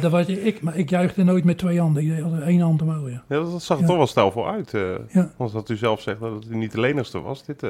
dat 0.00 0.10
was 0.10 0.26
ik, 0.26 0.62
maar 0.62 0.76
ik 0.76 0.90
juichte 0.90 1.22
nooit 1.22 1.44
met 1.44 1.58
twee 1.58 1.80
handen, 1.80 2.16
ik 2.16 2.22
altijd 2.24 2.42
één 2.42 2.60
hand 2.60 2.82
omhoog. 2.82 3.08
Ja. 3.10 3.22
Ja, 3.28 3.36
dat, 3.36 3.50
dat 3.50 3.62
zag 3.62 3.80
er 3.80 3.86
toch 3.86 3.96
wel 3.96 4.06
stijlvol 4.06 4.48
uit. 4.48 4.74
eh. 4.74 5.24
Want 5.36 5.52
dat 5.52 5.68
u 5.68 5.76
zelf 5.76 6.00
zegt 6.00 6.20
dat 6.20 6.32
het 6.32 6.50
niet 6.50 6.72
de 6.72 6.80
lenigste 6.80 7.20
was. 7.20 7.44
Dit, 7.44 7.62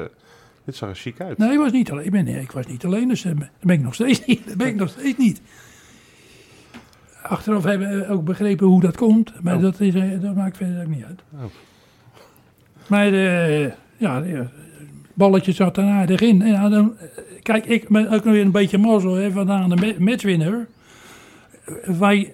dit 0.65 0.75
zag 0.75 0.89
er 0.89 0.95
chic 0.95 1.21
uit. 1.21 1.37
Nee, 1.37 1.51
ik 1.51 1.57
was 1.57 1.71
niet 1.71 1.91
alleen, 1.91 2.05
ik, 2.05 2.11
ben, 2.11 2.23
nee, 2.25 2.39
ik 2.41 2.51
was 2.51 2.65
niet 2.65 2.85
alleen, 2.85 3.07
dus 3.07 3.25
eh, 3.25 3.31
dat 3.39 3.47
ben 3.61 3.75
ik 3.75 3.81
nog 3.81 3.93
steeds 3.93 4.25
niet. 4.25 4.47
Dat 4.47 4.57
ben 4.57 4.67
ik 4.67 4.75
nog 4.83 4.89
steeds 4.89 5.17
niet. 5.17 5.41
Achteraf 7.23 7.63
hebben 7.63 7.99
we 7.99 8.07
ook 8.07 8.23
begrepen 8.23 8.67
hoe 8.67 8.81
dat 8.81 8.97
komt, 8.97 9.33
maar 9.43 9.55
Oh. 9.55 9.61
dat, 9.61 9.79
is, 9.79 9.93
eh, 9.95 10.21
dat 10.21 10.35
maakt 10.35 10.57
verder 10.57 10.81
ook 10.81 10.87
niet 10.87 11.03
uit. 11.03 11.21
Oh. 11.33 11.43
Maar 12.87 13.13
eh, 13.13 13.71
ja, 13.97 14.23
het 14.23 14.49
balletje 15.13 15.51
zat 15.51 15.77
er 15.77 15.83
aardig 15.83 16.21
in. 16.21 16.41
En, 16.41 16.71
dan, 16.71 16.93
kijk, 17.41 17.65
ik 17.65 17.89
ben 17.89 18.05
ook 18.05 18.23
nog 18.23 18.33
weer 18.33 18.45
een 18.45 18.51
beetje 18.51 18.77
mazzel 18.77 19.13
hè, 19.13 19.31
vandaan 19.31 19.69
de 19.69 19.75
ma- 19.75 20.03
matchwinner. 20.05 20.67
Wij, 21.99 22.33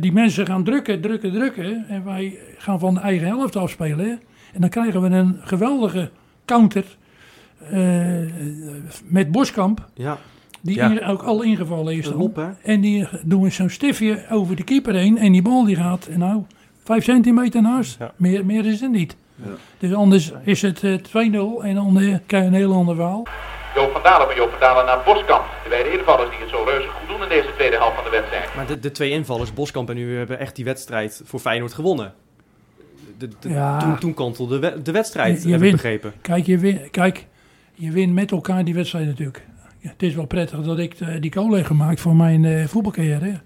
die 0.00 0.12
mensen 0.12 0.46
gaan 0.46 0.64
drukken, 0.64 1.00
drukken, 1.00 1.32
drukken. 1.32 1.88
En 1.88 2.04
wij 2.04 2.38
gaan 2.58 2.78
van 2.78 2.94
de 2.94 3.00
eigen 3.00 3.26
helft 3.26 3.56
afspelen. 3.56 4.20
En 4.52 4.60
dan 4.60 4.70
krijgen 4.70 5.02
we 5.02 5.08
een 5.08 5.36
geweldige 5.40 6.10
counter 6.44 6.84
met 9.04 9.30
Boskamp. 9.32 9.86
Ja, 9.94 10.18
Die 10.60 10.74
Ja. 10.76 10.90
in- 10.90 11.04
ook 11.04 11.22
al 11.22 11.42
ingevallen 11.42 11.94
is. 11.96 12.04
dan. 12.04 12.16
lop 12.16 12.36
hè. 12.36 12.46
En 12.62 12.80
die 12.80 13.08
doen 13.24 13.50
zo'n 13.50 13.68
stiftje 13.70 14.24
over 14.30 14.56
de 14.56 14.64
keeper 14.64 14.94
heen. 14.94 15.18
En 15.18 15.32
die 15.32 15.42
bal 15.42 15.64
die 15.64 15.76
gaat, 15.76 16.08
nou, 16.16 16.42
vijf 16.84 17.04
centimeter 17.04 17.62
naast. 17.62 17.96
Ja. 17.98 18.12
Meer, 18.16 18.46
meer 18.46 18.66
is 18.66 18.80
het 18.80 18.90
niet. 18.90 19.16
Dus 19.78 19.92
anders 19.94 20.32
is 20.44 20.62
het 20.62 20.82
eh, 20.82 20.94
2-0 20.94 21.62
en 21.64 21.74
dan 21.74 22.00
eh, 22.00 22.14
krijg 22.26 22.42
je 22.42 22.48
een 22.48 22.54
heel 22.54 22.72
ander 22.72 22.94
verhaal. 22.94 23.26
Joop 23.74 23.92
van 23.92 24.02
Dalen 24.02 24.26
van 24.26 24.36
Joop 24.36 24.50
van 24.50 24.60
Dalen 24.60 24.86
naar 24.86 24.98
Boskamp. 25.04 25.44
De 25.62 25.68
beide 25.68 25.98
invallers 25.98 26.30
die 26.30 26.38
het 26.38 26.48
zo 26.48 26.62
reuze 26.66 26.88
goed 26.88 27.08
doen 27.08 27.22
in 27.22 27.28
deze 27.28 27.48
tweede 27.56 27.76
helft 27.76 27.94
van 27.94 28.04
de 28.04 28.10
wedstrijd. 28.10 28.54
Maar 28.56 28.66
de, 28.66 28.80
de 28.80 28.90
twee 28.90 29.10
invallers, 29.10 29.52
Boskamp 29.54 29.90
en 29.90 29.96
u, 29.96 30.16
hebben 30.16 30.38
echt 30.38 30.56
die 30.56 30.64
wedstrijd 30.64 31.22
voor 31.24 31.40
Feyenoord 31.40 31.72
gewonnen. 31.72 32.12
De, 33.18 33.28
de- 33.40 33.48
Ja. 33.48 33.78
toen, 33.78 33.98
toen 33.98 34.14
kantelde 34.14 34.82
de, 34.82 34.92
wedstrijd, 34.92 35.42
Je- 35.42 35.48
je 35.48 35.54
heb 35.54 35.62
ik 35.62 35.72
begrepen. 35.72 36.12
Kijk 36.20 36.46
je, 36.46 36.58
win, 36.58 36.80
kijk, 36.90 37.26
je 37.76 37.90
wint 37.90 38.12
met 38.12 38.30
elkaar 38.30 38.64
die 38.64 38.74
wedstrijd 38.74 39.06
natuurlijk. 39.06 39.46
Ja, 39.78 39.88
het 39.90 40.02
is 40.02 40.14
wel 40.14 40.26
prettig 40.26 40.62
dat 40.62 40.78
ik 40.78 41.00
eh, 41.00 41.20
die 41.20 41.32
goal 41.32 41.50
heb 41.50 41.66
gemaakt 41.66 42.00
voor 42.00 42.16
mijn 42.16 42.44
eh 42.44 42.66
voetbalcarrière. 42.66 43.40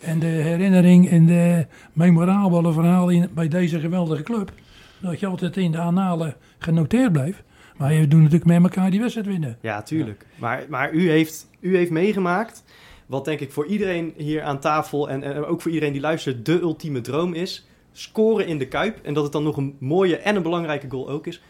En 0.00 0.18
de 0.18 0.26
herinnering 0.26 1.10
en 1.10 1.26
de 1.26 1.66
memorabele 1.92 2.72
verhaal 2.72 3.08
in, 3.08 3.28
bij 3.34 3.48
deze 3.48 3.80
geweldige 3.80 4.22
club. 4.22 4.52
Dat 5.00 5.20
je 5.20 5.26
altijd 5.26 5.56
in 5.56 5.72
de 5.72 5.78
analen 5.78 6.34
genoteerd 6.58 7.12
blijft. 7.12 7.42
Maar 7.76 7.92
je 7.92 8.08
doet 8.08 8.20
natuurlijk 8.20 8.44
met 8.44 8.62
elkaar 8.62 8.90
die 8.90 9.00
wedstrijd 9.00 9.26
winnen. 9.26 9.58
Ja, 9.60 9.82
tuurlijk. 9.82 10.26
Maar, 10.36 10.64
maar 10.68 10.92
u, 10.92 11.10
heeft, 11.10 11.48
u 11.60 11.76
heeft 11.76 11.90
meegemaakt 11.90 12.64
wat 13.06 13.24
denk 13.24 13.40
ik 13.40 13.52
voor 13.52 13.66
iedereen 13.66 14.14
hier 14.16 14.42
aan 14.42 14.60
tafel 14.60 15.10
en, 15.10 15.22
en 15.22 15.44
ook 15.44 15.60
voor 15.62 15.70
iedereen 15.70 15.92
die 15.92 16.02
luistert 16.02 16.46
de 16.46 16.60
ultieme 16.60 17.00
droom 17.00 17.34
is. 17.34 17.66
Scoren 17.92 18.46
in 18.46 18.58
de 18.58 18.68
Kuip 18.68 18.98
en 19.02 19.14
dat 19.14 19.22
het 19.22 19.32
dan 19.32 19.42
nog 19.42 19.56
een 19.56 19.76
mooie 19.78 20.16
en 20.16 20.36
een 20.36 20.42
belangrijke 20.42 20.90
goal 20.90 21.10
ook 21.10 21.26
is. 21.26 21.42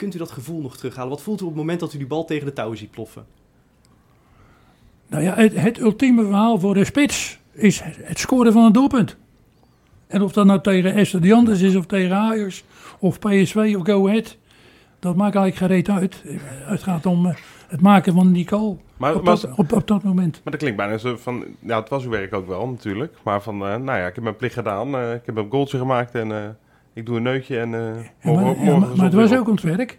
Kunt 0.00 0.14
u 0.14 0.18
dat 0.18 0.30
gevoel 0.30 0.60
nog 0.60 0.76
terughalen? 0.76 1.10
Wat 1.10 1.22
voelt 1.22 1.40
u 1.40 1.44
op 1.44 1.48
het 1.50 1.58
moment 1.58 1.80
dat 1.80 1.94
u 1.94 1.98
die 1.98 2.06
bal 2.06 2.24
tegen 2.24 2.46
de 2.46 2.52
touwen 2.52 2.78
ziet 2.78 2.90
ploffen? 2.90 3.24
Nou 5.06 5.22
ja, 5.22 5.34
het, 5.34 5.60
het 5.60 5.78
ultieme 5.78 6.24
verhaal 6.24 6.58
voor 6.58 6.74
de 6.74 6.84
spits 6.84 7.38
is 7.52 7.80
het 7.84 8.18
scoren 8.18 8.52
van 8.52 8.64
een 8.64 8.72
doelpunt. 8.72 9.16
En 10.06 10.22
of 10.22 10.32
dat 10.32 10.46
nou 10.46 10.60
tegen 10.60 10.94
Estudiantes 10.94 11.60
is 11.60 11.76
of 11.76 11.86
tegen 11.86 12.16
Ajax 12.16 12.64
of 12.98 13.18
PSV 13.18 13.74
of 13.76 13.86
Go 13.86 14.08
Ahead. 14.08 14.36
Dat 14.98 15.16
maakt 15.16 15.34
eigenlijk 15.34 15.56
gereed 15.72 15.88
uit. 15.88 16.22
Het 16.64 16.82
gaat 16.82 17.06
om 17.06 17.26
eh, 17.26 17.34
het 17.68 17.80
maken 17.80 18.14
van 18.14 18.32
die 18.32 18.48
goal 18.48 18.80
Maar, 18.96 19.14
op 19.14 19.24
maar, 19.24 19.34
dat, 19.40 19.50
op, 19.56 19.72
op 19.72 19.86
dat 19.86 20.02
moment. 20.02 20.40
maar 20.44 20.52
dat 20.52 20.60
klinkt 20.60 20.76
bijna 20.78 20.98
zo 20.98 21.16
van... 21.16 21.44
Ja, 21.58 21.80
het 21.80 21.88
was 21.88 22.04
uw 22.04 22.10
werk 22.10 22.34
ook 22.34 22.46
wel 22.46 22.68
natuurlijk. 22.68 23.16
Maar 23.24 23.42
van, 23.42 23.54
eh, 23.54 23.76
nou 23.76 23.98
ja, 23.98 24.06
ik 24.06 24.14
heb 24.14 24.24
mijn 24.24 24.36
plicht 24.36 24.54
gedaan. 24.54 24.94
eh, 24.94 25.14
ik 25.14 25.22
heb 25.26 25.36
een 25.36 25.50
goaltje 25.50 25.78
gemaakt 25.78 26.14
en 26.14 26.32
eh, 26.32 26.48
ik 26.92 27.06
doe 27.06 27.16
een 27.16 27.22
neutje 27.22 27.58
en... 27.58 27.74
eh 27.74 27.80
Ja, 27.80 28.10
morgen, 28.22 28.44
maar, 28.44 28.54
ja, 28.56 28.62
morgen 28.64 28.80
maar, 28.88 28.96
maar 28.96 29.04
het 29.04 29.14
was 29.14 29.34
ook 29.34 29.48
ons 29.48 29.62
werk. 29.62 29.98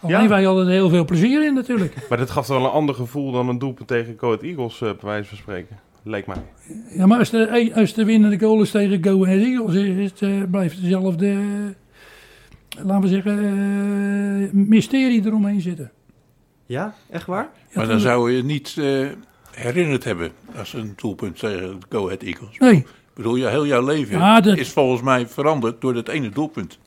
Alleen 0.00 0.22
Ja. 0.22 0.28
wij 0.28 0.42
hadden 0.44 0.66
er 0.66 0.72
heel 0.72 0.88
veel 0.88 1.04
plezier 1.04 1.44
in 1.46 1.54
natuurlijk. 1.54 1.94
Maar 2.08 2.18
dat 2.18 2.30
gaf 2.30 2.46
wel 2.46 2.64
een 2.64 2.70
ander 2.70 2.94
gevoel 2.94 3.32
dan 3.32 3.48
een 3.48 3.58
doelpunt 3.58 3.88
tegen 3.88 4.14
Go 4.18 4.26
Ahead 4.26 4.42
Eagles, 4.42 4.74
eh 4.80 4.88
bij 4.88 4.96
wijze 5.00 5.28
van 5.28 5.38
spreken. 5.38 5.78
Leek 6.02 6.26
mij. 6.26 6.36
Ja, 6.90 7.06
maar 7.06 7.18
als 7.18 7.30
de, 7.30 7.70
als 7.74 7.94
de 7.94 8.04
winnende 8.04 8.38
goal 8.38 8.62
is 8.62 8.70
tegen 8.70 9.04
Go 9.04 9.24
Ahead 9.24 9.40
Eagles, 9.42 9.74
is, 9.74 10.10
het, 10.10 10.22
eh, 10.22 10.42
blijft 10.50 10.80
dezelfde, 10.82 11.36
laten 12.82 13.00
we 13.00 13.08
zeggen, 13.08 14.68
mysterie 14.68 15.26
eromheen 15.26 15.60
zitten. 15.60 15.90
Ja, 16.66 16.94
echt 17.10 17.26
waar? 17.26 17.48
Ja, 17.54 17.70
Maar 17.74 17.86
dan 17.88 18.00
zou 18.00 18.32
je 18.32 18.44
niet 18.44 18.76
eh, 18.78 19.06
herinnerd 19.50 20.04
hebben 20.04 20.30
als 20.58 20.72
een 20.72 20.92
doelpunt 20.96 21.38
tegen 21.38 21.78
Go 21.88 22.04
Ahead 22.04 22.22
Eagles. 22.22 22.58
Nee, 22.58 22.84
Ik 23.16 23.22
bedoel, 23.22 23.36
je, 23.36 23.46
heel 23.48 23.66
jouw 23.66 23.84
leven 23.84 24.18
Ja, 24.18 24.40
dat- 24.40 24.56
is 24.56 24.70
volgens 24.70 25.02
mij 25.02 25.26
veranderd 25.28 25.80
door 25.80 25.94
dat 25.94 26.08
ene 26.08 26.28
doelpunt. 26.28 26.78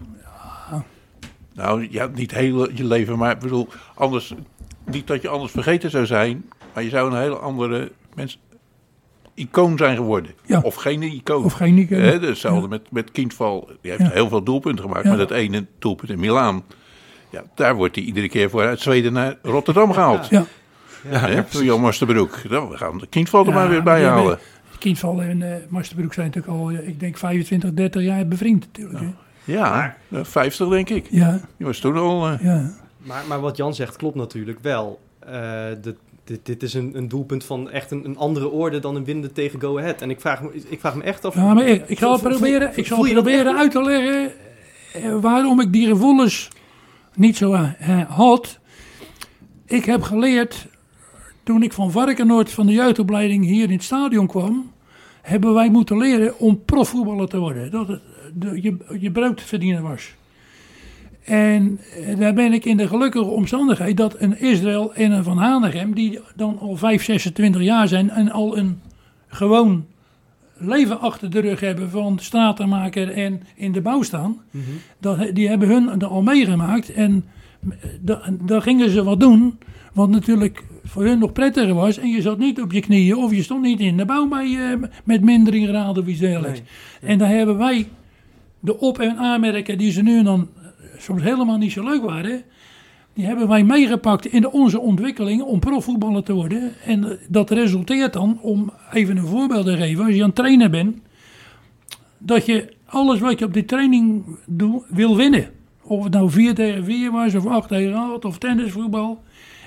Nou, 1.53 1.88
ja, 1.91 2.09
niet 2.15 2.32
heel 2.32 2.71
je 2.71 2.84
leven, 2.86 3.17
maar 3.17 3.32
ik 3.32 3.39
bedoel, 3.39 3.67
anders, 3.95 4.34
niet 4.86 5.07
dat 5.07 5.21
je 5.21 5.27
anders 5.30 5.51
vergeten 5.51 5.89
zou 5.89 6.05
zijn, 6.05 6.45
maar 6.73 6.84
je 6.84 6.89
zou 6.89 7.11
een 7.11 7.19
hele 7.21 7.36
andere 7.38 7.91
mens, 8.15 8.39
icoon 9.34 9.77
zijn 9.77 9.95
geworden. 9.95 10.32
Ja. 10.45 10.59
Of 10.63 10.75
geen 10.75 11.01
icoon. 11.03 11.43
of 11.43 11.53
geen 11.53 11.73
Nico. 11.73 11.95
Hè, 11.95 12.19
hetzelfde 12.19 12.67
met, 12.67 12.91
met 12.91 13.11
Kindval. 13.11 13.69
Die 13.82 13.91
heeft 13.91 14.03
Ja. 14.03 14.09
heel 14.09 14.30
veel 14.30 14.43
doelpunten 14.43 14.84
gemaakt, 14.84 15.03
Ja. 15.03 15.09
maar 15.09 15.17
dat 15.19 15.32
ene 15.32 15.65
doelpunt 15.80 16.11
in 16.11 16.19
Milaan. 16.19 16.63
Ja, 17.30 17.43
daar 17.55 17.75
wordt 17.75 17.95
hij 17.95 18.03
iedere 18.03 18.30
keer 18.30 18.49
voor 18.49 18.61
uit 18.65 18.80
Zweden 18.80 19.13
naar 19.13 19.36
Rotterdam 19.41 19.93
gehaald. 19.93 20.30
Ja, 20.30 20.45
Ja, 21.11 21.19
hè, 21.19 21.41
door 21.51 21.63
Jan 21.63 21.82
Masterbroek. 21.82 22.41
Nou, 22.49 22.69
we 22.69 22.77
gaan 22.77 22.97
de 22.97 23.07
Kindval 23.07 23.41
er 23.41 23.47
Ja, 23.47 23.53
maar 23.53 23.69
weer 23.69 23.84
bij 23.84 24.03
halen. 24.05 24.39
Kindval 24.80 25.21
en 25.21 25.41
eh 25.41 25.55
Masterbroek 25.69 26.13
zijn 26.13 26.25
natuurlijk 26.25 26.53
al, 26.57 26.69
eh, 26.69 26.88
ik 26.88 26.99
denk 26.99 27.17
25, 27.17 27.73
30 27.73 28.01
jaar 28.03 28.27
bevriend 28.27 28.65
natuurlijk. 28.65 28.99
hè. 28.99 29.09
Ja, 29.53 29.95
eh, 30.11 30.19
50 30.23 30.69
denk 30.69 30.89
ik. 30.89 31.07
Ja, 31.09 31.39
Die 31.57 31.65
was 31.65 31.80
toen 31.80 31.97
al... 31.97 32.27
eh, 32.27 32.43
ja. 32.43 32.71
Maar, 32.97 33.23
maar 33.27 33.39
wat 33.39 33.57
Jan 33.57 33.73
zegt 33.75 33.95
klopt 33.95 34.15
natuurlijk 34.15 34.59
wel. 34.61 34.99
Eh, 35.19 35.65
dit, 35.82 35.95
dit, 36.23 36.45
dit 36.45 36.63
is 36.63 36.73
een, 36.73 36.91
een 36.97 37.07
doelpunt 37.07 37.43
van 37.43 37.69
echt 37.69 37.91
een, 37.91 38.05
een 38.05 38.17
andere 38.17 38.49
orde 38.49 38.80
dan 38.80 38.95
een 38.95 39.03
winnende 39.05 39.32
tegen 39.32 39.61
Go 39.61 39.77
Ahead. 39.80 40.01
En 40.01 40.09
ik 40.09 40.19
vraag 40.19 40.41
me, 40.41 40.63
ik 40.67 40.80
vraag 40.80 40.95
me 40.95 41.03
echt 41.03 41.25
af... 41.25 41.36
Ja, 41.36 41.53
maar 41.53 41.67
ik, 41.67 41.88
ik 41.89 41.97
zal 41.97 42.19
proberen, 42.19 42.71
ik 42.75 42.86
zal 42.86 43.05
je 43.05 43.13
proberen 43.13 43.57
uit 43.57 43.71
te 43.71 43.84
leggen 43.84 44.32
waarom 45.21 45.59
ik 45.61 45.73
die 45.73 45.88
gevoelens 45.88 46.47
niet 47.15 47.38
zo 47.38 47.53
eh, 47.53 48.01
had. 48.09 48.59
Ik 49.65 49.86
heb 49.86 50.01
geleerd, 50.01 50.67
toen 51.50 51.64
ik 51.64 51.74
van 51.74 51.91
Varkenoord 51.91 52.52
van 52.52 52.66
de 52.66 52.74
jeugdopleiding 52.74 53.45
hier 53.45 53.64
in 53.64 53.72
het 53.72 53.84
stadion 53.84 54.28
kwam, 54.28 54.72
hebben 55.22 55.54
wij 55.54 55.70
moeten 55.70 55.97
leren 55.97 56.39
om 56.39 56.66
profvoetballer 56.66 57.28
te 57.28 57.38
worden. 57.38 57.72
Dat 57.72 57.88
het 57.88 58.02
de, 58.34 58.62
je, 58.62 58.78
je 59.00 59.12
brood 59.12 59.38
te 59.38 59.43
verdienen 59.43 59.84
was. 59.84 60.14
En 61.24 61.80
eh, 62.06 62.20
daar 62.20 62.34
ben 62.34 62.54
ik 62.54 62.66
in 62.66 62.78
de 62.78 62.88
gelukkige 62.88 63.26
omstandigheid 63.26 63.97
dat 63.97 64.16
een 64.18 64.39
Israël 64.39 64.93
en 64.93 65.12
een 65.12 65.24
Van 65.24 65.38
Hanegem, 65.38 65.93
die 65.93 66.20
dan 66.36 66.60
al 66.60 66.76
5, 66.76 67.04
26 67.04 67.62
jaar 67.62 67.88
zijn 67.88 68.10
en 68.10 68.32
al 68.32 68.58
een 68.58 68.82
gewoon 69.28 69.86
leven 70.58 71.00
achter 71.00 71.30
de 71.30 71.39
rug 71.39 71.60
hebben 71.60 71.89
van 71.89 72.20
stratenmaker 72.20 73.12
en 73.12 73.41
in 73.56 73.72
de 73.72 73.82
bouw 73.82 74.02
staan. 74.02 74.38
dat, 75.00 75.30
die 75.34 75.47
hebben 75.47 75.68
hun 75.68 76.02
er 76.02 76.08
al 76.08 76.22
meegemaakt. 76.22 76.93
En 76.93 77.26
da- 78.02 78.30
daar 78.41 78.62
gingen 78.62 78.89
ze 78.89 79.04
wat 79.04 79.20
doen. 79.20 79.58
Wat 79.93 80.10
natuurlijk 80.10 80.64
voor 80.90 81.04
hun 81.04 81.20
nog 81.20 81.32
prettiger 81.32 81.74
was. 81.74 81.98
En 81.98 82.10
je 82.10 82.22
zat 82.22 82.38
niet 82.38 82.62
op 82.62 82.72
je 82.72 82.80
knieën 82.80 83.16
of 83.16 83.36
je 83.36 83.44
stond 83.44 83.62
niet 83.62 83.80
in 83.80 83.98
de 83.98 84.06
bouw 84.06 84.28
bij, 84.28 84.72
eh, 84.72 84.90
met 85.04 85.22
mindering 85.22 85.68
graden 85.68 86.04
of 86.04 86.10
iets 86.10 86.20
dergelijks. 86.20 86.62
En 87.02 87.18
daar 87.18 87.30
hebben 87.30 87.58
wij 87.58 87.88
de 88.60 88.80
op- 88.80 89.00
en 89.00 89.18
aanmerken 89.18 89.78
die 89.78 89.92
ze 89.92 90.02
nu 90.02 90.18
en 90.18 90.24
dan 90.24 90.48
soms 90.98 91.22
helemaal 91.22 91.58
niet 91.58 91.72
zo 91.72 91.84
leuk 91.84 92.02
waren. 92.02 92.44
Die 93.14 93.26
hebben 93.26 93.48
wij 93.48 93.64
meegepakt 93.64 94.26
in 94.26 94.42
de, 94.42 94.52
onze 94.52 94.80
ontwikkeling 94.80 95.42
om 95.42 95.60
profvoetballer 95.60 96.24
te 96.24 96.34
worden. 96.34 96.72
En 96.86 97.04
eh, 97.04 97.18
dat 97.28 97.50
resulteert 97.50 98.14
dan, 98.14 98.40
om 98.42 98.72
even 98.92 99.18
een 99.18 99.28
voorbeeld 99.28 99.66
te 99.66 99.78
geven, 99.78 100.06
als 100.06 100.16
je 100.16 100.22
aan 100.22 100.28
het 100.28 100.36
trainen 100.36 100.72
bent, 100.72 100.98
dat 102.18 102.46
je 102.46 102.74
alles 102.86 103.20
wat 103.20 103.40
je 103.40 103.46
op 103.46 103.54
die 103.54 103.66
training 103.66 104.24
doet, 104.46 104.84
wil 104.90 105.16
winnen. 105.16 105.50
Of 105.82 106.04
het 106.04 106.14
nou 106.14 106.30
4 106.30 106.56
tegen 106.56 106.86
4 106.86 107.12
was, 107.12 107.36
of 107.36 107.46
8 107.46 107.68
tegen 107.68 107.94
8, 107.94 108.26
of 108.26 108.38
tennisvoetbal. 108.38 109.24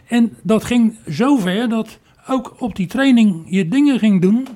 En 0.06 0.36
dat 0.42 0.64
ging 0.64 0.96
zo 1.10 1.36
ver 1.36 1.68
dat 1.68 1.98
ook 2.28 2.54
op 2.58 2.76
die 2.76 2.86
training 2.86 3.44
je 3.46 3.68
dingen 3.68 3.98
ging 3.98 4.20
doen 4.20 4.46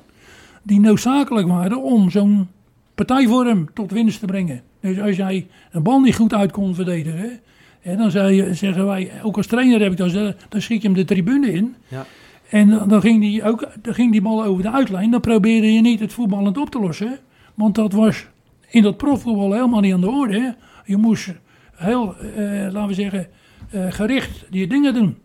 die 0.63 0.79
noodzakelijk 0.79 1.47
waren 1.47 1.83
om 1.83 2.09
zo'n 2.09 2.47
partijvorm 2.95 3.73
tot 3.73 3.91
winst 3.91 4.19
te 4.19 4.25
brengen. 4.25 4.61
Dus 4.79 4.99
als 4.99 5.15
jij 5.15 5.47
een 5.71 5.83
bal 5.83 5.99
niet 5.99 6.15
goed 6.15 6.33
uit 6.33 6.51
kon 6.51 6.75
verdedigen, 6.75 7.39
hè, 7.81 7.95
dan 7.95 8.11
zei 8.11 8.35
je, 8.35 8.53
zeggen 8.53 8.85
wij, 8.85 9.11
ook 9.23 9.37
als 9.37 9.47
trainer 9.47 9.81
heb 9.81 9.91
ik 9.91 9.97
dat, 9.97 10.11
gezegd, 10.11 10.45
dan 10.49 10.61
schiet 10.61 10.81
je 10.81 10.87
hem 10.87 10.97
de 10.97 11.05
tribune 11.05 11.51
in. 11.53 11.75
Ja. 11.87 12.05
En 12.49 12.87
dan, 12.87 13.01
ging 13.01 13.21
die 13.21 13.43
ook, 13.43 13.67
dan 13.81 13.93
ging 13.93 14.11
die 14.11 14.21
bal 14.21 14.43
over 14.43 14.63
de 14.63 14.71
uitlijn. 14.71 15.11
Dan 15.11 15.21
probeerde 15.21 15.73
je 15.73 15.81
niet 15.81 15.99
het 15.99 16.13
voetballend 16.13 16.57
op 16.57 16.69
te 16.69 16.79
lossen. 16.79 17.19
Want 17.53 17.75
dat 17.75 17.93
was 17.93 18.27
in 18.69 18.81
dat 18.81 18.97
profvoetbal 18.97 19.53
helemaal 19.53 19.79
niet 19.79 19.93
aan 19.93 20.01
de 20.01 20.09
orde. 20.09 20.55
Je 20.85 20.97
moest 20.97 21.33
heel, 21.75 22.15
eh, 22.15 22.43
laten 22.71 22.87
we 22.87 22.93
zeggen, 22.93 23.27
eh, 23.69 23.85
gericht 23.89 24.45
die 24.49 24.67
dingen 24.67 24.93
doen. 24.93 25.17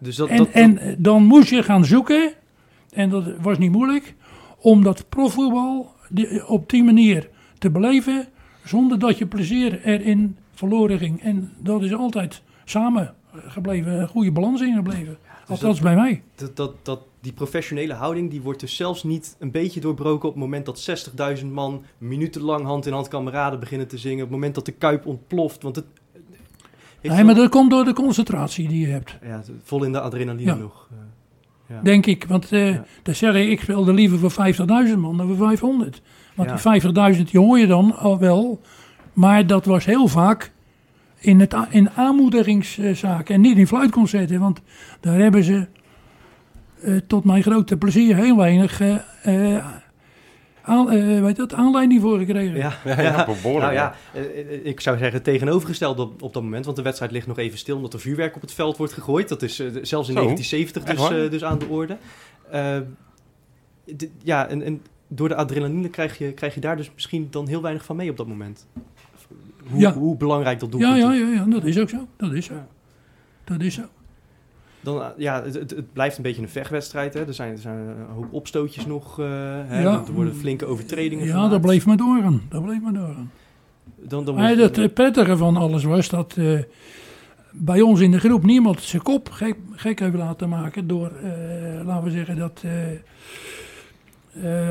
Dus 0.00 0.16
dat, 0.16 0.28
En, 0.28 0.36
dat, 0.36 0.48
en 0.48 0.96
dan 0.98 1.24
moest 1.24 1.50
je 1.50 1.62
gaan 1.62 1.84
zoeken, 1.84 2.32
en 2.90 3.10
dat 3.10 3.24
was 3.40 3.58
niet 3.58 3.72
moeilijk, 3.72 4.14
om 4.58 4.82
dat 4.82 5.08
profvoetbal 5.08 5.94
op 6.46 6.70
die 6.70 6.84
manier 6.84 7.28
te 7.58 7.70
beleven, 7.70 8.28
zonder 8.64 8.98
dat 8.98 9.18
je 9.18 9.26
plezier 9.26 9.84
erin 9.84 10.36
verloren 10.54 10.98
ging. 10.98 11.22
En 11.22 11.52
dat 11.58 11.82
is 11.82 11.94
altijd 11.94 12.42
samen 12.64 13.14
gebleven, 13.32 14.00
een 14.00 14.08
goede 14.08 14.32
balans 14.32 14.60
in 14.60 14.74
gebleven. 14.74 15.18
Althans 15.48 15.80
bij 15.80 15.94
mij. 15.94 16.22
dat, 16.34 16.56
dat, 16.56 16.74
dat, 16.82 17.00
die 17.20 17.32
professionele 17.32 17.94
houding 17.94 18.30
die 18.30 18.42
wordt 18.42 18.60
dus 18.60 18.76
zelfs 18.76 19.02
niet 19.02 19.36
een 19.38 19.50
beetje 19.50 19.80
doorbroken 19.80 20.28
op 20.28 20.34
het 20.34 20.42
moment 20.42 20.66
dat 20.66 21.08
60.000 21.40 21.46
man 21.46 21.84
minutenlang 21.98 22.64
hand 22.64 22.86
in 22.86 22.92
hand 22.92 23.08
kameraden 23.08 23.60
beginnen 23.60 23.88
te 23.88 23.98
zingen. 23.98 24.16
Op 24.16 24.22
het 24.22 24.30
moment 24.30 24.54
dat 24.54 24.66
de 24.66 24.72
kuip 24.72 25.06
ontploft. 25.06 25.62
Want 25.62 25.76
het, 25.76 25.84
Nee, 27.02 27.24
maar 27.24 27.34
dat 27.34 27.48
komt 27.48 27.70
door 27.70 27.84
de 27.84 27.92
concentratie 27.92 28.68
die 28.68 28.86
je 28.86 28.92
hebt, 28.92 29.16
Ja, 29.22 29.42
vol 29.62 29.84
in 29.84 29.92
de 29.92 30.00
adrenaline 30.00 30.54
nog. 30.54 30.88
eh. 30.90 30.96
ja. 31.76 31.82
denk 31.82 32.06
ik. 32.06 32.24
Want 32.28 32.52
eh 32.52 32.68
Ja. 32.72 32.84
dan 33.02 33.14
zeg 33.14 33.34
ik, 33.34 33.48
ik 33.50 33.60
speelde 33.60 33.92
liever 33.92 34.18
voor 34.18 34.54
50.000 34.54 34.98
man 34.98 35.16
dan 35.16 35.26
voor 35.26 35.46
500. 35.46 36.02
Want 36.34 36.62
Ja. 36.62 36.72
die 36.72 37.14
50.000 37.16 37.22
die 37.30 37.40
hoor 37.40 37.58
je 37.58 37.66
dan 37.66 37.96
al 37.96 38.18
wel. 38.18 38.60
Maar 39.12 39.46
dat 39.46 39.64
was 39.64 39.84
heel 39.84 40.08
vaak 40.08 40.52
in, 41.18 41.40
het, 41.40 41.56
in 41.70 41.90
aanmoedigingszaken 41.90 43.34
en 43.34 43.40
niet 43.40 43.56
in 43.56 43.66
fluitconcerten. 43.66 44.40
Want 44.40 44.60
daar 45.00 45.18
hebben 45.18 45.44
ze 45.44 45.66
eh, 46.82 46.96
tot 47.06 47.24
mijn 47.24 47.42
grote 47.42 47.76
plezier 47.76 48.16
heel 48.16 48.36
weinig 48.36 48.80
eh, 48.80 49.66
aan, 50.70 50.90
eh, 50.90 51.20
weet 51.20 51.36
dat, 51.36 51.54
aanleiding 51.54 52.00
voor 52.00 52.18
gekregen. 52.18 52.56
Ja, 52.56 52.72
Ja, 52.84 53.02
ja, 53.02 53.26
nou 53.42 53.72
ja, 53.72 53.94
eh, 54.12 54.66
ik 54.66 54.80
zou 54.80 54.98
zeggen 54.98 55.22
tegenovergesteld 55.22 55.98
op, 55.98 56.22
op 56.22 56.32
dat 56.32 56.42
moment, 56.42 56.64
want 56.64 56.76
de 56.76 56.82
wedstrijd 56.82 57.12
ligt 57.12 57.26
nog 57.26 57.38
even 57.38 57.58
stil 57.58 57.76
omdat 57.76 57.92
er 57.92 58.00
vuurwerk 58.00 58.34
op 58.34 58.40
het 58.40 58.52
veld 58.52 58.76
wordt 58.76 58.92
gegooid. 58.92 59.28
Dat 59.28 59.42
is 59.42 59.58
eh, 59.58 59.66
zelfs 59.82 60.08
in 60.08 60.14
Zo? 60.14 60.22
1970 60.22 60.84
dus, 60.84 61.30
dus 61.30 61.44
aan 61.44 61.58
de 61.58 61.66
orde. 61.66 61.96
Eh, 62.50 62.78
ja, 64.22 64.48
en, 64.48 64.62
en 64.62 64.82
door 65.08 65.28
de 65.28 65.34
adrenaline 65.34 65.88
krijg 65.88 66.18
je, 66.18 66.32
krijg 66.32 66.54
je 66.54 66.60
daar 66.60 66.76
dus 66.76 66.90
misschien 66.94 67.28
dan 67.30 67.48
heel 67.48 67.62
weinig 67.62 67.84
van 67.84 67.96
mee 67.96 68.10
op 68.10 68.16
dat 68.16 68.26
moment. 68.26 68.66
Hoe, 69.70 69.80
Ja. 69.80 69.92
hoe 69.92 70.16
belangrijk 70.16 70.60
dat 70.60 70.72
ja, 70.72 70.78
doelpunt 70.78 71.02
ja, 71.02 71.12
is. 71.12 71.18
ja, 71.18 71.26
ja, 71.28 71.44
dat 71.44 71.64
is 71.64 71.78
ook 71.78 71.88
zo. 71.88 72.06
Dat 72.16 72.32
is 72.32 72.46
zo. 72.46 72.54
Ja. 72.54 72.66
Dat 73.44 73.60
is 73.60 73.74
zo. 73.74 73.82
Dan, 74.80 75.02
eh, 75.02 75.06
ja, 75.16 75.42
het, 75.42 75.54
het, 75.54 75.70
het 75.70 75.92
blijft 75.92 76.16
een 76.16 76.22
beetje 76.22 76.42
een 76.42 76.48
vechtwedstrijd. 76.48 77.14
Hè. 77.14 77.26
Er, 77.26 77.34
zijn, 77.34 77.52
er 77.52 77.58
zijn 77.58 77.76
een 77.78 78.14
hoop 78.14 78.32
opstootjes 78.32 78.86
nog. 78.86 79.18
eh, 79.18 79.26
hè. 79.66 79.82
Ja. 79.82 80.02
Er 80.06 80.12
worden 80.12 80.34
flinke 80.36 80.66
overtredingen 80.66 81.24
Ja, 81.26 81.32
gemaakt. 81.32 81.50
dat 81.50 81.60
bleef 81.60 81.86
maar 81.86 81.96
doorgaan. 81.96 82.42
Dat 82.48 82.62
bleef 82.64 82.80
maar 82.80 82.92
doorgaan. 82.92 83.30
Dan, 84.02 84.24
dan 84.24 84.38
het 84.38 84.94
prettige 84.94 85.36
van 85.36 85.56
alles 85.56 85.84
was 85.84 86.08
dat 86.08 86.34
eh, 86.36 86.58
bij 87.52 87.80
ons 87.80 88.00
in 88.00 88.10
de 88.10 88.18
groep 88.18 88.42
niemand 88.44 88.82
zijn 88.82 89.02
kop 89.02 89.30
gek, 89.30 89.56
gek 89.72 89.98
heeft 89.98 90.14
laten 90.14 90.48
maken 90.48 90.86
door, 90.86 91.10
laten 91.84 92.04
we 92.04 92.10
zeggen, 92.10 92.36
dat 92.36 92.62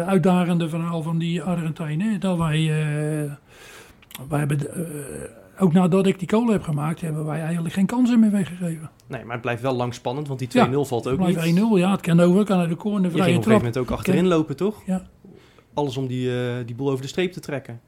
uitdagende 0.08 0.70
verhaal 0.70 1.02
van 1.02 1.18
die 1.18 1.42
Argentijnen. 1.42 2.20
Dat 2.20 2.38
wij, 2.38 2.72
wij 4.30 4.40
hebben, 4.40 4.60
ook 5.60 5.74
nadat 5.74 6.06
ik 6.08 6.20
die 6.20 6.28
kolen 6.28 6.52
heb 6.52 6.64
gemaakt, 6.64 7.02
hebben 7.02 7.26
wij 7.26 7.42
eigenlijk 7.42 7.74
geen 7.74 7.86
kansen 7.86 8.20
meer 8.20 8.32
weggegeven. 8.32 8.90
Nee, 9.08 9.24
maar 9.24 9.34
het 9.34 9.42
blijft 9.42 9.62
wel 9.62 9.74
lang 9.76 9.94
spannend, 9.94 10.28
want 10.28 10.40
die 10.40 10.48
2-0 10.48 10.52
Ja, 10.52 10.84
valt 10.84 11.08
ook 11.08 11.18
Blijf 11.18 11.46
niet. 11.46 11.60
1-0, 11.60 11.62
ja, 11.78 11.92
het 11.92 12.02
kan 12.02 12.20
over, 12.20 12.46
kan 12.46 12.60
uit 12.60 12.70
de 12.70 12.76
corner, 12.76 13.02
Je 13.02 13.10
ging 13.10 13.24
vrije 13.24 13.38
op 13.38 13.38
een 13.38 13.44
gegeven 13.44 13.50
trap. 13.50 13.58
moment 13.58 13.78
ook 13.78 13.92
achterin 13.98 14.28
lopen, 14.28 14.56
toch? 14.56 14.76
Ja. 14.86 15.02
Alles 15.74 15.98
om 15.98 16.08
die, 16.08 16.26
eh, 16.32 16.66
die 16.66 16.76
boel 16.76 16.90
over 16.92 17.02
de 17.02 17.08
streep 17.08 17.32
te 17.32 17.40
trekken. 17.40 17.82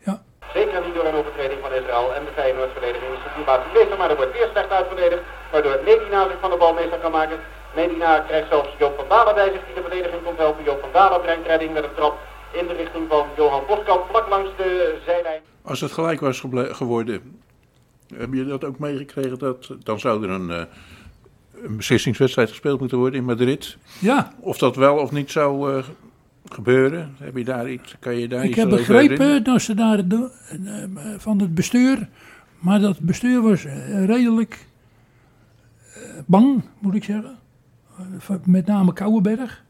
Zeker 0.53 0.81
niet 0.85 0.95
door 0.95 1.05
een 1.05 1.19
overtreding 1.21 1.59
van 1.65 1.71
Israël 1.79 2.07
en 2.17 2.23
de 2.27 2.31
Feyenoord-verdediging 2.39 3.11
is 3.17 3.23
de 3.27 3.31
situatie 3.37 3.71
beter, 3.79 3.97
maar 3.99 4.09
er 4.13 4.19
wordt 4.21 4.33
weer 4.37 4.49
slecht 4.51 4.69
uitverdedigd, 4.79 5.23
waardoor 5.51 5.75
Medina 5.89 6.19
zich 6.29 6.39
van 6.43 6.49
de 6.53 6.57
bal 6.63 6.73
meester 6.73 6.99
kan 7.05 7.11
maken. 7.19 7.37
Medina 7.75 8.19
krijgt 8.19 8.47
zelfs 8.53 8.69
Joop 8.79 8.95
van 8.99 9.07
Dalen 9.13 9.35
bij 9.39 9.49
zich 9.53 9.63
die 9.67 9.75
de 9.79 9.85
verdediging 9.87 10.21
komt 10.27 10.37
helpen. 10.37 10.63
Joop 10.63 10.79
van 10.85 10.89
Dalen 10.97 11.21
brengt 11.25 11.47
redding 11.47 11.71
met 11.77 11.83
een 11.83 11.95
trap 11.99 12.15
in 12.59 12.65
de 12.67 12.73
richting 12.81 13.05
van 13.13 13.25
Johan 13.37 13.63
Boskamp, 13.67 14.03
vlak 14.11 14.27
langs 14.33 14.49
de 14.57 14.69
zijlijn. 15.05 15.41
Als 15.71 15.81
het 15.81 15.91
gelijk 15.91 16.19
was 16.19 16.43
geworden 16.81 17.15
Heb 18.13 18.33
je 18.33 18.45
dat 18.45 18.63
ook 18.63 18.79
meegekregen? 18.79 19.39
Dat, 19.39 19.71
dan 19.83 19.99
zou 19.99 20.23
er 20.23 20.29
een, 20.29 20.49
eh, 20.51 20.63
een 21.63 21.77
beslissingswedstrijd 21.77 22.49
gespeeld 22.49 22.79
moeten 22.79 22.97
worden 22.97 23.19
in 23.19 23.25
Madrid. 23.25 23.77
Ja, 23.99 24.33
Of 24.39 24.57
dat 24.57 24.75
wel 24.75 24.97
of 24.97 25.11
niet 25.11 25.31
zou 25.31 25.77
eh, 25.77 25.83
gebeuren? 26.49 27.15
Heb 27.17 27.37
je 27.37 27.43
daar 27.43 27.69
iets, 27.71 27.95
kan 27.99 28.15
je 28.15 28.27
daar 28.27 28.43
ik 28.43 28.49
iets 28.49 28.59
heb 28.59 28.69
begrepen 28.69 29.43
dat 29.43 29.61
ze 29.61 29.73
daar 29.73 30.07
de- 30.07 30.29
eh, 30.95 31.13
van 31.17 31.39
het 31.39 31.53
bestuur, 31.55 32.07
maar 32.59 32.79
dat 32.79 32.99
bestuur 32.99 33.41
was 33.41 33.63
redelijk 34.05 34.65
bang, 36.25 36.61
moet 36.79 36.95
ik 36.95 37.03
zeggen. 37.03 37.35
Met 38.45 38.65
name 38.65 38.93
Kouwenberg. 38.93 39.63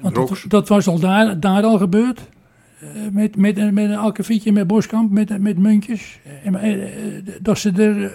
Want 0.00 0.14
dat, 0.14 0.44
dat 0.48 0.68
was 0.68 0.86
al 0.86 0.98
daar, 1.00 1.40
daar 1.40 1.62
al 1.62 1.78
gebeurd. 1.78 2.20
Eh, 2.94 3.00
met, 3.12 3.36
met, 3.36 3.58
een- 3.58 3.74
met 3.74 3.90
een 3.90 3.96
akkefietje 3.96 4.52
met 4.52 4.66
Boskamp, 4.66 5.10
met, 5.10 5.40
met 5.40 5.58
muntjes. 5.58 6.20
En, 6.44 6.54
eh, 6.54 7.16
eh, 7.16 7.24
dat 7.42 7.58
ze 7.58 7.72
er 7.72 8.12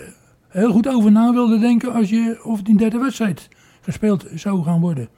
heel 0.48 0.72
goed 0.72 0.88
over 0.88 1.12
na 1.12 1.34
wilden 1.34 1.60
denken 1.60 1.94
als 1.94 2.10
je, 2.10 2.40
of 2.44 2.62
die 2.62 2.78
derde 2.78 2.98
wedstrijd 2.98 3.48
gespeeld 3.82 4.26
zou 4.36 4.64
gaan 4.64 4.80
worden. 4.80 5.10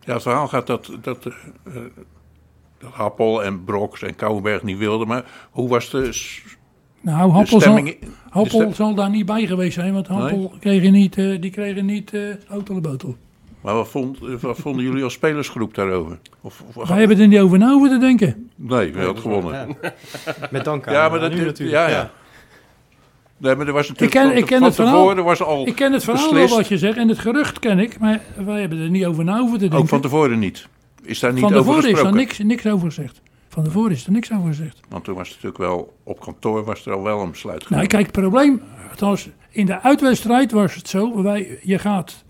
Ja, 0.00 0.12
het 0.12 0.22
verhaal 0.22 0.48
gaat 0.48 0.66
dat, 0.66 0.90
dat, 1.02 1.22
dat 1.22 1.34
Happel 2.92 3.44
en 3.44 3.64
Broks 3.64 4.02
en 4.02 4.16
Kouwenberg 4.16 4.62
niet 4.62 4.78
wilden. 4.78 5.06
Maar 5.08 5.24
hoe 5.50 5.68
was 5.68 5.90
de, 5.90 6.10
Nou, 7.00 7.30
Happel 7.30 7.46
zal, 7.46 7.60
stemming? 7.60 7.88
in- 7.88 7.96
de 8.00 8.06
Happel 8.30 8.60
stem- 8.60 8.74
zal 8.74 8.94
daar 8.94 9.10
niet 9.10 9.26
bij 9.26 9.46
geweest 9.46 9.74
zijn, 9.74 9.92
want 9.92 10.06
Happel 10.06 10.52
kregen 10.60 10.92
niet, 10.92 11.18
eh, 11.18 11.40
die 11.40 11.50
kregen 11.50 11.84
niet 11.86 12.14
eh 12.14 12.22
auto 12.48 12.74
de 12.74 12.80
botel. 12.80 13.16
Maar 13.60 13.74
wat, 13.74 13.88
vond, 13.88 14.18
wat 14.40 14.58
vonden 14.58 14.84
jullie 14.84 15.04
als 15.04 15.12
spelersgroep 15.12 15.74
daarover? 15.74 16.18
Of, 16.40 16.62
of, 16.74 16.88
Wij 16.88 16.98
hebben 16.98 17.18
er 17.20 17.28
niet 17.28 17.38
over 17.40 17.58
na 17.58 17.72
hoeven 17.72 17.90
te 17.90 17.98
denken. 17.98 18.50
nee, 18.54 18.92
we 18.92 19.02
hadden 19.04 19.22
gewonnen. 19.22 19.76
Ja. 19.82 19.94
Met 20.50 20.64
dank 20.64 20.86
aan 20.86 20.94
Ja, 20.94 21.08
maar 21.08 21.20
dat 21.20 21.32
u 21.32 21.44
natuurlijk. 21.44 21.78
Ja, 21.78 21.88
ja. 21.88 22.10
Nee, 23.36 23.54
maar 23.54 23.66
er 23.66 23.72
was 23.72 23.88
natuurlijk 23.88 24.14
Ik 24.14 24.20
ken- 24.20 24.28
van, 24.30 24.38
ik 24.38 24.46
ken 24.46 24.58
van 24.58 24.66
het 24.66 24.74
verhaal. 24.76 24.94
tevoren 25.06 25.24
was 25.24 25.42
al 25.42 25.66
Ik 25.66 25.74
ken 25.74 25.92
het 25.92 26.04
verhaal 26.04 26.34
wel 26.34 26.48
wat 26.48 26.68
je 26.68 26.78
zegt 26.78 26.96
en 26.96 27.08
het 27.08 27.18
gerucht 27.18 27.58
ken 27.58 27.78
ik, 27.78 27.98
maar 27.98 28.20
wij 28.44 28.60
hebben 28.60 28.78
er 28.80 28.90
niet 28.90 29.04
over 29.06 29.24
na 29.24 29.38
hoeven 29.38 29.52
te 29.54 29.60
denken. 29.60 29.78
Ook 29.78 29.88
van 29.88 30.00
tevoren 30.00 30.38
niet. 30.38 30.66
Is 31.02 31.18
daar 31.20 31.32
niet 31.32 31.40
Van 31.42 31.54
over 31.54 31.64
tevoren 31.64 31.90
is 31.90 32.02
daar 32.02 32.14
niks, 32.14 32.38
niks 32.38 32.66
over 32.66 32.86
gezegd. 32.86 33.20
Van 33.48 33.64
tevoren 33.64 33.90
is 33.90 34.06
er 34.06 34.12
niks 34.12 34.32
over 34.32 34.46
gezegd. 34.48 34.80
Want 34.88 35.04
toen 35.04 35.14
was 35.14 35.28
het 35.28 35.36
natuurlijk 35.42 35.62
wel, 35.62 35.96
op 36.02 36.20
kantoor 36.20 36.64
was 36.64 36.86
er 36.86 36.92
al 36.92 37.02
wel 37.02 37.20
een 37.20 37.30
besluit 37.30 37.56
Nou, 37.58 37.66
genomen. 37.68 37.88
kijk, 37.88 38.02
het 38.02 38.12
probleem, 38.12 38.62
althans, 38.90 39.28
in 39.50 39.66
de 39.66 39.80
uitwedstrijd 39.82 40.52
was 40.52 40.74
het 40.74 40.88
zo, 40.88 41.22
wij, 41.22 41.58
je 41.62 41.78
gaat, 41.78 42.24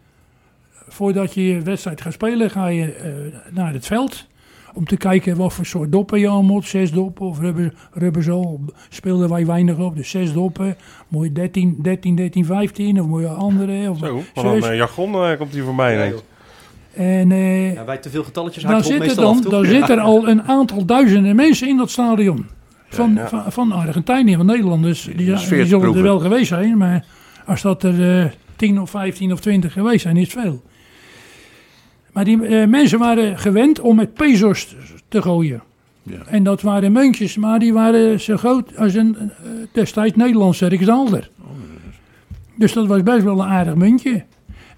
voordat 0.89 1.35
je 1.35 1.47
je 1.49 1.61
wedstrijd 1.63 2.01
gaat 2.01 2.13
spelen, 2.13 2.51
ga 2.51 2.67
je 2.67 2.93
eh, 2.93 3.11
naar 3.55 3.73
het 3.73 3.87
veld. 3.87 4.27
Om 4.75 4.85
te 4.85 4.97
kijken 4.97 5.37
wat 5.37 5.53
voor 5.53 5.67
soort 5.67 5.93
doppen 5.93 6.21
je 6.21 6.29
aan 6.31 6.45
moet. 6.45 6.65
Zes 6.67 6.91
doppen 6.93 7.27
of 7.27 7.39
rubber, 7.41 7.73
rubberzol. 7.93 8.61
Speelden 8.89 9.29
wij 9.29 9.47
weinig 9.47 9.79
op. 9.79 9.97
Dus 9.97 10.11
zes 10.11 10.33
doppen. 10.33 10.77
Moet 11.09 11.25
je 11.27 11.33
13, 11.33 11.77
13, 11.83 12.15
13, 12.17 12.45
15. 12.45 13.01
Of 13.01 13.07
moet 13.07 13.21
je 13.21 13.29
andere. 13.29 13.91
Of 13.91 13.99
Zo, 13.99 14.23
wat 14.35 14.45
een 14.45 14.61
zes. 14.63 14.71
eh, 14.71 14.77
jargon 14.77 15.15
eh, 15.15 15.37
komt 15.39 15.53
hier 15.53 15.65
voorbij 15.65 15.93
Ja, 15.93 15.99
ineens. 15.99 16.13
joh. 16.95 17.07
En 17.07 17.33
eh, 17.33 17.73
Ja, 17.75 17.85
bij 17.85 17.97
te 17.99 18.11
veel 18.11 18.25
getalletjes 18.25 18.63
dan, 18.63 18.83
zitten 18.83 18.99
meestal 19.07 19.35
dan, 19.35 19.51
dan 19.51 19.65
zit 19.65 19.89
er 19.89 20.01
al 20.01 20.29
een 20.29 20.43
aantal 20.43 20.85
duizenden 20.85 21.37
mensen 21.37 21.69
in 21.69 21.77
dat 21.77 21.91
stadion. 21.91 22.47
Van, 22.89 23.15
Ja, 23.15 23.21
ja. 23.21 23.29
van, 23.29 23.53
van 23.53 23.73
Argentinië, 23.73 24.37
van 24.37 24.47
Nederlanders. 24.47 25.03
Die, 25.05 25.15
die, 25.17 25.37
zullen 25.67 25.95
er 25.97 26.03
wel 26.03 26.19
geweest 26.19 26.49
zijn. 26.49 26.77
Maar 26.77 27.05
als 27.47 27.63
dat 27.63 27.83
er 27.83 28.21
eh 28.25 28.31
10 28.57 28.81
of 28.81 28.91
15 28.91 29.33
of 29.33 29.41
20 29.41 29.73
geweest 29.73 30.03
zijn, 30.03 30.17
is 30.17 30.33
het 30.33 30.43
veel. 30.43 30.63
Maar 32.19 32.27
die 32.27 32.47
eh, 32.47 32.69
mensen 32.69 32.99
waren 32.99 33.39
gewend 33.39 33.81
om 33.81 33.97
met 33.97 34.15
pesos 34.15 34.77
te 35.09 35.23
gooien. 35.23 35.63
Ja. 36.03 36.19
En 36.27 36.43
dat 36.43 36.63
waren 36.63 36.93
muntjes, 36.93 37.37
maar 37.37 37.59
die 37.59 37.73
waren 37.73 38.21
zo 38.21 38.37
groot 38.37 38.77
als 38.77 38.95
een 38.95 39.17
eh, 39.19 39.29
destijds 39.73 40.17
Nederlandse 40.17 40.67
Rijksdaalder. 40.67 41.31
Dus 42.57 42.73
dat 42.73 42.87
was 42.87 43.03
best 43.03 43.23
wel 43.23 43.41
een 43.41 43.49
aardig 43.49 43.75
muntje. 43.75 44.25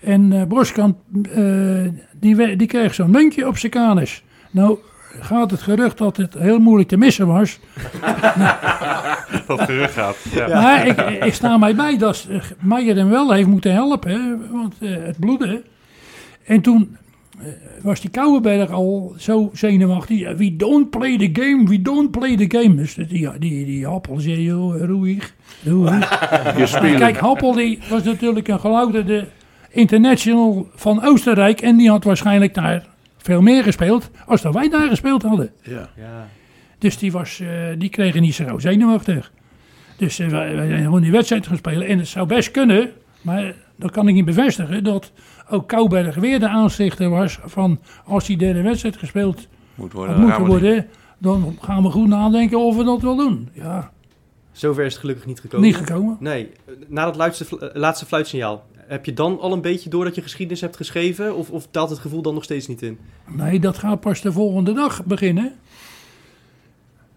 En 0.01 0.32
eh 0.32 0.43
Boskamp, 0.43 0.99
eh, 1.32 1.45
die, 2.14 2.57
die 2.57 2.66
kreeg 2.66 2.95
zo'n 2.95 3.11
muntje 3.11 3.49
op 3.49 3.59
zijn 3.59 3.72
kanus. 3.72 4.22
Nou, 4.51 4.78
gaat 5.20 5.51
het 5.51 5.62
gerucht 5.62 5.99
dat 5.99 6.16
het 6.16 6.34
heel 6.34 6.59
moeilijk 6.59 6.88
te 6.88 6.97
missen 6.97 7.26
was. 7.26 7.59
Dat 9.47 9.61
gerucht 9.61 9.93
gaat. 9.93 10.16
Ja. 10.34 10.49
Maar 10.61 10.86
ik, 10.86 11.01
ik 11.24 11.34
sta 11.34 11.59
mij 11.59 11.74
bij 11.74 11.99
dat 11.99 12.28
Meijer 12.61 12.97
hem 12.97 13.09
wel 13.11 13.32
heeft 13.32 13.49
moeten 13.49 13.72
helpen, 13.72 14.11
hè, 14.11 14.51
want 14.51 14.74
eh, 14.80 14.91
het 14.91 15.18
bloedde. 15.18 15.62
En 16.45 16.61
toen 16.61 16.99
was 17.82 18.01
die 18.01 18.11
Kouwenberg 18.11 18.70
al 18.70 19.14
zo 19.18 19.51
zenuwachtig. 19.53 20.36
We 20.36 20.57
don't 20.57 20.91
play 20.91 21.18
the 21.18 21.30
game, 21.32 21.68
we 21.68 21.82
don't 21.82 22.11
play 22.11 22.36
the 22.36 22.59
game. 22.59 22.74
Dus 22.74 22.95
die, 22.95 23.38
die, 23.38 23.64
die 23.64 23.86
Happel 23.86 24.20
zei, 24.20 24.43
joh, 24.43 24.84
roeig. 24.84 25.34
Kijk, 26.80 27.16
Happel 27.16 27.53
die 27.53 27.78
was 27.88 28.03
natuurlijk 28.03 28.49
een 28.49 28.61
gelouterde 28.61 29.26
international 29.70 30.68
van 30.74 31.05
Oostenrijk. 31.05 31.61
En 31.61 31.76
die 31.76 31.91
had 31.91 32.05
waarschijnlijk 32.05 32.55
daar 32.55 32.86
veel 33.18 33.43
meer 33.43 33.62
gespeeld 33.62 34.11
als 34.26 34.43
dat 34.43 34.55
wij 34.55 34.68
daar 34.68 34.88
gespeeld 34.88 35.22
hadden. 35.22 35.51
ja. 35.62 35.88
Ja. 35.97 36.28
Dus 36.78 36.99
die, 36.99 37.12
was, 37.12 37.41
eh, 37.41 37.49
die 37.78 37.88
kregen 37.88 38.22
niet 38.22 38.34
zo 38.34 38.59
zenuwachtig. 38.59 39.32
Dus 39.97 40.18
eh, 40.18 40.28
wij, 40.28 40.57
wij 40.57 40.68
zijn 40.68 40.82
gewoon 40.82 41.03
die 41.03 41.11
wedstrijd 41.11 41.47
gaan 41.47 41.57
spelen. 41.57 41.86
En 41.86 41.99
het 41.99 42.09
zou 42.09 42.26
best 42.26 42.51
kunnen, 42.51 42.91
maar 43.20 43.55
dat 43.76 43.91
kan 43.91 44.09
ik 44.09 44.14
niet 44.14 44.24
bevestigen, 44.24 44.84
dat 44.84 45.12
ook 45.51 45.68
Kouberg 45.68 46.14
weer 46.14 46.38
de 46.40 46.48
aanstichter 46.48 47.09
was 47.11 47.38
van 47.44 47.78
als 48.05 48.26
die 48.26 48.36
derde 48.36 48.62
wedstrijd 48.62 48.96
gespeeld 48.96 49.46
Moet 49.74 49.92
had 49.92 50.07
worden. 50.07 50.28
dan 50.28 50.46
worden, 50.46 50.86
dan 51.18 51.57
gaan 51.61 51.82
we 51.82 51.90
goed 51.90 52.09
nadenken 52.09 52.59
of 52.59 52.76
we 52.76 52.84
dat 52.84 53.03
wel 53.03 53.16
doen. 53.16 53.48
Ja, 53.53 53.90
Zover 54.53 54.84
is 54.84 54.92
het 54.92 55.01
gelukkig 55.01 55.26
niet 55.26 55.40
gekomen. 55.40 55.66
niet 55.66 55.76
gekomen. 55.76 56.16
Nee, 56.20 56.51
na 56.88 57.05
dat 57.05 57.16
laatste, 57.16 57.44
eh, 57.61 57.68
laatste 57.80 58.07
fluitsignaal, 58.07 58.64
heb 58.76 59.05
je 59.05 59.12
dan 59.12 59.40
al 59.40 59.53
een 59.53 59.61
beetje 59.61 59.90
door 59.90 60.05
dat 60.05 60.14
je 60.14 60.22
geschiedenis 60.22 60.61
hebt 60.61 60.76
geschreven? 60.76 61.36
Of, 61.36 61.51
of 61.51 61.68
daalt 61.70 61.90
het 61.90 61.98
gevoel 61.98 62.22
dan 62.22 62.34
nog 62.34 62.44
steeds 62.44 62.66
niet 62.66 62.82
in? 62.82 62.98
Nee, 63.28 63.61
dat 63.61 63.78
gaat 63.78 64.01
pas 64.01 64.20
de 64.20 64.32
volgende 64.32 64.72
dag 64.72 65.05
beginnen. 65.05 65.53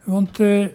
Want 0.03 0.39
eh, 0.39 0.65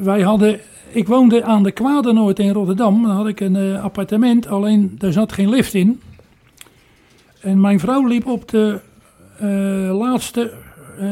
wij 0.00 0.20
hadden. 0.20 0.60
Ik 0.90 1.06
woonde 1.06 1.44
aan 1.44 1.62
de 1.62 1.72
Kwadenoord 1.72 2.38
in 2.38 2.52
Rotterdam. 2.52 3.02
Daar 3.02 3.14
had 3.14 3.26
ik 3.26 3.40
een 3.40 3.56
eh, 3.56 3.82
appartement, 3.84 4.46
alleen 4.46 4.94
daar 4.98 5.12
zat 5.12 5.32
geen 5.32 5.48
lift 5.48 5.74
in. 5.74 6.00
En 7.40 7.60
mijn 7.60 7.80
vrouw 7.80 8.06
liep 8.06 8.26
op 8.26 8.48
de 8.48 8.80
eh, 9.38 9.98
laatste 9.98 10.52
eh, 10.98 11.08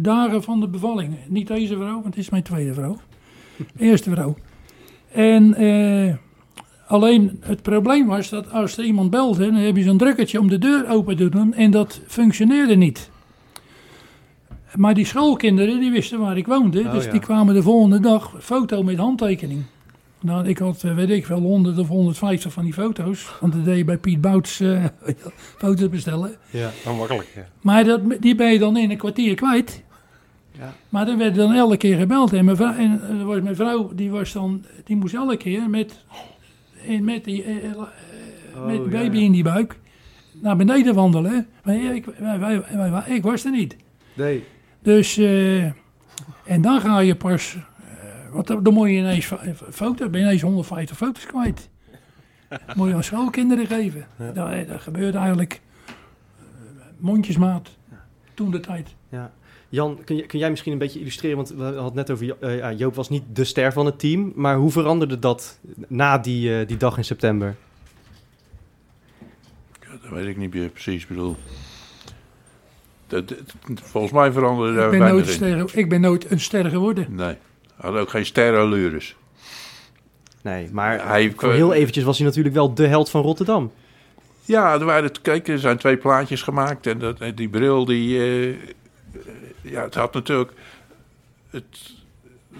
dagen 0.00 0.42
van 0.42 0.60
de 0.60 0.68
bevalling. 0.68 1.16
Niet 1.28 1.46
deze 1.46 1.76
vrouw, 1.76 1.92
want 1.92 2.04
het 2.04 2.16
is 2.16 2.30
mijn 2.30 2.42
tweede 2.42 2.74
vrouw. 2.74 2.96
Eerste 3.78 4.10
vrouw. 4.10 4.36
En 5.12 5.54
eh, 5.54 6.14
alleen 6.86 7.40
het 7.40 7.62
probleem 7.62 8.06
was 8.06 8.28
dat 8.28 8.52
als 8.52 8.76
er 8.76 8.84
iemand 8.84 9.10
belde, 9.10 9.44
dan 9.44 9.54
heb 9.54 9.76
je 9.76 9.82
zo'n 9.82 9.98
drukkertje 9.98 10.40
om 10.40 10.48
de 10.48 10.58
deur 10.58 10.88
open 10.88 11.16
te 11.16 11.28
doen 11.28 11.54
en 11.54 11.70
dat 11.70 12.00
functioneerde 12.06 12.74
niet. 12.74 13.10
Maar 14.74 14.94
die 14.94 15.04
schoolkinderen 15.04 15.80
die 15.80 15.90
wisten 15.90 16.18
waar 16.18 16.36
ik 16.36 16.46
woonde, 16.46 16.80
Oh, 16.80 16.92
dus 16.92 17.04
ja. 17.04 17.10
die 17.10 17.20
kwamen 17.20 17.54
de 17.54 17.62
volgende 17.62 18.00
dag 18.00 18.34
foto 18.38 18.82
met 18.82 18.96
handtekening. 18.96 19.62
Nou, 20.22 20.48
ik 20.48 20.58
had, 20.58 20.84
eh, 20.84 20.94
weet 20.94 21.10
ik 21.10 21.26
wel, 21.26 21.40
100 21.40 21.78
of 21.78 21.88
150 21.88 22.52
van 22.52 22.64
die 22.64 22.72
foto's. 22.72 23.30
Want 23.40 23.52
dat 23.52 23.64
deed 23.64 23.76
je 23.76 23.84
bij 23.84 23.98
Piet 23.98 24.20
Bouts 24.20 24.60
eh, 24.60 24.84
foto's 25.58 25.88
bestellen. 25.88 26.36
Ja. 26.50 26.70
Dan 26.84 26.96
makkelijk. 26.96 27.32
Ja. 27.34 27.46
Maar 27.60 27.84
dat, 27.84 28.00
die 28.20 28.34
ben 28.34 28.52
je 28.52 28.58
dan 28.58 28.76
in 28.76 28.90
een 28.90 28.96
kwartier 28.96 29.34
kwijt. 29.34 29.82
Ja. 30.58 30.74
Maar 30.88 31.06
dan 31.06 31.18
werd 31.18 31.34
dan 31.34 31.52
elke 31.52 31.76
keer 31.76 31.98
gebeld. 31.98 32.32
En 32.32 32.44
mijn 32.44 32.56
vrouw, 32.56 32.74
en, 32.74 33.00
eh, 33.08 33.24
was 33.24 33.40
mijn 33.40 33.56
vrouw 33.56 33.90
die, 33.94 34.10
was 34.10 34.32
dan, 34.32 34.64
die 34.84 34.96
moest 34.96 35.14
elke 35.14 35.36
keer 35.36 35.70
met, 35.70 36.04
met 37.00 37.24
die 37.24 37.44
met 37.46 37.76
Oh, 38.56 38.66
de 38.66 38.72
ja, 38.72 38.98
baby 38.98 39.16
ja. 39.16 39.24
in 39.24 39.32
die 39.32 39.42
buik 39.42 39.78
naar 40.32 40.56
beneden 40.56 40.94
wandelen. 40.94 41.46
Maar 41.62 41.74
ik, 41.74 42.04
wij, 42.18 42.38
wij, 42.38 43.02
ik 43.06 43.22
was 43.22 43.44
er 43.44 43.50
niet. 43.50 43.76
Nee. 44.14 44.44
Dus, 44.82 45.16
en 46.44 46.60
dan 46.60 46.80
ga 46.80 46.98
je 46.98 47.14
pas, 47.14 47.56
want 48.32 48.46
dan, 48.64 48.72
moet 48.74 48.88
je 48.88 48.94
ineens 48.94 49.32
foto, 49.70 50.08
ben 50.08 50.20
je 50.20 50.26
ineens 50.26 50.42
150 50.42 50.96
foto's 50.96 51.26
kwijt. 51.26 51.68
moet 52.76 52.88
je 52.88 52.94
aan 52.94 53.04
schoolkinderen 53.04 53.66
geven. 53.66 54.06
Dat, 54.34 54.50
eh, 54.50 54.68
dat 54.68 54.80
gebeurt 54.80 55.14
eigenlijk 55.14 55.60
eh, 55.86 55.92
mondjesmaat 56.96 57.70
toen 58.34 58.50
de 58.50 58.60
tijd. 58.60 58.94
Ja. 59.08 59.32
Jan, 59.68 59.98
kun, 60.04 60.16
je, 60.16 60.26
kun 60.26 60.38
jij 60.38 60.50
misschien 60.50 60.72
een 60.72 60.78
beetje 60.78 61.00
illustreren? 61.00 61.36
Want 61.36 61.48
we 61.48 61.62
hadden 61.62 61.84
het 61.84 61.94
net 61.94 62.10
over, 62.10 62.36
eh, 62.40 62.78
Joop 62.78 62.94
was 62.94 63.08
niet 63.08 63.22
de 63.32 63.44
ster 63.44 63.72
van 63.72 63.86
het 63.86 63.98
team. 63.98 64.32
Maar 64.34 64.56
hoe 64.56 64.70
veranderde 64.70 65.18
dat 65.18 65.58
na 65.88 66.18
die, 66.18 66.58
eh, 66.60 66.66
die 66.66 66.76
dag 66.76 66.96
in 66.96 67.04
september? 67.04 67.56
Ja, 69.80 69.88
dat 70.02 70.10
weet 70.10 70.26
ik 70.26 70.36
niet 70.36 70.54
meer 70.54 70.68
precies. 70.68 71.02
Ik 71.02 71.08
bedoel, 71.08 71.36
dat, 73.06 73.28
dat- 73.28 73.38
volgens 73.74 74.12
mij 74.12 74.32
veranderde 74.32 74.74
daar 74.76 74.92
Ik 74.92 74.98
ben, 74.98 75.08
nooit 75.08 75.28
ster, 75.28 75.78
ik 75.78 75.88
ben 75.88 76.00
nooit 76.00 76.30
een 76.30 76.40
ster 76.40 76.70
geworden. 76.70 77.06
Nee, 77.14 77.36
had 77.80 77.94
ook 77.94 78.10
geen 78.10 78.26
sterrenallures. 78.26 79.16
Nee, 80.42 80.68
maar 80.72 81.06
Hij- 81.06 81.32
voor 81.36 81.52
heel 81.52 81.72
eventjes 81.72 82.04
was 82.04 82.18
hij 82.18 82.26
natuurlijk 82.26 82.54
wel 82.54 82.74
de 82.74 82.86
held 82.86 83.10
van 83.10 83.22
Rotterdam. 83.22 83.72
Ja, 84.44 84.72
er, 84.72 84.84
waren, 84.84 85.10
kijk, 85.22 85.48
er 85.48 85.58
zijn 85.58 85.76
twee 85.76 85.96
plaatjes 85.96 86.42
gemaakt. 86.42 86.86
En, 86.86 86.98
dat, 86.98 87.20
en 87.20 87.34
die 87.34 87.48
bril, 87.48 87.84
die... 87.84 88.18
eh, 88.18 88.56
ja, 89.62 89.82
het 89.82 89.94
had 89.94 90.14
natuurlijk... 90.14 90.52
Het, 91.50 91.64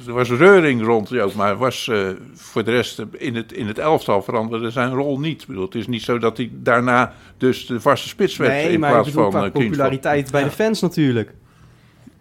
er 0.06 0.12
was 0.12 0.30
reuring 0.30 0.82
rond 0.84 1.08
Joop, 1.08 1.34
maar 1.34 1.56
was 1.56 1.88
eh, 1.88 2.08
voor 2.34 2.64
de 2.64 2.70
rest 2.70 2.98
eh, 2.98 3.06
in 3.18 3.34
het, 3.36 3.52
in 3.52 3.66
het 3.66 3.78
elftal 3.78 4.22
veranderde 4.22 4.70
zijn 4.70 4.92
rol 4.92 5.18
niet. 5.20 5.40
Ik 5.42 5.46
bedoel, 5.46 5.64
het 5.64 5.74
is 5.74 5.86
niet 5.86 6.02
zo 6.02 6.18
dat 6.18 6.36
hij 6.36 6.50
daarna 6.52 7.14
dus 7.36 7.66
de 7.66 7.80
vaste 7.80 8.08
spits 8.08 8.36
werd 8.36 8.52
Nee, 8.52 8.72
in 8.72 8.80
maar 8.80 8.88
ik 8.88 8.94
plaats 8.94 9.10
bedoel 9.10 9.30
van 9.30 9.40
qua 9.40 9.46
eh, 9.46 9.52
populariteit 9.66 10.30
bij 10.30 10.44
de 10.44 10.50
fans 10.50 10.80
natuurlijk. 10.80 11.32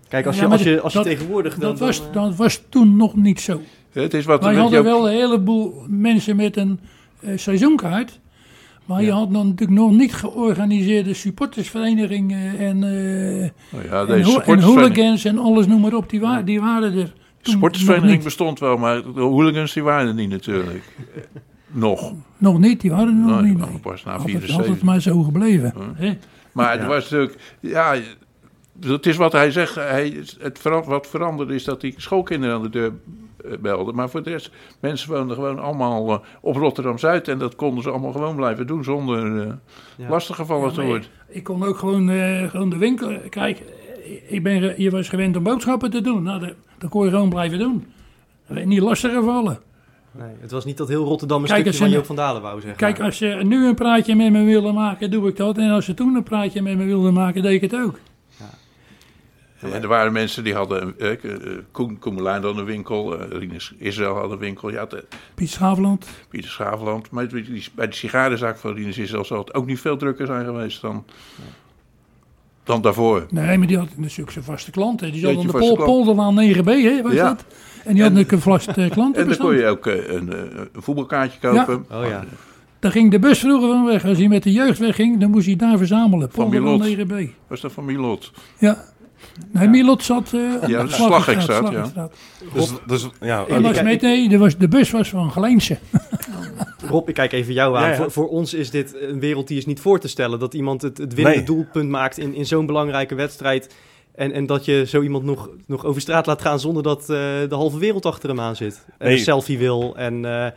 Kijk, 0.09 0.25
als 0.25 0.35
je, 0.35 0.41
Ja, 0.41 0.47
als 0.47 0.63
je, 0.63 0.81
als 0.81 0.93
je 0.93 0.97
dat- 0.99 1.07
tegenwoordig... 1.07 1.53
Dan, 1.57 1.69
Dat 1.69 1.79
was, 1.79 1.97
dan, 2.11 2.23
eh, 2.23 2.29
dat 2.29 2.35
was 2.35 2.61
toen 2.69 2.95
nog 2.95 3.15
niet 3.15 3.39
zo. 3.41 3.61
Het 3.91 4.13
is 4.13 4.25
wat 4.25 4.43
Wij 4.43 4.55
hadden 4.55 4.83
wel 4.83 5.09
een 5.09 5.15
heleboel 5.15 5.83
mensen 5.87 6.35
met 6.35 6.57
een 6.57 6.79
eh, 7.19 7.37
seizoenkaart. 7.37 8.19
Maar 8.85 9.03
je 9.03 9.11
had 9.11 9.31
dan 9.33 9.47
natuurlijk 9.47 9.79
nog 9.79 9.91
niet 9.91 10.13
georganiseerde 10.13 11.13
supportersverenigingen 11.13 12.57
en, 12.57 12.75
eh, 12.83 13.49
Nou 13.71 13.85
ja, 13.89 14.05
en, 14.15 14.21
ho- 14.23 14.39
en 14.39 14.59
hooligans 14.61 15.25
en 15.25 15.37
alles 15.37 15.67
noem 15.67 15.81
maar 15.81 15.93
op. 15.93 16.09
Die, 16.09 16.19
wa 16.19 16.41
die 16.41 16.59
waren 16.61 16.93
er. 16.97 17.13
toen 17.41 17.53
supportersvereniging 17.53 18.13
nog 18.15 18.23
bestond 18.23 18.59
wel, 18.59 18.77
maar 18.77 19.01
de 19.13 19.21
hooligans 19.21 19.73
die 19.73 19.83
waren 19.83 20.07
er 20.07 20.13
niet 20.13 20.29
natuurlijk. 20.29 20.83
Nog. 21.71 22.13
Nog 22.37 22.59
niet, 22.59 22.81
die 22.81 22.91
waren 22.91 23.07
er 23.07 23.13
nog 23.31 23.41
niet. 23.41 23.57
nee. 23.57 23.79
pas 23.81 24.03
na 24.03 24.11
Altijd, 24.11 24.29
74. 24.29 24.65
altijd 24.67 24.83
maar 24.83 25.01
zo 25.01 25.21
gebleven. 25.23 25.73
hè. 25.95 26.17
Maar 26.51 26.73
Ja. 26.73 26.79
het 26.79 26.87
was 26.87 27.03
natuurlijk, 27.03 27.37
ja, 27.59 27.95
het 28.81 29.05
is 29.05 29.15
wat 29.17 29.31
hij 29.31 29.51
zegt. 29.51 29.75
Hij, 29.75 30.23
het 30.39 30.61
wat 30.85 31.07
veranderde 31.07 31.53
is 31.55 31.63
dat 31.63 31.81
hij 31.81 31.93
schoolkinderen 31.97 32.55
aan 32.55 32.61
de 32.61 32.69
deur 32.69 32.91
eh, 33.45 33.51
belde. 33.59 33.93
Maar 33.93 34.09
voor 34.09 34.23
de 34.23 34.29
rest, 34.29 34.51
mensen 34.79 35.11
woonden 35.13 35.35
gewoon 35.35 35.59
allemaal 35.59 36.11
eh, 36.11 36.17
op 36.41 36.55
Rotterdam-Zuid. 36.55 37.27
En 37.27 37.37
dat 37.37 37.55
konden 37.55 37.83
ze 37.83 37.89
allemaal 37.89 38.11
gewoon 38.11 38.35
blijven 38.35 38.67
doen 38.67 38.83
zonder 38.83 39.41
eh 39.41 39.53
Ja. 39.97 40.09
lastiggevallen 40.09 40.67
Ja, 40.69 40.73
te 40.73 40.81
worden. 40.81 41.07
Ik 41.27 41.43
kon 41.43 41.63
ook 41.63 41.77
gewoon, 41.77 42.09
eh, 42.09 42.49
gewoon 42.49 42.69
de 42.69 42.77
winkel... 42.77 43.17
Kijk, 43.29 43.61
ik 44.27 44.43
ben, 44.43 44.81
je 44.81 44.89
was 44.91 45.09
gewend 45.09 45.37
om 45.37 45.43
boodschappen 45.43 45.89
te 45.89 46.01
doen. 46.01 46.23
Nou, 46.23 46.39
dat, 46.39 46.53
dat 46.77 46.89
kon 46.89 47.05
je 47.05 47.11
gewoon 47.11 47.29
blijven 47.29 47.59
doen. 47.59 47.85
Niet 48.47 48.79
lastig 48.81 49.13
gevallen. 49.13 49.59
nee, 50.11 50.29
het 50.39 50.51
was 50.51 50.65
niet 50.65 50.77
dat 50.77 50.87
heel 50.87 51.03
Rotterdam 51.05 51.41
een 51.41 51.47
Kijk, 51.47 51.59
stukje 51.59 51.77
van 51.79 51.89
je- 51.89 51.95
Joop 51.95 52.05
van 52.05 52.15
Dalen 52.15 52.41
wou 52.41 52.59
zeggen. 52.61 52.77
Kijk, 52.79 52.99
als 52.99 53.17
ze 53.17 53.25
nu 53.43 53.67
een 53.67 53.75
praatje 53.75 54.15
met 54.15 54.31
me 54.31 54.43
wilden 54.43 54.73
maken, 54.73 55.11
doe 55.11 55.27
ik 55.27 55.37
dat. 55.37 55.57
En 55.57 55.69
als 55.69 55.85
ze 55.85 55.93
toen 55.93 56.15
een 56.15 56.23
praatje 56.23 56.61
met 56.61 56.77
me 56.77 56.85
wilden 56.85 57.13
maken, 57.13 57.41
deed 57.41 57.63
ik 57.63 57.71
het 57.71 57.81
ook. 57.81 57.99
En 59.59 59.81
er 59.81 59.87
waren 59.87 60.11
mensen 60.13 60.43
die 60.43 60.53
hadden, 60.53 60.93
eh, 60.99 61.11
eh, 61.11 61.57
Koen 61.71 61.99
Koemelijn 61.99 62.43
had 62.43 62.57
een 62.57 62.65
winkel, 62.65 63.19
eh 63.19 63.37
Rinus 63.39 63.73
Israël 63.77 64.15
had 64.15 64.31
een 64.31 64.37
winkel. 64.37 64.69
Ja, 64.71 64.85
de, 64.85 65.05
Piet 65.35 65.49
Schaafland. 65.49 66.07
Pieter 66.29 66.49
Schaveland. 66.49 67.11
Maar 67.11 67.27
bij 67.75 67.87
de 67.87 67.95
sigarenzaak 67.95 68.57
van 68.57 68.73
Rinus 68.73 68.97
Israël 68.97 69.25
zal 69.25 69.37
het 69.37 69.53
ook 69.53 69.65
niet 69.65 69.79
veel 69.79 69.97
drukker 69.97 70.25
zijn 70.25 70.45
geweest 70.45 70.81
dan, 70.81 71.05
dan 72.63 72.81
daarvoor. 72.81 73.25
Nee, 73.29 73.57
maar 73.57 73.67
die 73.67 73.77
had 73.77 73.87
natuurlijk 73.97 74.31
zijn 74.31 74.45
vaste 74.45 74.71
klanten. 74.71 75.11
Die 75.11 75.21
zat 75.21 75.35
aan 75.35 75.41
de 75.41 75.51
vaste 75.51 75.67
Pol 75.67 75.75
klant. 75.75 75.91
Polderlaan 75.91 76.35
9B, 76.35 76.65
hè, 76.65 77.01
was 77.01 77.13
Ja. 77.13 77.27
dat? 77.27 77.45
En 77.85 77.93
die 77.93 78.03
had 78.03 78.11
natuurlijk 78.13 78.31
een 78.31 78.51
vast 78.51 78.67
eh, 78.67 78.89
klanten. 78.89 79.21
En 79.21 79.27
dan 79.27 79.37
kon 79.37 79.55
je 79.55 79.65
ook 79.65 79.85
een, 79.85 80.31
een 80.73 80.81
voetbalkaartje 80.81 81.39
kopen. 81.39 81.85
Oh 81.91 82.07
ja. 82.07 82.25
Daar 82.79 82.91
ging 82.91 83.11
de 83.11 83.19
bus 83.19 83.39
vroeger 83.39 83.69
van 83.69 83.85
weg. 83.85 84.05
Als 84.05 84.17
hij 84.17 84.27
met 84.27 84.43
de 84.43 84.51
jeugd 84.51 84.79
wegging, 84.79 85.19
dan 85.19 85.29
moest 85.29 85.45
hij 85.45 85.55
daar 85.55 85.77
verzamelen. 85.77 86.31
Van 86.31 86.49
Polderlaan 86.49 86.79
Milot. 86.79 87.27
9B. 87.27 87.33
Was 87.47 87.61
dat 87.61 87.71
van 87.71 87.85
Milot? 87.85 88.31
Ja. 88.57 88.85
Nee, 89.51 89.67
Milot 89.67 90.03
zat 90.03 90.33
eh 90.33 90.39
op 90.61 90.67
Ja, 90.67 90.83
de 90.83 90.89
de 90.89 91.91
ja. 91.95 92.09
Dus, 92.53 92.71
dus, 92.85 93.09
ja, 93.21 93.45
En 93.47 93.61
was 93.61 93.71
kijk, 93.71 93.85
met, 93.85 94.01
nee, 94.01 94.29
de, 94.29 94.37
was, 94.37 94.57
de 94.57 94.67
bus 94.67 94.91
was 94.91 95.09
van 95.09 95.31
Geleense. 95.31 95.77
Rob, 96.89 97.09
ik 97.09 97.13
kijk 97.13 97.31
even 97.31 97.53
jou 97.53 97.77
aan. 97.77 97.83
Ja, 97.83 97.89
ja. 97.89 97.95
Voor, 97.95 98.11
voor 98.11 98.27
ons 98.29 98.53
is 98.53 98.69
dit 98.69 98.95
een 99.01 99.19
wereld 99.19 99.47
die 99.47 99.57
is 99.57 99.65
niet 99.65 99.79
voor 99.79 99.99
te 99.99 100.07
stellen. 100.07 100.39
Dat 100.39 100.53
iemand 100.53 100.81
het, 100.81 100.97
het 100.97 101.13
winnende 101.13 101.37
Nee. 101.37 101.47
doelpunt 101.47 101.89
maakt 101.89 102.17
in, 102.17 102.33
in 102.33 102.45
zo'n 102.45 102.65
belangrijke 102.65 103.15
wedstrijd. 103.15 103.75
En, 104.15 104.31
en 104.31 104.45
dat 104.45 104.65
je 104.65 104.85
zo 104.87 105.01
iemand 105.01 105.23
nog, 105.23 105.49
nog 105.65 105.85
over 105.85 106.01
straat 106.01 106.25
laat 106.25 106.41
gaan 106.41 106.59
zonder 106.59 106.83
dat 106.83 107.01
eh, 107.01 107.07
de 107.07 107.47
halve 107.49 107.77
wereld 107.79 108.05
achter 108.05 108.29
hem 108.29 108.39
aan 108.39 108.55
zit. 108.55 108.85
En 108.97 109.07
Nee. 109.07 109.17
een 109.17 109.23
selfie 109.23 109.57
wil. 109.57 109.95
En 109.97 110.25
eh, 110.25 110.47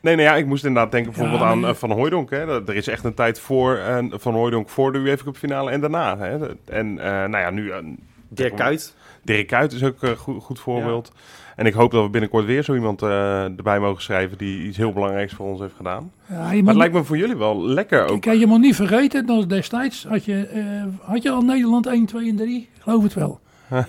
Nee, 0.00 0.16
nee, 0.16 0.24
ja, 0.24 0.36
ik 0.36 0.46
moest 0.46 0.64
inderdaad 0.64 0.92
denken 0.92 1.12
bijvoorbeeld 1.12 1.40
Ja, 1.40 1.68
aan 1.68 1.76
Van 1.76 1.90
Hooijdonk. 1.90 2.30
Hè. 2.30 2.66
Er 2.68 2.74
is 2.74 2.88
echt 2.88 3.04
een 3.04 3.14
tijd 3.14 3.40
voor 3.40 3.80
Van 4.10 4.34
Hooijdonk 4.34 4.68
voor 4.68 4.92
de 4.92 4.98
UEFA 4.98 5.24
Cup 5.24 5.36
finale 5.36 5.70
en 5.70 5.80
daarna. 5.80 6.18
Hè. 6.18 6.36
En 6.64 6.98
eh, 6.98 7.10
nou 7.10 7.38
ja, 7.38 7.50
nu... 7.50 7.72
eh, 8.38 8.46
Dirk 8.46 8.56
Kuyt. 8.56 8.94
Dirk 9.22 9.46
Kuyt 9.46 9.72
is 9.72 9.84
ook 9.84 10.02
een 10.02 10.16
goed, 10.16 10.42
goed 10.42 10.60
voorbeeld. 10.60 11.12
En 11.56 11.66
ik 11.66 11.72
hoop 11.74 11.90
dat 11.90 12.02
we 12.04 12.10
binnenkort 12.10 12.44
weer 12.44 12.62
zo 12.62 12.74
iemand 12.74 13.02
eh, 13.02 13.44
erbij 13.44 13.80
mogen 13.80 14.02
schrijven 14.02 14.38
die 14.38 14.66
iets 14.66 14.76
heel 14.76 14.92
belangrijks 14.92 15.32
voor 15.32 15.46
ons 15.46 15.60
heeft 15.60 15.74
gedaan. 15.76 16.12
Ja, 16.28 16.36
Maar 16.36 16.54
het 16.54 16.76
lijkt 16.76 16.94
me 16.94 17.04
voor 17.04 17.16
jullie 17.16 17.36
wel 17.36 17.62
lekker 17.66 18.06
ook. 18.08 18.20
Kijk, 18.20 18.38
je 18.38 18.46
moet 18.46 18.60
niet 18.60 18.74
vergeten, 18.74 19.26
dat 19.26 19.48
destijds 19.48 20.04
had 20.08 20.24
je, 20.24 20.46
eh, 20.46 21.08
had 21.08 21.22
je 21.22 21.30
al 21.30 21.42
Nederland 21.42 21.86
1, 21.86 22.06
2 22.06 22.28
en 22.28 22.36
3. 22.36 22.56
Ik 22.74 22.82
geloof 22.82 23.02
het 23.02 23.14
wel. 23.14 23.40
Ja. 23.70 23.86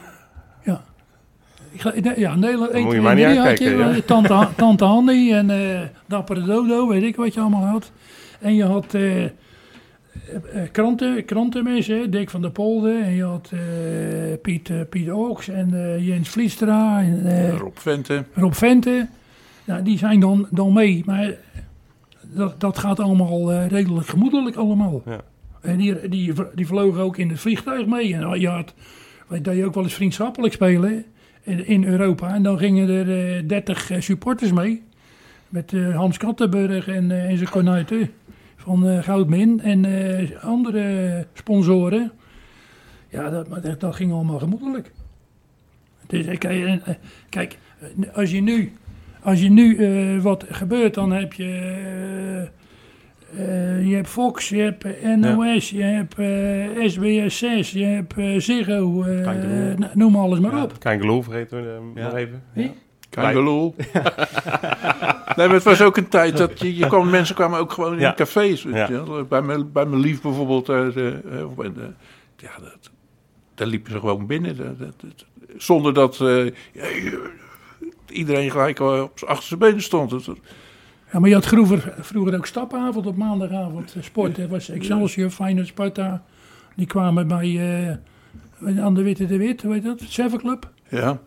Ja, 2.16 2.36
Nederland 2.36 2.72
1, 2.72 2.84
moet 2.84 2.94
je 2.94 3.00
2 3.00 3.02
mij 3.02 3.12
en 3.12 3.18
niet 3.18 3.26
3 3.26 3.38
had 3.38 3.48
aankijken, 3.48 3.78
je. 3.78 3.84
ja. 3.84 3.90
eh, 3.90 4.02
Tante, 4.02 4.48
Tante 4.56 4.86
Hanny 4.86 5.34
en 5.34 5.50
eh 5.50 5.82
Dappere 6.06 6.44
Dodo, 6.44 6.88
weet 6.88 7.04
ik 7.04 7.16
wat 7.16 7.34
je 7.34 7.40
allemaal 7.40 7.66
had. 7.66 7.92
En 8.40 8.56
je 8.56 8.64
had 8.64 8.94
eh, 8.94 9.16
eh, 9.18 9.24
eh, 9.24 9.32
kranten, 10.72 11.26
krantenmensen, 11.26 12.12
Dick 12.12 12.30
van 12.30 12.42
der 12.42 12.52
Polder. 12.52 13.04
En 13.04 13.14
je 13.14 13.24
had 13.24 13.52
eh, 13.54 13.60
Piet, 14.42 14.70
eh, 14.70 14.82
Piet 14.90 15.10
Oaks 15.10 15.48
en 15.48 15.74
eh, 15.74 16.08
Jens 16.08 16.30
Vliestra 16.30 17.02
en 17.02 17.26
eh, 17.26 17.58
Rob 17.58 17.78
Vente. 17.78 18.24
Rob 18.34 18.54
Vente. 18.54 19.08
Nou, 19.66 19.84
die 19.84 19.98
zijn 19.98 20.20
dan, 20.20 20.48
dan 20.52 20.74
mee. 20.74 21.04
Maar 21.06 21.34
dat, 22.22 22.60
dat 22.60 22.78
gaat 22.78 23.00
allemaal 23.00 23.52
eh, 23.52 23.68
redelijk 23.68 24.08
gemoedelijk 24.08 24.56
allemaal. 24.56 25.02
Ja. 25.06 25.22
En 25.62 25.78
die, 25.78 26.10
die, 26.10 26.34
die 26.56 26.68
vlogen 26.68 27.02
ook 27.02 27.18
in 27.18 27.30
het 27.30 27.40
vliegtuig 27.40 27.86
mee. 27.86 28.16
En 28.16 28.40
je 28.40 28.48
had, 28.48 28.74
wij 29.28 29.42
deden 29.42 29.66
ook 29.66 29.74
wel 29.74 29.84
eens 29.84 29.94
vriendschappelijk 29.94 30.54
spelen 30.54 31.06
in, 31.44 31.84
Europa. 31.84 32.34
En 32.34 32.44
dan 32.44 32.58
gingen 32.58 32.90
er 32.90 33.38
eh, 33.38 33.48
30 33.48 33.92
supporters 34.00 34.52
mee. 34.52 34.84
Met 35.50 35.74
eh, 35.74 35.96
Hans 35.96 36.18
Kattenburg 36.18 36.88
en, 36.88 37.12
eh, 37.12 37.30
en 37.30 37.38
zijn 37.38 37.50
kornuiten 37.50 38.12
van 38.68 38.88
eh, 38.88 39.04
Goudmin. 39.04 39.62
En 39.62 39.86
eh, 39.86 40.44
andere 40.44 41.26
sponsoren. 41.34 42.12
Ja, 43.10 43.30
dat, 43.30 43.48
maar 43.50 43.62
dat, 43.62 43.80
dat 43.80 43.96
ging 43.96 44.12
allemaal 44.12 44.40
gemoedelijk. 44.40 44.92
Dus, 46.08 46.26
eh, 46.26 46.38
kijk, 46.38 46.82
kijk, 47.30 47.58
als 48.14 48.32
je 48.32 48.42
nu, 48.42 48.72
als 49.22 49.42
je 49.42 49.50
nu 49.50 49.76
eh, 49.78 50.22
wat 50.22 50.46
gebeurt, 50.50 50.94
dan 50.94 51.12
heb 51.12 51.34
je, 51.34 51.46
je 53.84 53.96
hebt 53.96 54.08
Fox, 54.10 54.50
je 54.50 54.58
hebt 54.62 54.86
NOS, 55.18 55.70
je 55.70 55.82
hebt 55.84 56.16
eh, 56.20 56.92
SBS6, 56.92 57.72
je 57.72 57.84
hebt 57.86 58.44
Ziggo, 58.44 59.06
noem 59.94 60.16
alles 60.16 60.40
maar 60.40 60.64
op. 60.64 60.80
Klein 60.80 61.00
geloof 61.00 61.26
vergeten 61.26 61.62
we 61.64 62.00
Ja. 62.00 62.04
nog 62.06 62.16
even. 62.16 62.44
Wie? 62.54 62.72
Kangeloel. 63.10 63.76
nee, 65.36 65.46
maar 65.48 65.50
het 65.56 65.64
was 65.64 65.82
ook 65.82 65.98
een 65.98 66.08
tijd 66.08 66.38
dat 66.38 66.60
je, 66.60 66.76
je 66.78 66.88
kwam, 66.88 67.10
mensen 67.10 67.36
kwamen 67.36 67.60
ook 67.60 67.72
gewoon 67.72 67.94
in 67.94 68.00
Ja. 68.00 68.14
cafés. 68.14 68.64
weet 68.64 68.74
Ja. 68.76 68.88
je 68.88 69.04
wel. 69.06 69.24
Bij, 69.24 69.42
mijn, 69.42 69.72
bij 69.72 69.86
mijn 69.86 70.02
lief 70.02 70.22
bijvoorbeeld. 70.22 70.70
eh, 70.70 70.88
eh, 71.08 71.46
of 71.46 71.56
bij 71.56 71.74
de- 71.74 71.94
ja, 72.38 72.50
dat, 72.62 72.90
daar 73.56 73.68
liepen 73.68 73.92
ze 73.92 74.00
gewoon 74.00 74.26
binnen. 74.26 74.58
Dat, 74.58 74.80
dat- 74.80 74.94
dat- 75.02 75.26
zonder 75.58 75.94
dat 75.94 76.20
eh, 76.22 76.46
iedereen 78.10 78.52
gelijk 78.52 78.80
op 78.80 79.12
zijn 79.20 79.32
achterste 79.32 79.58
benen 79.58 79.82
stond. 79.82 80.10
Dat- 80.10 80.26
dat- 80.26 80.38
Ja, 81.12 81.20
maar 81.20 81.30
je 81.30 81.36
had 81.36 81.46
vroeger, 81.48 81.94
vroeger 82.00 82.36
ook 82.36 82.46
stapavond 82.46 83.06
op 83.06 83.16
maandagavond 83.18 83.96
sport. 84.00 84.36
Dat 84.36 84.50
was 84.50 84.70
Excelsior, 84.70 85.30
Feyenoord, 85.30 85.68
Sparta. 85.68 86.24
Die 86.76 86.88
kwamen 86.88 87.28
bij 87.28 87.58
eh, 88.66 88.84
aan 88.84 88.94
de 88.94 89.02
Witte 89.02 89.26
de 89.26 89.38
Wit, 89.38 89.62
hoe 89.62 89.74
heet 89.74 89.84
dat? 89.84 90.02
Seven 90.08 90.40
Club. 90.40 90.72
ja. 90.90 91.20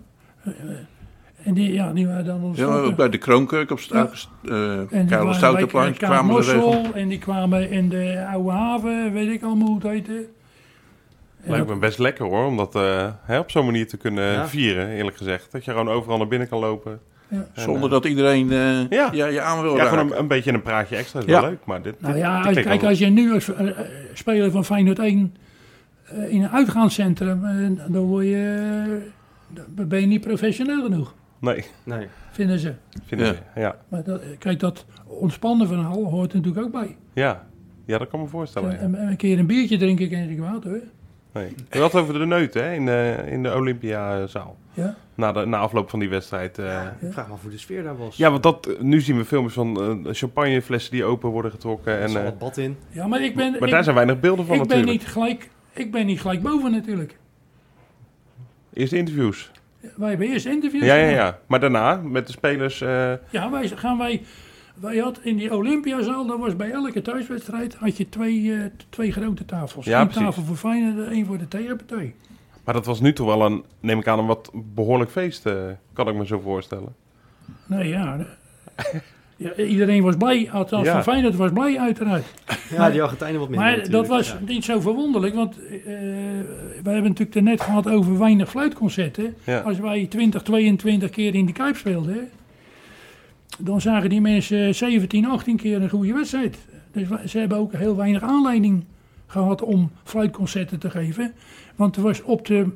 En 1.44 1.54
die, 1.54 1.72
ja, 1.72 1.92
die 1.92 2.06
waren 2.06 2.24
dan 2.24 2.42
ons 2.42 2.58
ja, 2.58 2.92
bij 2.92 3.08
de 3.08 3.18
Kroonkerk 3.18 3.70
op 3.70 3.78
Ja. 3.78 3.84
straat. 3.84 4.28
eh 4.44 4.78
En 4.78 4.86
die 4.90 5.04
Karel 5.06 5.66
kwamen 5.66 5.88
er. 5.90 5.92
Kamermossel 5.96 6.84
en 6.94 7.08
die 7.08 7.18
kwamen 7.18 7.70
in 7.70 7.88
de 7.88 8.26
Oude 8.32 8.50
Haven, 8.50 9.12
weet 9.12 9.28
ik 9.28 9.42
allemaal 9.42 9.66
hoe 9.66 9.76
het 9.78 9.86
heette. 9.86 10.26
En 11.42 11.50
Lijkt 11.50 11.68
me 11.68 11.76
best 11.76 11.98
lekker 11.98 12.24
hoor, 12.26 12.44
om 12.46 12.56
dat 12.56 12.74
eh, 12.74 13.06
hè, 13.22 13.38
op 13.38 13.50
zo'n 13.50 13.64
manier 13.64 13.86
te 13.88 13.96
kunnen 13.96 14.32
Ja. 14.32 14.48
vieren, 14.48 14.88
eerlijk 14.88 15.16
gezegd. 15.16 15.52
Dat 15.52 15.64
je 15.64 15.70
gewoon 15.70 15.88
overal 15.88 16.18
naar 16.18 16.28
binnen 16.28 16.48
kan 16.48 16.58
lopen. 16.58 17.00
ja. 17.28 17.36
En, 17.54 17.62
Zonder 17.62 17.84
eh, 17.84 17.90
dat 17.90 18.04
iedereen 18.04 18.52
eh, 18.52 18.88
Ja. 18.90 19.08
ja. 19.12 19.26
je 19.26 19.40
aan 19.40 19.62
wil 19.62 19.70
Ja, 19.76 19.76
raken. 19.82 19.98
gewoon 19.98 20.12
een, 20.12 20.18
een 20.18 20.26
beetje 20.28 20.52
een 20.52 20.62
praatje 20.62 20.96
extra 20.96 21.20
is 21.20 21.26
Ja. 21.26 21.40
wel 21.40 21.50
leuk, 21.50 21.64
maar 21.64 21.82
dit, 21.82 22.00
Nou 22.00 22.16
ja, 22.16 22.42
dit 22.52 22.64
kijk, 22.64 22.82
als 22.82 22.98
je 22.98 23.06
nu 23.06 23.32
als 23.32 23.54
eh, 23.54 23.68
eh, 23.68 23.76
speler 24.14 24.50
van 24.50 24.64
Feyenoord 24.64 24.98
1 24.98 25.34
eh, 26.04 26.32
in 26.32 26.42
een 26.42 26.50
uitgaanscentrum, 26.50 27.44
eh, 27.44 27.92
dan, 27.92 28.02
word 28.02 28.24
je, 28.26 28.84
eh, 29.54 29.62
dan 29.74 29.88
ben 29.88 30.00
je 30.00 30.06
niet 30.06 30.20
professioneel 30.20 30.82
genoeg, 30.82 31.14
Nee, 31.40 31.64
Nee. 31.84 32.06
vinden 32.30 32.58
ze. 32.58 32.74
vinden 33.06 33.26
Ja. 33.26 33.32
we. 33.54 33.60
Ja. 33.60 33.76
Maar 33.88 34.04
dat, 34.04 34.22
kijk, 34.38 34.60
dat 34.60 34.84
ontspannen 35.06 35.66
verhaal 35.66 36.04
hoort 36.04 36.32
er 36.32 36.36
natuurlijk 36.38 36.66
ook 36.66 36.72
bij. 36.72 36.96
Ja. 37.12 37.46
ja, 37.84 37.98
dat 37.98 38.08
kan 38.08 38.20
me 38.20 38.26
voorstellen. 38.26 38.70
ja. 38.70 38.76
En, 38.78 38.94
en 38.94 39.08
een 39.08 39.16
keer 39.16 39.38
een 39.38 39.46
biertje 39.46 39.76
drinken 39.78 40.08
ken 40.08 40.30
ik 40.30 40.36
kwaad 40.36 40.64
hoor. 40.64 40.80
Nee. 41.32 41.48
We 41.68 41.78
hadden 41.78 42.00
het 42.00 42.08
over 42.10 42.18
de 42.20 42.26
neut 42.26 42.54
hè, 42.54 42.72
in 42.74 42.86
de, 42.86 43.22
in 43.26 43.42
de 43.42 43.54
Olympiazaal. 43.54 44.56
Ja? 44.72 44.94
Na, 45.14 45.32
de, 45.32 45.44
na 45.46 45.58
afloop 45.58 45.90
van 45.90 45.98
die 45.98 46.08
wedstrijd. 46.08 46.58
eh. 46.58 46.86
Ik 47.00 47.12
vraag 47.12 47.26
me 47.26 47.32
af 47.32 47.42
hoe 47.42 47.50
de 47.50 47.58
sfeer 47.58 47.82
daar 47.82 47.96
was. 47.96 48.16
Ja, 48.16 48.30
want 48.30 48.42
dat, 48.42 48.68
nu 48.80 49.00
zien 49.00 49.16
we 49.16 49.24
filmpjes 49.24 49.54
van 49.54 49.80
eh, 50.06 50.12
champagneflessen 50.14 50.92
die 50.92 51.04
open 51.04 51.30
worden 51.30 51.50
getrokken. 51.50 51.92
Er 51.92 52.00
En, 52.00 52.08
zat 52.08 52.18
eh, 52.18 52.24
wat 52.24 52.38
bad 52.38 52.56
in. 52.56 52.76
ja, 52.88 53.06
maar 53.06 53.22
ik 53.24 53.34
ben, 53.36 53.50
maar 53.52 53.62
ik, 53.62 53.70
daar 53.70 53.82
zijn 53.84 53.94
weinig 53.96 54.20
beelden 54.20 54.46
van 54.46 54.54
ik 54.54 54.60
ben 54.66 54.68
natuurlijk. 54.76 55.02
niet 55.02 55.12
gelijk, 55.12 55.50
ik 55.72 55.90
ben 55.92 56.06
niet 56.06 56.20
gelijk 56.20 56.42
boven 56.42 56.70
natuurlijk. 56.70 57.18
Eerst 58.72 58.90
de 58.92 58.98
interviews. 58.98 59.50
Wij 59.96 60.08
hebben 60.08 60.26
eerst 60.28 60.46
interviews 60.46 60.84
Ja, 60.84 60.94
ja, 60.94 61.08
ja. 61.08 61.38
Maar 61.46 61.60
daarna, 61.60 61.94
met 61.96 62.26
de 62.26 62.32
spelers... 62.32 62.80
eh, 62.80 63.12
Ja, 63.30 63.50
wij 63.50 63.68
gaan 63.68 63.98
wij. 63.98 64.22
Wij 64.74 64.96
had 64.96 65.20
in 65.22 65.36
die 65.36 65.54
Olympiazaal, 65.54 66.26
dat 66.26 66.38
was 66.38 66.56
bij 66.56 66.70
elke 66.70 67.02
thuiswedstrijd, 67.02 67.74
had 67.74 67.96
je 67.96 68.08
twee, 68.08 68.52
eh, 68.54 68.58
twee 68.88 69.12
grote 69.12 69.44
tafels. 69.44 69.84
Ja, 69.86 70.00
Eén 70.00 70.06
precies. 70.06 70.22
tafel 70.24 70.42
voor 70.42 70.56
Feyenoord 70.56 71.06
en 71.06 71.12
één 71.12 71.26
voor 71.26 71.38
de 71.38 71.48
tegenpartij. 71.48 72.14
maar 72.64 72.74
dat 72.74 72.86
was 72.86 73.00
nu 73.00 73.12
toch 73.12 73.26
wel 73.26 73.46
een, 73.46 73.64
neem 73.80 73.98
ik 73.98 74.06
aan, 74.08 74.18
een 74.18 74.26
wat 74.26 74.50
behoorlijk 74.54 75.10
feest, 75.10 75.46
eh, 75.46 75.54
kan 75.92 76.08
ik 76.08 76.14
me 76.14 76.26
zo 76.26 76.38
voorstellen. 76.40 76.94
Nee, 77.66 77.88
ja. 77.88 78.16
ja 79.40 79.54
iedereen 79.64 80.02
was 80.02 80.16
blij, 80.16 80.48
althans 80.52 80.86
Ja. 80.86 80.92
van 80.92 81.02
Feyenoord 81.02 81.36
was 81.36 81.50
blij 81.52 81.78
uiteraard. 81.78 82.24
Ja, 82.70 82.90
die 82.90 83.02
Argentijnen 83.02 83.40
wat 83.40 83.48
minder 83.48 83.66
Maar 83.68 83.90
dat 83.90 84.06
was 84.06 84.28
Ja. 84.28 84.38
niet 84.46 84.64
zo 84.64 84.80
verwonderlijk, 84.80 85.34
want 85.34 85.56
eh 85.58 85.64
we 86.82 86.90
hebben 86.90 87.02
natuurlijk 87.10 87.34
er 87.34 87.42
net 87.42 87.60
gehad 87.60 87.88
over 87.88 88.18
weinig 88.18 88.50
fluitconcerten. 88.50 89.34
Ja. 89.44 89.58
Als 89.60 89.78
wij 89.78 90.06
20, 90.06 90.42
22 90.42 91.10
keer 91.10 91.34
in 91.34 91.44
die 91.44 91.54
Kuip 91.54 91.76
speelden, 91.76 92.28
dan 93.58 93.80
zagen 93.80 94.10
die 94.10 94.20
mensen 94.20 94.74
17, 94.74 95.26
18 95.26 95.56
keer 95.56 95.82
een 95.82 95.88
goede 95.90 96.12
wedstrijd. 96.12 96.56
Dus 96.92 97.08
ze 97.30 97.38
hebben 97.38 97.58
ook 97.58 97.72
heel 97.72 97.96
weinig 97.96 98.22
aanleiding 98.22 98.84
gehad 99.26 99.62
om 99.62 99.90
fluitconcerten 100.04 100.78
te 100.78 100.90
geven. 100.90 101.32
Want 101.76 101.96
er 101.96 102.02
was 102.02 102.22
op 102.22 102.46
de, 102.46 102.66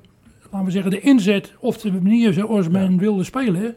laten 0.50 0.64
we 0.66 0.70
zeggen, 0.72 0.90
de 0.90 1.00
inzet 1.00 1.52
of 1.58 1.78
de 1.78 1.92
manier 1.92 2.32
zoals 2.32 2.68
men 2.68 2.98
wilde 2.98 3.24
spelen, 3.24 3.74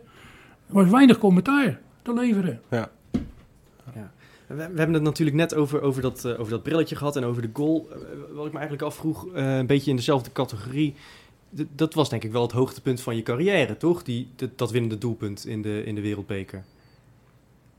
was 0.68 0.90
weinig 0.90 1.18
commentaar 1.18 1.80
te 2.08 2.22
leveren. 2.22 2.62
Ja. 2.70 2.90
We, 4.48 4.56
we 4.56 4.62
hebben 4.62 4.94
het 4.94 5.04
natuurlijk 5.04 5.38
net 5.38 5.56
over, 5.56 5.82
over, 5.82 6.02
dat, 6.02 6.26
eh, 6.26 6.40
over 6.40 6.50
dat 6.52 6.64
brilletje 6.64 6.96
gehad 6.96 7.16
en 7.16 7.24
over 7.24 7.42
de 7.42 7.50
goal. 7.54 7.88
Eh, 7.92 7.98
wat 8.34 8.46
ik 8.46 8.52
me 8.52 8.58
eigenlijk 8.58 8.88
afvroeg, 8.88 9.28
eh, 9.34 9.58
een 9.58 9.66
beetje 9.66 9.90
in 9.90 9.96
dezelfde 9.96 10.32
categorie. 10.32 10.96
D- 11.56 11.66
dat 11.76 11.94
was 11.94 12.10
denk 12.10 12.24
ik 12.24 12.32
wel 12.32 12.42
het 12.42 12.52
hoogtepunt 12.52 13.02
van 13.02 13.16
je 13.16 13.24
carrière, 13.24 13.78
toch? 13.78 14.04
Die, 14.04 14.28
dat, 14.56 14.72
winnende 14.72 14.98
doelpunt 14.98 15.46
in 15.46 15.62
de, 15.62 15.84
in 15.84 15.96
de 15.96 16.02
Wereldbeker. 16.02 16.64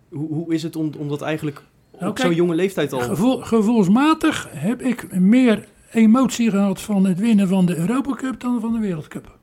Hoe, 0.08 0.28
hoe 0.28 0.54
is 0.54 0.62
het 0.62 0.76
om, 0.76 0.90
om 0.98 1.08
dat 1.08 1.22
eigenlijk 1.22 1.62
op 1.90 2.00
Nou, 2.00 2.18
zo'n 2.18 2.34
jonge 2.34 2.54
leeftijd 2.54 2.92
al... 2.92 3.00
Gevoel, 3.00 3.40
gevoelsmatig 3.40 4.48
heb 4.50 4.82
ik 4.82 5.18
meer 5.18 5.68
emotie 5.90 6.50
gehad 6.50 6.80
van 6.80 7.04
het 7.06 7.18
winnen 7.18 7.48
van 7.48 7.66
de 7.66 7.76
Europa 7.76 8.14
Cup 8.14 8.40
dan 8.40 8.60
van 8.60 8.72
de 8.72 8.78
Wereldcup. 8.78 9.37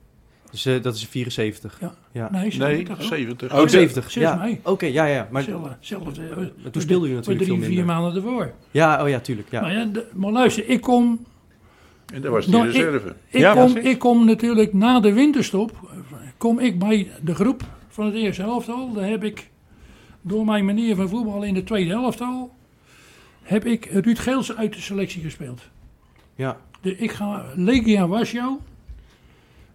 Dus 0.56 0.66
eh, 0.66 0.82
dat 0.82 0.96
is 0.96 1.06
74. 1.06 1.78
Ja. 1.82 1.94
ja. 2.12 2.30
Nee, 2.32 2.42
Nee, 2.42 2.52
70 2.52 2.98
hoor. 2.98 3.08
70. 3.08 3.54
Oh, 3.54 3.68
70. 3.68 4.12
Zes 4.12 4.22
Ja. 4.24 4.36
mei. 4.36 4.60
Oké, 4.64 4.86
ja, 4.86 5.06
ja. 5.06 5.28
Maar, 5.32 5.42
Zelfde- 5.44 5.78
zelfde, 5.80 6.22
eh, 6.28 6.36
maar 6.38 6.72
toen 6.72 6.82
speelde 6.82 7.08
je 7.08 7.14
natuurlijk 7.16 7.46
veel 7.46 7.56
drie, 7.56 7.68
vier 7.68 7.78
minder. 7.78 7.96
maanden 7.96 8.16
ervoor. 8.24 8.52
Ja, 8.72 9.04
oh 9.04 9.10
ja, 9.10 9.20
tuurlijk. 9.20 9.48
Ja. 9.52 9.62
Maar, 9.62 9.72
ja, 9.74 9.86
de- 9.86 10.08
maar 10.14 10.32
luister, 10.32 10.70
ik 10.70 10.82
kom, 10.82 11.26
En 12.14 12.22
dat 12.22 12.32
was 12.32 12.46
die 12.46 12.54
Nou, 12.54 12.66
reserve. 12.68 13.16
ik, 13.30 13.40
Ja, 13.40 13.54
kom, 13.54 13.72
precies. 13.74 13.90
ik 13.92 14.00
kom 14.00 14.26
natuurlijk 14.26 14.74
na 14.74 15.00
de 15.00 15.14
winterstop, 15.14 15.90
kom 16.38 16.60
ik 16.60 16.80
bij 16.80 17.08
de 17.22 17.36
groep 17.36 17.62
van 17.88 18.06
het 18.06 18.16
eerste 18.16 18.42
helftal. 18.42 18.94
Daar 18.94 19.10
heb 19.10 19.24
ik 19.24 19.50
door 20.22 20.46
mijn 20.46 20.66
manier 20.66 20.96
van 20.96 21.10
voetbal 21.10 21.44
in 21.44 21.54
de 21.54 21.64
tweede 21.64 21.90
helftal, 21.90 22.56
heb 23.44 23.66
ik 23.66 23.86
Ruud 23.86 24.20
Geels 24.20 24.56
uit 24.56 24.74
de 24.74 24.82
selectie 24.82 25.22
gespeeld. 25.22 25.62
ja. 26.36 26.58
De, 26.82 26.98
ik 26.98 27.12
ga 27.12 27.46
Legia 27.56 28.08
Warschau. 28.08 28.58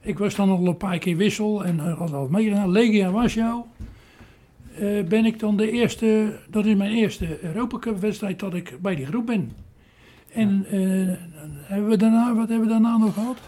Ik 0.01 0.19
was 0.19 0.35
dan 0.35 0.51
al 0.51 0.67
een 0.67 0.77
paar 0.77 0.99
keer 0.99 1.17
wissel 1.17 1.65
en 1.65 1.79
had 1.79 2.13
al 2.13 2.29
meegedaan. 2.31 2.71
Legia 2.71 3.11
Warschau. 3.11 3.63
Eh, 4.79 5.05
ben 5.09 5.25
ik 5.25 5.39
dan 5.39 5.57
de 5.57 5.71
eerste, 5.71 6.39
dat 6.51 6.67
is 6.67 6.75
mijn 6.75 6.93
eerste 6.93 7.45
Europa 7.45 7.79
Cup 7.79 7.99
wedstrijd 8.01 8.39
dat 8.39 8.55
ik 8.55 8.79
bij 8.83 8.95
die 8.95 9.07
groep 9.07 9.27
ben. 9.27 9.53
En 10.33 10.65
eh, 10.71 10.81
hebben 11.63 11.89
we 11.89 11.97
daarna, 11.97 12.35
wat 12.35 12.49
hebben 12.49 12.67
we 12.67 12.73
daarna 12.73 12.97
nog 12.97 13.15
gehad? 13.15 13.39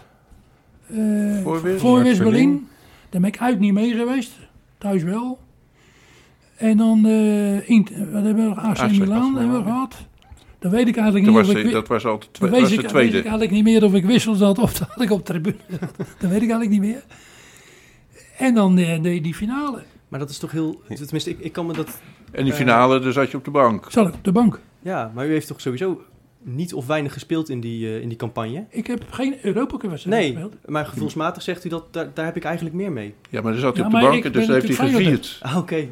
Eh 0.87 1.41
Voorwis. 1.43 1.81
Voorwis 1.81 2.17
Berlin. 2.17 2.67
Daar 3.09 3.21
ben 3.21 3.29
ik 3.29 3.39
uit 3.39 3.59
niet 3.59 3.73
mee 3.73 3.93
geweest. 3.93 4.31
Thuis 4.77 5.03
wel. 5.03 5.39
En 6.55 6.77
dan, 6.77 7.05
eh, 7.05 7.69
Int- 7.69 7.89
wat 7.89 8.23
hebben 8.23 8.35
we 8.35 8.41
nog? 8.49 8.57
AC 8.59 8.91
Milan 8.91 9.35
hebben 9.37 9.57
we 9.63 9.69
ja. 9.69 9.73
gehad. 9.73 9.95
Dan 10.63 10.71
weet 10.71 10.87
ik 10.87 10.95
eigenlijk 10.95 11.25
Dat 11.25 11.35
niet 11.35 11.45
was, 11.45 11.55
of 11.55 11.61
ik... 11.61 11.71
dat 11.71 11.87
was 11.87 12.05
altijd 12.05 12.39
dan 12.39 12.49
twe- 12.49 12.59
was 12.59 12.71
ik, 12.71 12.75
de 12.75 12.81
weet 12.81 12.85
ik 12.85 12.89
tweede. 12.89 13.13
eigenlijk 13.21 13.51
niet 13.51 13.63
meer 13.63 13.83
of 13.83 13.93
ik 13.93 14.05
wissel 14.05 14.35
zat 14.35 14.57
of 14.59 14.73
dat 14.79 15.01
ik 15.01 15.11
op 15.11 15.25
tribune 15.25 15.55
zat. 15.69 15.79
Dat 15.97 16.29
weet 16.29 16.41
ik 16.41 16.49
eigenlijk 16.49 16.69
niet 16.69 16.81
meer. 16.81 17.03
En 18.37 18.53
dan 18.55 18.77
eh, 18.77 19.01
de, 19.01 19.21
die 19.21 19.33
finale. 19.33 19.83
Maar 20.07 20.19
dat 20.19 20.29
is 20.29 20.37
toch 20.37 20.51
heel... 20.51 20.81
Tenminste, 20.87 21.29
ik, 21.29 21.39
ik 21.39 21.51
kan 21.51 21.65
me 21.65 21.73
dat... 21.73 22.01
En 22.31 22.43
die 22.43 22.53
finale, 22.53 22.99
daar 22.99 23.11
zat 23.11 23.31
je 23.31 23.37
op 23.37 23.45
de 23.45 23.51
bank. 23.51 23.85
Zat 23.89 24.07
ik 24.07 24.13
op 24.13 24.23
de 24.23 24.31
bank. 24.31 24.59
Ja, 24.81 25.11
maar 25.15 25.27
u 25.27 25.31
heeft 25.31 25.47
toch 25.47 25.61
sowieso 25.61 26.01
niet 26.41 26.73
of 26.73 26.85
weinig 26.87 27.13
gespeeld 27.13 27.49
in 27.49 27.59
die, 27.59 27.87
eh, 27.87 28.01
in 28.01 28.07
die 28.07 28.17
campagne? 28.17 28.65
Ik 28.69 28.87
heb 28.87 29.03
geen 29.09 29.35
Europa 29.41 29.77
Cup 29.77 29.89
wedstrijd 29.89 30.17
Nee, 30.19 30.31
gespeeld. 30.31 30.55
maar 30.65 30.85
gevoelsmatig 30.85 31.41
zegt 31.43 31.65
u 31.65 31.69
dat 31.69 31.93
daar, 31.93 32.09
daar 32.13 32.25
heb 32.25 32.35
ik 32.35 32.43
eigenlijk 32.43 32.75
meer 32.75 32.91
mee. 32.91 33.13
Ja, 33.29 33.41
maar 33.41 33.51
dan 33.51 33.61
zat 33.61 33.77
hij 33.77 33.85
Ja, 33.85 33.89
op 33.95 34.01
de 34.01 34.07
bank 34.09 34.23
en 34.25 34.31
dus 34.31 34.47
heeft 34.47 34.77
hij 34.77 34.89
gevierd. 34.89 35.39
Ah, 35.41 35.57
Oké, 35.57 35.87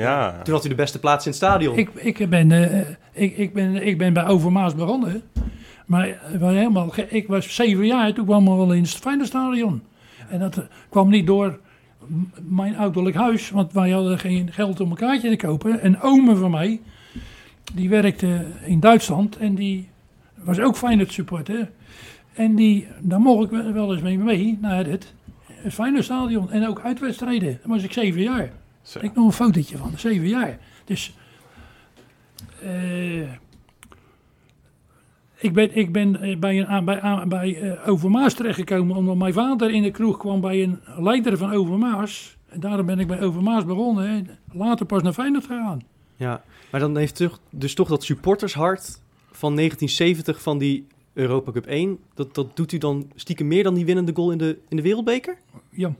Ja. 0.00 0.42
toen 0.42 0.54
had 0.54 0.64
u 0.64 0.68
de 0.68 0.74
beste 0.74 0.98
plaats 0.98 1.24
in 1.24 1.30
het 1.30 1.40
stadion. 1.40 1.76
Ik, 1.78 1.90
ik, 1.94 2.28
ben, 2.30 2.52
eh, 2.52 2.80
ik, 3.12 3.36
ik, 3.36 3.52
ben, 3.52 3.86
ik 3.86 3.98
ben 3.98 4.12
bij 4.12 4.26
Overmaas 4.26 4.74
begonnen. 4.74 5.22
Maar 5.86 6.18
wel 6.38 6.48
helemaal, 6.48 6.92
ik 7.08 7.26
was 7.28 7.54
zeven 7.54 7.86
jaar, 7.86 8.12
toen 8.14 8.24
kwam 8.24 8.42
ik 8.42 8.48
wel 8.48 8.72
in 8.72 8.82
het 8.82 8.90
Feyenoordstadion. 8.90 9.82
En 10.28 10.38
dat 10.38 10.56
eh, 10.56 10.64
kwam 10.88 11.08
niet 11.08 11.26
door 11.26 11.58
mijn 12.42 12.76
ouderlijk 12.76 13.16
huis, 13.16 13.50
want 13.50 13.72
wij 13.72 13.90
hadden 13.90 14.18
geen 14.18 14.52
geld 14.52 14.80
om 14.80 14.90
een 14.90 14.96
kaartje 14.96 15.30
te 15.36 15.46
kopen. 15.46 15.84
Een 15.84 16.00
ome 16.00 16.36
van 16.36 16.50
mij, 16.50 16.80
die 17.74 17.88
werkte 17.88 18.44
in 18.64 18.80
Duitsland 18.80 19.36
en 19.36 19.54
die 19.54 19.88
was 20.34 20.60
ook 20.60 20.76
Feyenoord 20.76 21.12
supporter. 21.12 21.70
En 22.34 22.54
die, 22.54 22.86
daar 23.00 23.20
mocht 23.20 23.44
ik 23.44 23.50
wel- 23.50 23.72
wel 23.72 23.92
eens 23.92 24.02
mee 24.02 24.18
mee 24.18 24.58
naar 24.60 24.86
het, 24.86 25.14
het 25.50 25.74
Feyenoordstadion. 25.74 26.50
En 26.50 26.68
ook 26.68 26.80
uitwedstrijden. 26.80 27.58
Dan 27.62 27.70
was 27.70 27.82
ik 27.82 27.92
zeven 27.92 28.22
jaar. 28.22 28.50
Zo. 28.86 28.98
Ik 29.02 29.14
nog 29.14 29.26
een 29.26 29.32
fotootje 29.32 29.76
van, 29.76 29.92
zeven 29.96 30.28
jaar. 30.28 30.58
Dus 30.84 31.14
eh, 32.62 33.32
ik 35.36 35.52
ben, 35.52 35.76
ik 35.76 35.92
ben 35.92 36.20
eh, 36.20 36.38
bij, 36.38 36.58
een, 36.58 36.66
aan- 36.66 36.84
bij, 36.84 37.00
aan- 37.00 37.28
bij 37.28 37.60
eh, 37.60 37.88
Overmaas 37.88 38.34
terechtgekomen 38.34 38.96
omdat 38.96 39.16
mijn 39.16 39.32
vader 39.32 39.70
in 39.70 39.82
de 39.82 39.90
kroeg 39.90 40.16
kwam 40.18 40.40
bij 40.40 40.62
een 40.62 40.80
leider 40.98 41.36
van 41.38 41.52
Overmaas. 41.52 42.36
En 42.48 42.60
daarom 42.60 42.86
ben 42.86 42.98
ik 42.98 43.06
bij 43.06 43.20
Overmaas 43.20 43.64
begonnen. 43.64 44.06
En 44.08 44.28
later 44.52 44.86
pas 44.86 45.02
naar 45.02 45.12
Feyenoord 45.12 45.44
gegaan. 45.46 45.80
Ja, 46.16 46.42
maar 46.70 46.80
dan 46.80 46.96
heeft 46.96 47.16
toch, 47.16 47.40
dus 47.50 47.74
toch 47.74 47.88
dat 47.88 48.04
supportershart 48.04 49.00
van 49.30 49.54
1970 49.54 50.42
van 50.42 50.58
die 50.58 50.86
Europa 51.12 51.52
Cup 51.52 51.66
1, 51.66 51.98
dat, 52.14 52.34
dat 52.34 52.56
doet 52.56 52.72
u 52.72 52.78
dan 52.78 53.10
stiekem 53.14 53.46
meer 53.46 53.62
dan 53.62 53.74
die 53.74 53.84
winnende 53.84 54.12
goal 54.14 54.30
in 54.30 54.38
de, 54.38 54.58
in 54.68 54.76
de 54.76 54.82
Wereldbeker? 54.82 55.36
Ja, 55.70 55.92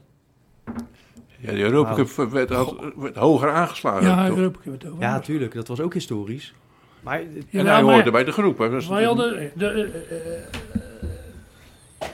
Ja, 1.39 1.51
de 1.51 1.57
Europa. 1.59 1.93
Cup 1.93 2.29
werd, 2.31 2.49
had- 2.49 2.75
werd 2.95 3.15
hoger 3.15 3.51
aangeslagen. 3.51 4.07
ja 4.07 4.27
toch? 4.27 4.37
Europa 4.37 4.59
Cup 4.63 4.73
het 4.73 4.85
over. 4.91 5.01
Ja, 5.03 5.19
tuurlijk, 5.19 5.53
dat 5.53 5.67
was 5.67 5.79
ook 5.79 5.93
historisch. 5.93 6.53
Maar 7.01 7.19
Ja, 7.21 7.25
en 7.27 7.33
nou, 7.51 7.67
hij 7.67 7.83
maar- 7.83 7.93
hoorde 7.93 8.11
bij 8.11 8.23
de 8.23 8.31
groep. 8.31 8.57
Hij 8.57 8.69
was- 8.69 8.87
Wij 8.87 9.03
hadden, 9.03 9.51
de, 9.55 9.65
eh, 9.67 9.81
eh, 9.81 10.37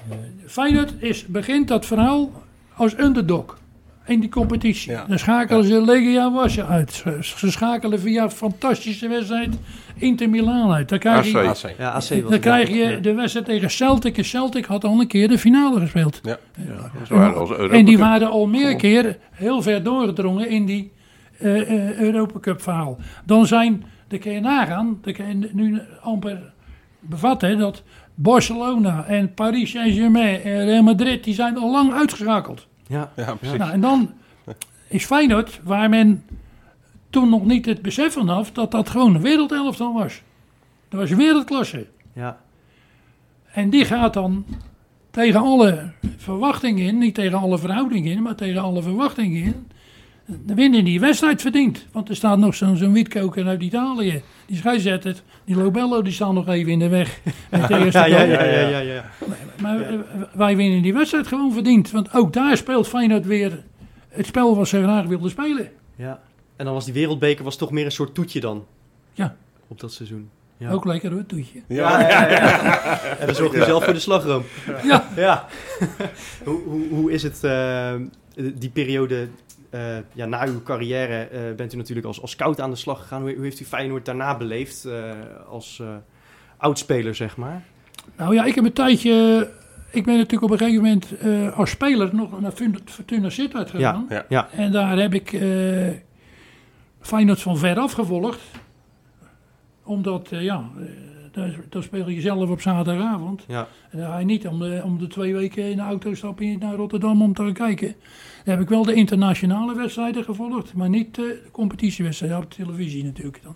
eh, 0.09 0.17
Feyenoord 0.47 0.93
is, 0.99 1.26
begint 1.26 1.67
dat 1.67 1.86
verhaal 1.86 2.32
als 2.76 2.97
underdog 2.99 3.57
in 4.05 4.19
die 4.19 4.30
competitie. 4.30 4.91
Ja. 4.91 5.05
Dan 5.07 5.19
schakelen 5.19 5.63
ze 5.63 5.82
Legia 5.82 6.32
Warschau 6.32 6.69
uit. 6.69 6.93
Ze, 6.93 7.17
ze 7.21 7.51
schakelen 7.51 7.99
via 7.99 8.24
een 8.24 8.32
fantastische 8.32 9.07
wedstrijd 9.07 9.55
Inter 9.95 10.29
Milaan 10.29 10.71
uit. 10.71 10.89
Dan 10.89 10.99
krijg 10.99 11.31
je, 11.31 11.39
AC. 11.39 11.45
AC. 11.47 11.73
ja, 11.77 11.89
AC 11.89 11.93
was 11.93 12.09
dan 12.09 12.31
het, 12.31 12.41
krijg 12.41 12.69
je 12.69 12.75
Ja. 12.75 12.97
de 12.99 13.13
wedstrijd 13.13 13.45
tegen 13.45 13.69
Celtic. 13.69 14.17
En 14.17 14.25
Celtic 14.25 14.65
had 14.65 14.83
al 14.83 14.99
een 14.99 15.07
keer 15.07 15.27
de 15.27 15.37
finale 15.37 15.79
gespeeld. 15.79 16.19
Ja. 16.23 16.37
Als 17.35 17.49
Europa 17.51 17.75
en 17.75 17.85
die 17.85 17.97
waren 17.97 18.29
al 18.29 18.47
meer 18.47 18.75
keer 18.75 19.17
heel 19.31 19.61
ver 19.61 19.83
doorgedrongen 19.83 20.49
in 20.49 20.65
die 20.65 20.91
eh 21.39 21.71
eh 21.71 21.99
Europa 21.99 22.39
Cup 22.39 22.61
verhaal. 22.61 22.97
Dan 23.25 23.47
zijn, 23.47 23.83
dan 24.07 24.19
kun 24.19 24.31
je 24.31 24.39
nagaan, 24.39 24.97
dan 25.01 25.13
kun 25.13 25.27
je 25.39 25.49
nu 25.53 25.81
amper 26.01 26.51
bevatten 26.99 27.57
dat 27.57 27.83
Barcelona 28.15 29.05
en 29.05 29.33
Paris 29.33 29.71
Saint-Germain 29.71 30.41
en 30.41 30.65
Real 30.65 30.83
Madrid, 30.83 31.23
die 31.23 31.33
zijn 31.33 31.57
al 31.57 31.71
lang 31.71 31.93
uitgeschakeld. 31.93 32.67
Ja, 32.87 33.11
Ja, 33.15 33.33
precies. 33.35 33.57
Nou, 33.57 33.71
en 33.71 33.81
dan 33.81 34.11
is 34.87 35.05
Feyenoord, 35.05 35.59
waar 35.63 35.89
men 35.89 36.23
toen 37.14 37.30
nog 37.30 37.45
niet 37.45 37.66
het 37.66 37.82
besef 37.82 38.14
van 38.14 38.28
had, 38.28 38.49
dat 38.53 38.72
dat 38.72 38.89
gewoon 38.89 39.16
een 39.16 39.22
wereldelftal 39.22 39.93
was. 39.93 40.22
Dat 40.89 40.99
was 40.99 41.09
wereldklasse. 41.09 41.88
ja. 42.14 42.41
En 43.51 43.70
die 43.70 43.86
gaat 43.86 44.14
dan 44.14 44.45
tegen 45.11 45.39
alle 45.39 45.91
verwachtingen 46.18 46.86
in, 46.86 46.97
niet 46.97 47.16
tegen 47.16 47.38
alle 47.38 47.57
verhoudingen 47.57 48.11
in, 48.11 48.22
maar 48.22 48.36
tegen 48.36 48.61
alle 48.61 48.82
verwachtingen 48.82 49.43
in. 49.43 49.68
De 50.45 50.53
winnen 50.53 50.84
die 50.84 50.99
wedstrijd 50.99 51.41
verdient. 51.41 51.88
Want 51.91 52.09
er 52.09 52.16
staat 52.16 52.38
nog 52.38 52.55
zo'n 52.55 52.78
zo'n 52.78 52.93
witkoker 52.93 53.47
uit 53.47 53.61
Italië. 53.61 54.22
Die 54.45 54.57
scheidsrechter, 54.57 55.16
die 55.45 55.55
Lobello, 55.55 56.01
die 56.01 56.14
staat 56.14 56.34
nog 56.34 56.47
even 56.47 56.72
in 56.72 56.80
de 56.80 56.88
weg. 56.89 57.20
Met 57.49 57.68
de 57.68 57.78
eerste 57.84 57.99
Ja, 57.99 58.05
ja, 58.05 58.24
ja, 58.24 58.43
ja, 58.43 58.68
ja, 58.68 58.80
ja. 58.80 59.05
Maar 59.61 59.82
eh, 59.82 59.99
wij 60.34 60.55
winnen 60.55 60.82
die 60.82 60.93
wedstrijd 60.93 61.28
gewoon 61.28 61.53
verdiend. 61.53 61.91
Want 61.91 62.14
ook 62.14 62.34
daar 62.34 62.57
speelt 62.57 62.88
Feyenoord 62.88 63.26
weer 63.26 63.64
het 64.09 64.26
spel 64.26 64.55
wat 64.55 64.68
ze 64.68 64.82
graag 64.84 65.05
wilden 65.05 65.30
spelen. 65.30 65.70
ja. 65.95 66.20
En 66.56 66.66
dan 66.66 66.74
was 66.74 66.86
die 66.86 66.93
wereldbeker 66.93 67.43
was 67.43 67.58
toch 67.58 67.72
meer 67.72 67.86
een 67.86 67.91
soort 67.91 68.14
toetje 68.14 68.39
dan 68.39 68.66
Ja. 69.14 69.36
op 69.68 69.80
dat 69.80 69.93
seizoen. 69.93 70.30
Ja. 70.58 70.72
Ook 70.72 70.86
lekker 70.86 71.12
hoor, 71.12 71.26
toetje. 71.26 71.62
Ja, 71.68 71.99
ja, 72.10 72.30
ja. 72.30 72.99
En 73.20 73.26
dan 73.26 73.36
zorg 73.36 73.54
je 73.54 73.64
zelf 73.64 73.84
voor 73.84 73.93
de 73.93 73.99
slagroom. 73.99 74.43
Ja. 74.84 75.08
ja. 75.16 75.45
hoe, 76.45 76.62
hoe, 76.66 76.88
hoe 76.89 77.12
is 77.12 77.24
het, 77.24 77.43
eh, 77.43 77.93
die 78.54 78.70
periode 78.70 79.28
eh, 79.70 79.97
ja, 80.14 80.26
na 80.26 80.45
uw 80.47 80.64
carrière 80.64 81.16
eh, 81.24 81.41
bent 81.56 81.74
u 81.74 81.78
natuurlijk 81.78 82.08
als, 82.08 82.22
als 82.22 82.32
scout 82.32 82.62
aan 82.62 82.70
de 82.70 82.76
slag 82.76 82.99
gegaan. 83.01 83.22
Hoe, 83.22 83.34
hoe 83.34 83.43
heeft 83.43 83.60
u 83.60 83.66
Feyenoord 83.66 84.06
daarna 84.06 84.38
beleefd 84.38 84.86
eh, 84.86 85.12
als 85.49 85.80
eh 85.80 85.88
oudspeler, 86.58 87.16
zeg 87.16 87.38
maar? 87.38 87.64
Nou 88.18 88.34
ja, 88.34 88.43
ik 88.45 88.56
heb 88.56 88.64
een 88.66 88.74
tijdje... 88.74 89.49
Ik 89.91 90.06
ben 90.06 90.16
natuurlijk 90.18 90.43
op 90.43 90.51
een 90.51 90.58
gegeven 90.58 90.82
moment 90.84 91.18
eh, 91.18 91.58
als 91.58 91.70
speler 91.70 92.16
nog 92.16 92.41
naar 92.41 92.51
Fortuna 92.86 93.30
Sittard 93.30 93.70
gegaan. 93.70 94.06
Ja. 94.10 94.26
Ja. 94.30 94.49
En 94.51 94.72
daar 94.72 94.97
heb 94.97 95.14
ik 95.14 95.34
eh 95.34 95.41
Feyenoord 97.04 97.41
van 97.41 97.58
ver 97.58 97.80
af 97.80 97.91
gevolgd. 97.91 98.41
Omdat, 99.84 100.32
eh, 100.32 100.41
ja, 100.43 100.70
eh, 100.78 100.84
daar, 101.32 101.60
daar 101.70 101.84
speel 101.84 102.10
je 102.10 102.22
zelf 102.22 102.49
op 102.49 102.62
zaterdagavond. 102.62 103.43
Ja. 103.47 103.68
En 103.89 103.99
dan 103.99 104.08
ga 104.08 104.18
je 104.18 104.26
niet 104.26 104.47
om 104.47 104.60
de, 104.60 104.82
om 104.84 104.97
de 104.99 105.08
twee 105.08 105.34
weken 105.34 105.70
in 105.70 105.76
de 105.76 105.82
auto 105.82 106.14
stappen 106.14 106.60
naar 106.60 106.76
Rotterdam 106.76 107.22
om 107.22 107.34
te 107.34 107.43
gaan 107.43 107.54
kijken. 107.54 107.95
Dan 108.43 108.54
heb 108.54 108.64
ik 108.64 108.70
wel 108.70 108.84
de 108.84 108.93
internationale 108.93 109.76
wedstrijden 109.76 110.24
gevolgd, 110.24 110.74
maar 110.74 110.89
niet 110.89 111.18
eh, 111.18 111.24
de 111.24 111.41
competitiewedstrijden 111.51 112.38
op 112.38 112.51
televisie 112.51 113.04
natuurlijk 113.04 113.43
dan. 113.43 113.56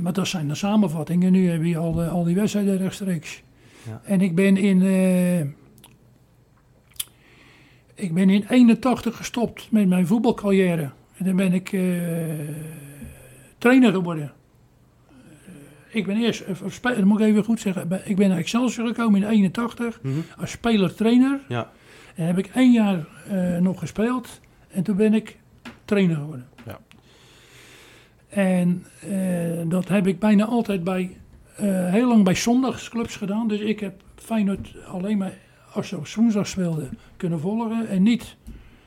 Maar 0.00 0.12
dat 0.12 0.28
zijn 0.28 0.48
de 0.48 0.54
samenvattingen. 0.54 1.32
Nu 1.32 1.50
heb 1.50 1.64
je 1.64 1.76
al, 1.76 2.02
al 2.02 2.24
die 2.24 2.34
wedstrijden 2.34 2.76
rechtstreeks. 2.76 3.42
Ja. 3.86 4.00
En 4.04 4.20
ik 4.20 4.34
ben 4.34 4.56
in... 4.56 4.82
eh, 4.82 5.40
ik 7.94 8.14
ben 8.14 8.30
in 8.30 8.44
81 8.48 9.16
gestopt 9.16 9.70
met 9.70 9.88
mijn 9.88 10.06
voetbalcarrière. 10.06 10.90
En 11.20 11.26
dan 11.26 11.36
ben 11.36 11.52
ik 11.52 11.72
eh, 11.72 11.82
trainer 13.58 13.92
geworden. 13.92 14.32
Eh, 15.08 15.14
ik 15.88 16.06
ben 16.06 16.16
eerst, 16.16 16.44
dat 16.82 17.04
moet 17.04 17.20
ik 17.20 17.26
even 17.26 17.44
goed 17.44 17.60
zeggen, 17.60 18.00
ik 18.04 18.16
ben 18.16 18.28
naar 18.28 18.38
Excelsior 18.38 18.86
gekomen 18.86 19.22
in 19.22 19.28
81 19.28 20.02
Mhm. 20.02 20.18
als 20.38 20.50
speler-trainer. 20.50 21.40
Ja. 21.48 21.70
En 22.14 22.26
heb 22.26 22.38
ik 22.38 22.46
één 22.46 22.72
jaar 22.72 23.06
eh, 23.28 23.56
nog 23.58 23.78
gespeeld 23.78 24.40
en 24.68 24.82
toen 24.82 24.96
ben 24.96 25.14
ik 25.14 25.38
trainer 25.84 26.16
geworden. 26.16 26.48
Ja. 26.66 26.78
En 28.28 28.86
dat 29.68 29.88
heb 29.88 30.06
ik 30.06 30.18
bijna 30.18 30.44
altijd 30.44 30.84
bij, 30.84 31.16
heel 31.90 32.08
lang 32.08 32.24
bij 32.24 32.34
zondagsclubs 32.34 33.16
gedaan. 33.16 33.48
Dus 33.48 33.60
ik 33.60 33.80
heb 33.80 34.02
Feyenoord 34.14 34.74
alleen 34.86 35.18
maar 35.18 35.32
als 35.72 35.88
ze 35.88 35.96
op 35.96 36.08
woensdag 36.08 36.46
speelden 36.46 36.98
kunnen 37.16 37.40
volgen 37.40 37.88
en 37.88 38.02
niet 38.02 38.36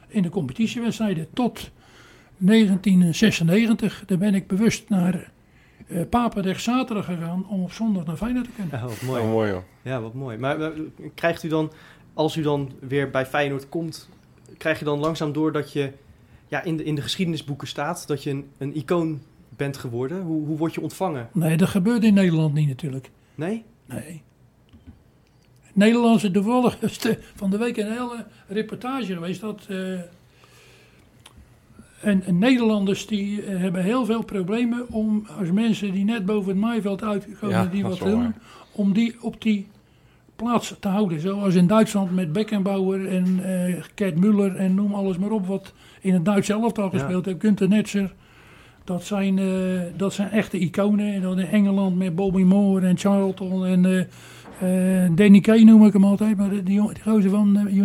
in 0.07 0.21
de 0.21 0.29
competitiewedstrijden 0.29 1.27
tot 1.33 1.71
1996. 2.37 4.03
Daar 4.05 4.17
ben 4.17 4.35
ik 4.35 4.47
bewust 4.47 4.89
naar 4.89 5.31
eh 5.87 6.01
Papendrecht 6.09 6.63
zaterdag 6.63 7.05
gegaan 7.05 7.47
om 7.47 7.63
op 7.63 7.71
zondag 7.71 8.05
naar 8.05 8.17
Feyenoord 8.17 8.45
te 8.45 8.51
kunnen. 8.55 8.79
Ja, 8.79 8.85
wat 8.85 9.01
mooi. 9.01 9.21
Oh, 9.21 9.29
mooi 9.29 9.51
joh. 9.51 9.61
Ja, 9.81 10.01
wat 10.01 10.13
mooi. 10.13 10.37
Maar 10.37 10.71
krijgt 11.15 11.43
u 11.43 11.47
dan, 11.47 11.71
als 12.13 12.35
u 12.35 12.41
dan 12.41 12.71
weer 12.79 13.09
bij 13.09 13.25
Feyenoord 13.25 13.69
komt, 13.69 14.09
krijg 14.57 14.79
je 14.79 14.85
dan 14.85 14.99
langzaam 14.99 15.33
door 15.33 15.51
dat 15.51 15.71
je 15.71 15.91
ja, 16.47 16.63
in, 16.63 16.77
de, 16.77 16.83
in 16.83 16.95
de 16.95 17.01
geschiedenisboeken 17.01 17.67
staat, 17.67 18.07
dat 18.07 18.23
je 18.23 18.29
een, 18.29 18.47
een 18.57 18.75
icoon 18.75 19.21
bent 19.49 19.77
geworden? 19.77 20.21
Hoe, 20.21 20.45
hoe 20.45 20.57
word 20.57 20.73
je 20.73 20.81
ontvangen? 20.81 21.29
Nee, 21.31 21.57
dat 21.57 21.69
gebeurt 21.69 22.03
in 22.03 22.13
Nederland 22.13 22.53
niet 22.53 22.67
natuurlijk. 22.67 23.11
Nee? 23.35 23.63
Nee. 23.85 24.21
Nederlandse 25.73 26.31
toevallig 26.31 26.77
van 27.35 27.49
de 27.49 27.57
week 27.57 27.77
een 27.77 27.91
hele 27.91 28.25
reportage 28.47 29.13
geweest 29.13 29.41
dat 29.41 29.65
eh, 29.69 29.99
en, 32.03 32.39
Nederlanders 32.39 33.07
die 33.07 33.41
eh, 33.41 33.59
hebben 33.59 33.83
heel 33.83 34.05
veel 34.05 34.23
problemen 34.23 34.89
om 34.89 35.27
als 35.39 35.51
mensen 35.51 35.91
die 35.91 36.03
net 36.05 36.25
boven 36.25 36.49
het 36.51 36.59
maaiveld 36.59 37.03
uitkomen 37.03 37.55
Ja, 37.55 37.65
die 37.65 37.83
wat 37.83 37.99
doen, 37.99 38.33
om 38.71 38.93
die 38.93 39.15
op 39.21 39.41
die 39.41 39.67
plaats 40.35 40.75
te 40.79 40.87
houden. 40.87 41.19
Zoals 41.19 41.55
in 41.55 41.67
Duitsland 41.67 42.11
met 42.15 42.33
Beckenbauer 42.33 43.07
en 43.07 43.39
eh 43.43 43.83
Gerd 43.95 44.19
Muller 44.19 44.55
en 44.55 44.75
noem 44.75 44.93
alles 44.93 45.17
maar 45.17 45.31
op 45.31 45.47
wat 45.47 45.73
in 46.01 46.13
het 46.13 46.25
Duits 46.25 46.49
elftal 46.49 46.83
Ja. 46.83 46.89
gespeeld 46.89 47.25
heeft. 47.25 47.41
Gunther 47.41 47.67
Netzer. 47.67 48.13
Dat 48.83 49.03
zijn, 49.03 49.39
eh, 49.39 49.45
dat 49.97 50.13
zijn 50.13 50.29
echte 50.29 50.59
iconen. 50.59 51.13
En 51.13 51.21
dan 51.21 51.39
in 51.39 51.47
Engeland 51.47 51.97
met 51.97 52.15
Bobby 52.15 52.41
Moore 52.43 52.87
en 52.87 52.97
Charlton 52.97 53.65
en 53.65 53.85
eh, 54.59 55.05
Danny 55.15 55.39
Kay 55.39 55.61
noem 55.61 55.85
ik 55.85 55.93
hem 55.93 56.05
altijd. 56.05 56.37
Maar 56.37 56.49
die, 56.49 56.63
die 56.63 56.81
gozer 57.03 57.29
van 57.29 57.57
eh, 57.57 57.75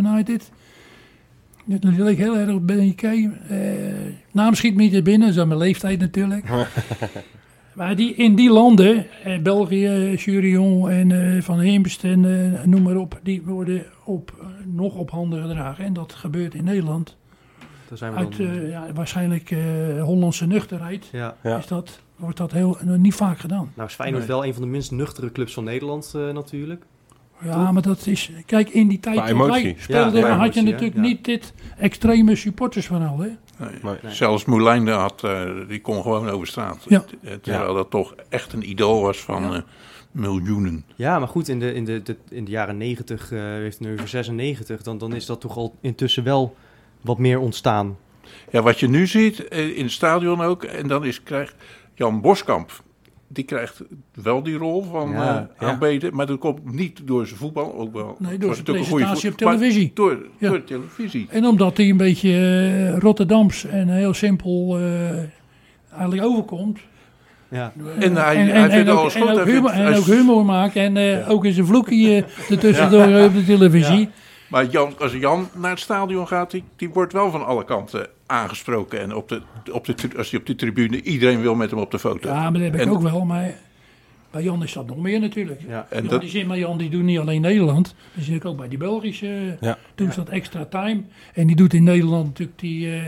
United. 1.68 1.96
Dat 1.96 2.06
leek 2.06 2.16
heel 2.18 2.36
erg 2.36 2.50
op 2.54 2.68
Danny 2.68 2.92
Kay. 2.92 3.30
Eh, 3.48 3.58
naam 4.32 4.54
schiet 4.54 4.74
me 4.74 4.82
niet 4.82 4.92
te 4.92 5.02
binnen. 5.02 5.26
Dat 5.26 5.36
is 5.36 5.42
aan 5.42 5.48
mijn 5.48 5.60
leeftijd 5.60 6.00
natuurlijk. 6.00 6.50
maar 7.74 7.96
die, 7.96 8.14
in 8.14 8.34
die 8.34 8.50
landen, 8.50 9.06
eh, 9.24 9.38
België, 9.38 10.14
Jurion 10.16 10.90
en 10.90 11.34
eh, 11.36 11.42
Van 11.42 11.60
Heemst 11.60 12.04
en 12.04 12.52
eh, 12.54 12.64
noem 12.64 12.82
maar 12.82 12.96
op. 12.96 13.20
Die 13.22 13.42
worden 13.42 13.84
op, 14.04 14.32
nog 14.64 14.94
op 14.94 15.10
handen 15.10 15.42
gedragen. 15.42 15.84
En 15.84 15.92
dat 15.92 16.12
gebeurt 16.12 16.54
in 16.54 16.64
Nederland. 16.64 17.16
Daar 17.88 17.98
zijn 17.98 18.12
we 18.12 18.18
Uit 18.18 18.36
dan. 18.36 18.68
ja, 18.68 18.92
waarschijnlijk 18.94 19.50
eh, 19.50 19.58
Hollandse 20.02 20.46
nuchterheid 20.46 21.08
ja. 21.12 21.36
Ja. 21.42 21.58
is 21.58 21.66
dat, 21.66 22.00
wordt 22.16 22.36
dat 22.36 22.52
heel, 22.52 22.78
niet 22.84 23.14
vaak 23.14 23.38
gedaan. 23.38 23.72
Nou 23.74 23.88
is 23.88 23.94
Feyenoord 23.94 24.26
wel 24.26 24.44
een 24.44 24.52
van 24.52 24.62
de 24.62 24.68
minst 24.68 24.90
nuchtere 24.90 25.32
clubs 25.32 25.52
van 25.52 25.64
Nederland 25.64 26.12
eh, 26.16 26.32
natuurlijk. 26.32 26.84
Ja, 27.45 27.72
maar 27.72 27.82
dat 27.82 28.07
is... 28.07 28.30
Kijk, 28.47 28.68
in 28.68 28.89
die 28.89 29.01
tijd 29.01 29.20
emotie. 29.28 29.76
Ja, 29.89 30.03
had 30.03 30.12
je 30.12 30.26
emotie, 30.26 30.62
natuurlijk 30.62 30.95
Ja. 30.95 31.01
niet 31.01 31.24
dit 31.24 31.53
extreme 31.78 32.36
supportersverhaal, 32.36 33.18
hè? 33.18 33.26
Nee. 33.59 33.70
Nee. 33.82 33.95
Nee. 34.03 34.14
Zelfs 34.14 34.45
Moulijn 34.45 34.89
had, 34.89 35.24
eh, 35.24 35.51
die 35.68 35.80
kon 35.80 36.03
gewoon 36.03 36.28
over 36.28 36.47
straat. 36.47 36.84
Ja. 36.89 37.05
Eh, 37.22 37.32
Terwijl 37.34 37.74
dat 37.74 37.91
toch 37.91 38.14
echt 38.28 38.53
een 38.53 38.68
idool 38.70 39.01
was 39.03 39.18
van 39.18 39.43
Ja. 39.43 39.53
eh, 39.55 39.61
miljoenen. 40.12 40.84
Ja, 40.97 41.18
maar 41.18 41.28
goed, 41.28 41.49
in 41.49 41.59
de, 41.59 41.74
in 41.74 41.84
de, 41.84 42.03
de- 42.03 42.16
in 42.28 42.45
de 42.45 42.51
jaren 42.51 42.76
90, 42.76 43.32
eh 43.32 43.39
heeft 43.41 43.80
nu 43.80 43.93
over 43.93 44.09
96, 44.09 44.82
dan, 44.82 44.99
dan 44.99 45.14
is 45.14 45.26
dat 45.26 45.41
toch 45.41 45.57
al 45.57 45.74
intussen 45.80 46.24
wel 46.24 46.57
wat 47.01 47.18
meer 47.18 47.39
ontstaan. 47.39 47.97
Ja, 48.51 48.62
wat 48.62 48.80
je 48.80 48.89
nu 48.89 49.07
ziet 49.07 49.39
in 49.51 49.82
het 49.82 49.93
stadion 49.93 50.41
ook, 50.41 50.64
en 50.64 50.89
dan 50.89 51.05
is, 51.05 51.22
krijgt 51.22 51.55
Jan 51.95 52.20
Boskamp, 52.20 52.82
die 53.28 53.44
krijgt 53.44 53.82
wel 54.14 54.42
die 54.42 54.56
rol 54.56 54.82
van 54.82 55.10
Ja, 55.10 55.48
eh, 55.58 55.78
ja. 56.00 56.10
maar 56.12 56.26
dat 56.26 56.38
komt 56.38 56.72
niet 56.72 57.00
door 57.04 57.26
zijn 57.26 57.38
voetbal, 57.38 57.74
ook 57.74 57.92
wel. 57.92 58.16
Nee, 58.18 58.38
door 58.38 58.54
zijn 58.54 58.66
natuurlijk 58.66 58.78
een 58.78 58.84
goede 58.90 59.04
presentatie 59.04 59.30
op 59.30 59.36
televisie. 59.36 59.90
Door, 59.94 60.26
Ja. 60.38 60.48
door 60.48 60.64
televisie. 60.64 61.26
En 61.30 61.44
omdat 61.46 61.76
hij 61.76 61.88
een 61.88 61.96
beetje 61.96 62.30
eh, 62.30 62.98
Rotterdams 62.98 63.64
en 63.64 63.88
heel 63.88 64.14
simpel 64.14 64.78
eh, 64.78 65.10
eigenlijk 65.92 66.22
overkomt. 66.22 66.78
Ja, 67.50 67.72
En 67.98 68.16
hij- 68.16 68.36
hij 68.36 68.70
vindt 68.70 68.90
ook, 68.90 68.98
alles 68.98 69.14
en 69.14 69.20
goed, 69.20 69.30
ook 69.30 69.36
hij 69.36 69.44
humor, 69.52 69.70
vindt- 69.70 69.84
en 69.84 69.90
hij 69.92 69.98
ook 69.98 70.06
is- 70.06 70.14
humor 70.14 70.44
maakt. 70.44 70.76
En 70.76 70.96
eh, 70.96 71.30
ook 71.30 71.44
eens 71.44 71.56
een 71.56 71.66
vloekje 71.66 72.24
eh, 72.24 72.50
ertussendoor 72.54 73.24
op 73.24 73.34
de 73.34 73.44
televisie. 73.46 74.08
Maar 74.48 74.66
Jan, 74.66 74.92
als 74.98 75.12
Jan 75.12 75.48
naar 75.56 75.70
het 75.70 75.80
stadion 75.80 76.26
gaat, 76.28 76.50
die, 76.50 76.64
die 76.76 76.88
wordt 76.90 77.12
wel 77.12 77.30
van 77.30 77.46
alle 77.46 77.64
kanten 77.64 78.06
aangesproken. 78.28 79.00
En 79.00 79.14
op 79.14 79.28
de, 79.28 79.42
op 79.72 79.84
de, 79.84 79.94
als 80.16 80.30
hij 80.30 80.40
op 80.40 80.46
de 80.46 80.54
tribune, 80.54 81.02
iedereen 81.02 81.40
wil 81.40 81.54
met 81.54 81.70
hem 81.70 81.78
op 81.80 81.90
de 81.90 81.98
foto. 81.98 82.28
Ja, 82.28 82.42
maar 82.42 82.52
dat 82.52 82.62
heb 82.62 82.74
ik 82.74 82.80
En- 82.80 82.90
ook 82.90 83.02
wel. 83.02 83.24
Maar 83.24 83.54
bij 84.30 84.42
Jan 84.42 84.62
is 84.62 84.72
dat 84.72 84.86
nog 84.86 84.96
meer 84.98 85.20
natuurlijk. 85.20 85.60
ja. 85.68 85.86
En 85.90 85.98
Jan, 86.00 86.08
dat- 86.10 86.20
die 86.20 86.30
zit, 86.30 86.46
maar 86.46 86.58
Jan 86.58 86.78
die 86.78 86.90
doet 86.90 87.02
niet 87.02 87.18
alleen 87.18 87.40
Nederland. 87.40 87.94
Die 88.14 88.24
zit 88.24 88.44
ook 88.46 88.56
bij 88.56 88.68
die 88.68 88.78
Belgische. 88.78 89.56
Ja. 89.60 89.78
Doet 89.94 90.14
dat 90.14 90.28
extra 90.28 90.64
time. 90.64 91.02
En 91.34 91.46
die 91.46 91.56
doet 91.56 91.72
in 91.74 91.82
Nederland 91.84 92.26
natuurlijk 92.26 92.58
die, 92.58 92.92
eh, 92.94 93.02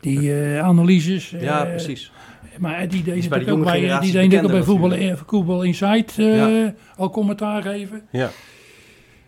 die 0.00 0.34
eh, 0.42 0.60
analyses. 0.64 1.32
eh, 1.32 1.42
ja 1.42 1.64
precies. 1.64 2.12
Maar 2.58 2.88
die 2.88 3.02
deed 3.02 3.16
is 3.16 3.28
bij 3.28 3.38
de 3.38 3.44
natuurlijk 3.44 3.68
ook 3.68 3.74
jonge 3.74 3.88
bij, 3.88 4.00
die 4.00 4.28
deed 4.28 4.44
ook 4.44 4.50
bij 4.50 4.62
voetbal, 4.62 5.16
voetbal 5.26 5.62
Insight 5.62 6.18
eh, 6.18 6.36
Ja. 6.36 6.74
al 6.96 7.10
commentaar 7.10 7.62
geven. 7.62 8.02
Ja. 8.10 8.30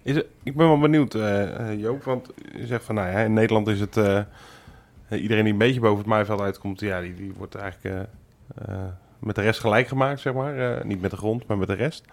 Is 0.02 0.14
het, 0.14 0.26
ik 0.42 0.56
ben 0.56 0.66
wel 0.66 0.78
benieuwd, 0.78 1.12
Joop, 1.78 2.02
want 2.04 2.26
je 2.58 2.66
zegt 2.66 2.84
van, 2.84 2.94
nou 2.94 3.08
ja, 3.10 3.18
in 3.18 3.32
Nederland 3.32 3.68
is 3.68 3.80
het, 3.80 3.96
iedereen 5.10 5.44
die 5.44 5.52
een 5.52 5.58
beetje 5.58 5.80
boven 5.80 5.98
het 5.98 6.06
maaiveld 6.06 6.40
uitkomt, 6.40 6.80
ja, 6.80 7.00
die, 7.00 7.14
die 7.14 7.32
wordt 7.36 7.54
eigenlijk 7.54 7.94
eh, 7.94 8.74
eh, 8.74 8.84
met 9.18 9.34
de 9.34 9.42
rest 9.42 9.60
gelijk 9.60 9.88
gemaakt, 9.88 10.20
zeg 10.20 10.32
maar. 10.32 10.58
Eh, 10.76 10.84
niet 10.84 11.00
met 11.00 11.10
de 11.10 11.16
grond, 11.16 11.46
maar 11.46 11.58
met 11.58 11.68
de 11.68 11.74
rest. 11.74 12.04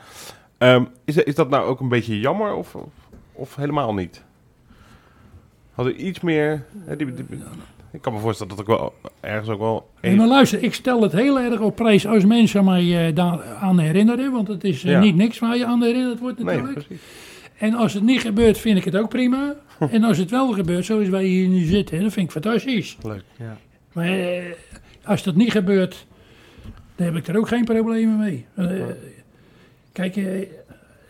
Ehm, 0.57 0.83
is, 1.05 1.17
is 1.17 1.35
dat 1.35 1.49
nou 1.49 1.65
ook 1.67 1.79
een 1.79 1.89
beetje 1.89 2.19
jammer 2.19 2.53
of, 2.53 2.75
of, 2.75 2.91
of 3.33 3.55
helemaal 3.55 3.93
niet? 3.93 4.23
Had 5.73 5.87
u 5.87 5.95
iets 5.95 6.19
meer, 6.19 6.63
die, 6.97 7.13
die- 7.13 7.25
ik 7.91 8.01
kan 8.01 8.13
me 8.13 8.19
voorstellen 8.19 8.55
dat 8.55 8.67
ook 8.69 8.77
wel 8.79 8.93
ergens 9.19 9.49
ook 9.49 9.59
wel... 9.59 9.89
Nee, 10.01 10.15
maar 10.15 10.27
luister, 10.27 10.63
ik 10.63 10.73
stel 10.73 11.01
het 11.01 11.11
heel 11.11 11.39
erg 11.39 11.59
op 11.59 11.75
prijs 11.75 12.07
als 12.07 12.25
mensen 12.25 12.65
mij 12.65 13.07
eh, 13.07 13.15
daar 13.15 13.43
aan 13.43 13.79
herinneren. 13.79 14.31
Want 14.31 14.47
het 14.47 14.63
is 14.63 14.81
Ja. 14.81 14.99
niet 14.99 15.15
niks 15.15 15.39
waar 15.39 15.57
je 15.57 15.65
aan 15.65 15.81
herinnerd 15.83 16.19
wordt 16.19 16.43
nee, 16.43 16.61
natuurlijk. 16.61 16.87
En 17.57 17.73
als 17.73 17.93
het 17.93 18.03
niet 18.03 18.21
gebeurt, 18.21 18.57
vind 18.57 18.77
ik 18.77 18.83
het 18.85 18.95
ook 18.97 19.09
prima. 19.09 19.55
en 19.91 20.03
als 20.03 20.17
het 20.17 20.29
wel 20.29 20.51
gebeurt, 20.51 20.85
zoals 20.85 21.07
wij 21.09 21.23
hier 21.23 21.47
nu 21.47 21.63
zitten, 21.63 22.01
dat 22.01 22.13
vind 22.13 22.25
ik 22.25 22.31
fantastisch. 22.31 22.97
Leuk. 23.03 23.23
Ja. 23.37 23.57
Maar 23.93 24.07
eh, 24.07 24.43
als 25.03 25.23
dat 25.23 25.35
niet 25.35 25.51
gebeurt, 25.51 26.05
dan 26.95 27.05
heb 27.05 27.15
ik 27.15 27.27
er 27.27 27.37
ook 27.37 27.47
geen 27.47 27.63
problemen 27.65 28.17
mee. 28.17 28.45
Eh, 28.55 28.67
kijk, 29.91 30.15
eh, 30.15 30.47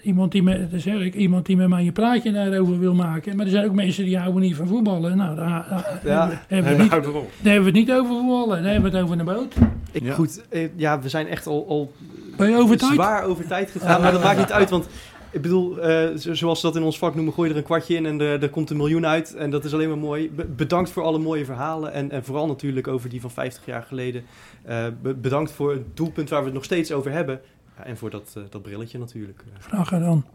Iemand 0.05 0.31
die, 0.31 0.43
met, 0.43 0.71
dat 0.71 0.81
zeg 0.81 0.99
ik, 0.99 1.13
iemand 1.13 1.45
die 1.45 1.57
met 1.57 1.67
mij 1.69 1.85
een 1.85 1.93
praatje 1.93 2.31
daarover 2.31 2.79
wil 2.79 2.93
maken. 2.93 3.35
Maar 3.35 3.45
er 3.45 3.51
zijn 3.51 3.65
ook 3.65 3.73
mensen 3.73 4.05
die 4.05 4.17
houden 4.17 4.41
niet 4.41 4.55
van 4.55 4.67
voetballen. 4.67 5.17
Nou, 5.17 5.35
daar, 5.35 5.65
daar 5.69 5.95
Ja. 6.03 6.41
hebben, 6.47 6.77
we 6.77 6.83
het 6.83 6.91
niet, 6.91 6.91
daar 6.91 7.53
hebben 7.53 7.73
we 7.73 7.79
het 7.79 7.87
niet 7.87 7.91
over 7.91 8.15
voetballen. 8.15 8.63
Daar 8.63 8.71
hebben 8.71 8.91
we 8.91 8.97
het 8.97 9.05
over 9.05 9.19
een 9.19 9.25
boot. 9.25 9.55
Ik, 9.91 10.03
Ja. 10.03 10.13
Goed, 10.13 10.43
ja, 10.75 10.99
we 10.99 11.09
zijn 11.09 11.27
echt 11.27 11.47
al, 11.47 11.65
al 11.67 11.91
Ben 12.37 12.49
je 12.49 12.57
over 12.57 12.77
tijd? 12.77 12.93
zwaar 12.93 13.23
over 13.23 13.47
tijd 13.47 13.71
gegaan. 13.71 14.01
Maar 14.01 14.11
dat 14.11 14.23
maakt 14.23 14.37
niet 14.39 14.51
uit, 14.51 14.69
want 14.69 14.87
ik 15.35 15.41
bedoel, 15.41 15.77
eh, 15.79 16.15
zo- 16.17 16.33
zoals 16.33 16.59
ze 16.59 16.65
dat 16.65 16.75
in 16.75 16.83
ons 16.83 16.97
vak 16.97 17.15
noemen, 17.15 17.33
gooi 17.33 17.47
je 17.47 17.53
er 17.53 17.59
een 17.59 17.65
kwartje 17.65 17.95
in 17.95 18.05
en 18.05 18.21
er, 18.21 18.41
er 18.43 18.49
komt 18.49 18.69
een 18.69 18.77
miljoen 18.77 19.05
uit. 19.05 19.35
En 19.35 19.49
dat 19.49 19.65
is 19.65 19.73
alleen 19.73 19.87
maar 19.89 19.97
mooi. 19.97 20.31
Be- 20.31 20.45
bedankt 20.45 20.91
voor 20.91 21.03
alle 21.03 21.17
mooie 21.19 21.45
verhalen 21.45 21.93
en, 21.93 22.11
en 22.11 22.23
vooral 22.25 22.47
natuurlijk 22.47 22.87
over 22.87 23.09
die 23.09 23.21
van 23.21 23.31
50 23.31 23.65
jaar 23.65 23.83
geleden. 23.83 24.25
Eh, 24.65 24.85
be- 25.01 25.13
bedankt 25.13 25.51
voor 25.51 25.71
het 25.71 25.97
doelpunt 25.97 26.29
waar 26.29 26.39
we 26.39 26.45
het 26.45 26.53
nog 26.53 26.63
steeds 26.63 26.91
over 26.91 27.11
hebben. 27.11 27.41
Ja, 27.77 27.83
en 27.83 27.97
voor 27.97 28.09
dat, 28.09 28.33
eh, 28.37 28.43
dat 28.49 28.61
brilletje 28.61 28.97
natuurlijk. 28.99 29.43
Vraag 29.59 29.91
er 29.91 29.99
dan. 29.99 30.25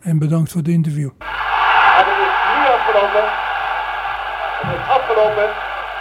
En 0.00 0.18
bedankt 0.18 0.50
voor 0.52 0.60
het 0.60 0.70
interview. 0.70 1.10
En 1.18 2.04
het 2.10 2.20
is 2.26 2.34
nu 2.54 2.62
afgelopen. 2.78 3.24
Het 4.62 4.70
is 4.78 4.88
afgelopen. 4.98 5.48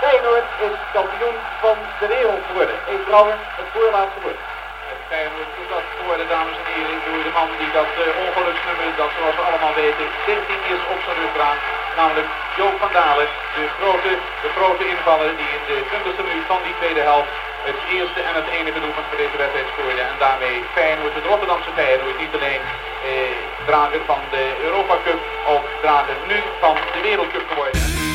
Feyenoord 0.01 0.47
is 0.67 0.75
kampioen 0.93 1.37
van 1.63 1.75
de 2.01 2.07
wereld 2.15 2.43
geworden. 2.49 2.75
Eén 2.91 3.03
trouwen 3.07 3.35
het 3.59 3.67
voorlaatste 3.75 4.19
woord. 4.23 4.39
Is 5.11 5.69
dat 5.75 5.85
geworden, 5.97 6.27
dames 6.35 6.57
en 6.61 6.67
heren, 6.73 6.99
door 7.05 7.23
de 7.27 7.33
man 7.39 7.49
die 7.61 7.71
dat 7.79 7.91
uh, 7.99 8.23
ongeluksnummer, 8.25 8.87
dat 9.01 9.11
zoals 9.17 9.37
we 9.39 9.43
allemaal 9.49 9.75
weten, 9.83 10.05
13 10.25 10.61
is 10.73 10.83
op 10.93 10.99
zijn 11.05 11.17
rug 11.19 11.33
draagt. 11.37 11.63
Namelijk 11.99 12.29
Joop 12.57 12.75
van 12.83 12.91
Dalen, 12.97 13.29
de 13.57 13.65
grote, 13.77 14.11
de 14.43 14.49
grote 14.57 14.83
invaller 14.93 15.31
die 15.39 15.49
in 15.57 15.63
de 15.69 15.77
20e 15.91 16.21
minuut 16.27 16.47
van 16.53 16.61
die 16.65 16.75
tweede 16.79 17.03
helft 17.09 17.31
het 17.69 17.79
eerste 17.95 18.21
en 18.29 18.35
het 18.41 18.47
enige 18.57 18.79
doelpunt 18.83 19.07
voor 19.09 19.21
deze 19.23 19.37
wedstrijd 19.43 19.67
scoorde. 19.73 20.01
En 20.11 20.15
daarmee 20.25 20.57
Feyenoord, 20.75 21.15
het 21.17 21.29
Rotterdamse 21.31 21.71
Feyenoord, 21.77 22.17
niet 22.23 22.33
alleen 22.37 22.63
eh, 23.09 23.35
drager 23.69 24.01
van 24.11 24.21
de 24.33 24.43
Europa 24.67 24.95
Cup, 25.05 25.19
ook 25.53 25.65
drager 25.83 26.17
nu 26.31 26.37
van 26.63 26.75
de 26.93 26.99
Wereldcup 27.07 27.45
geworden. 27.51 28.10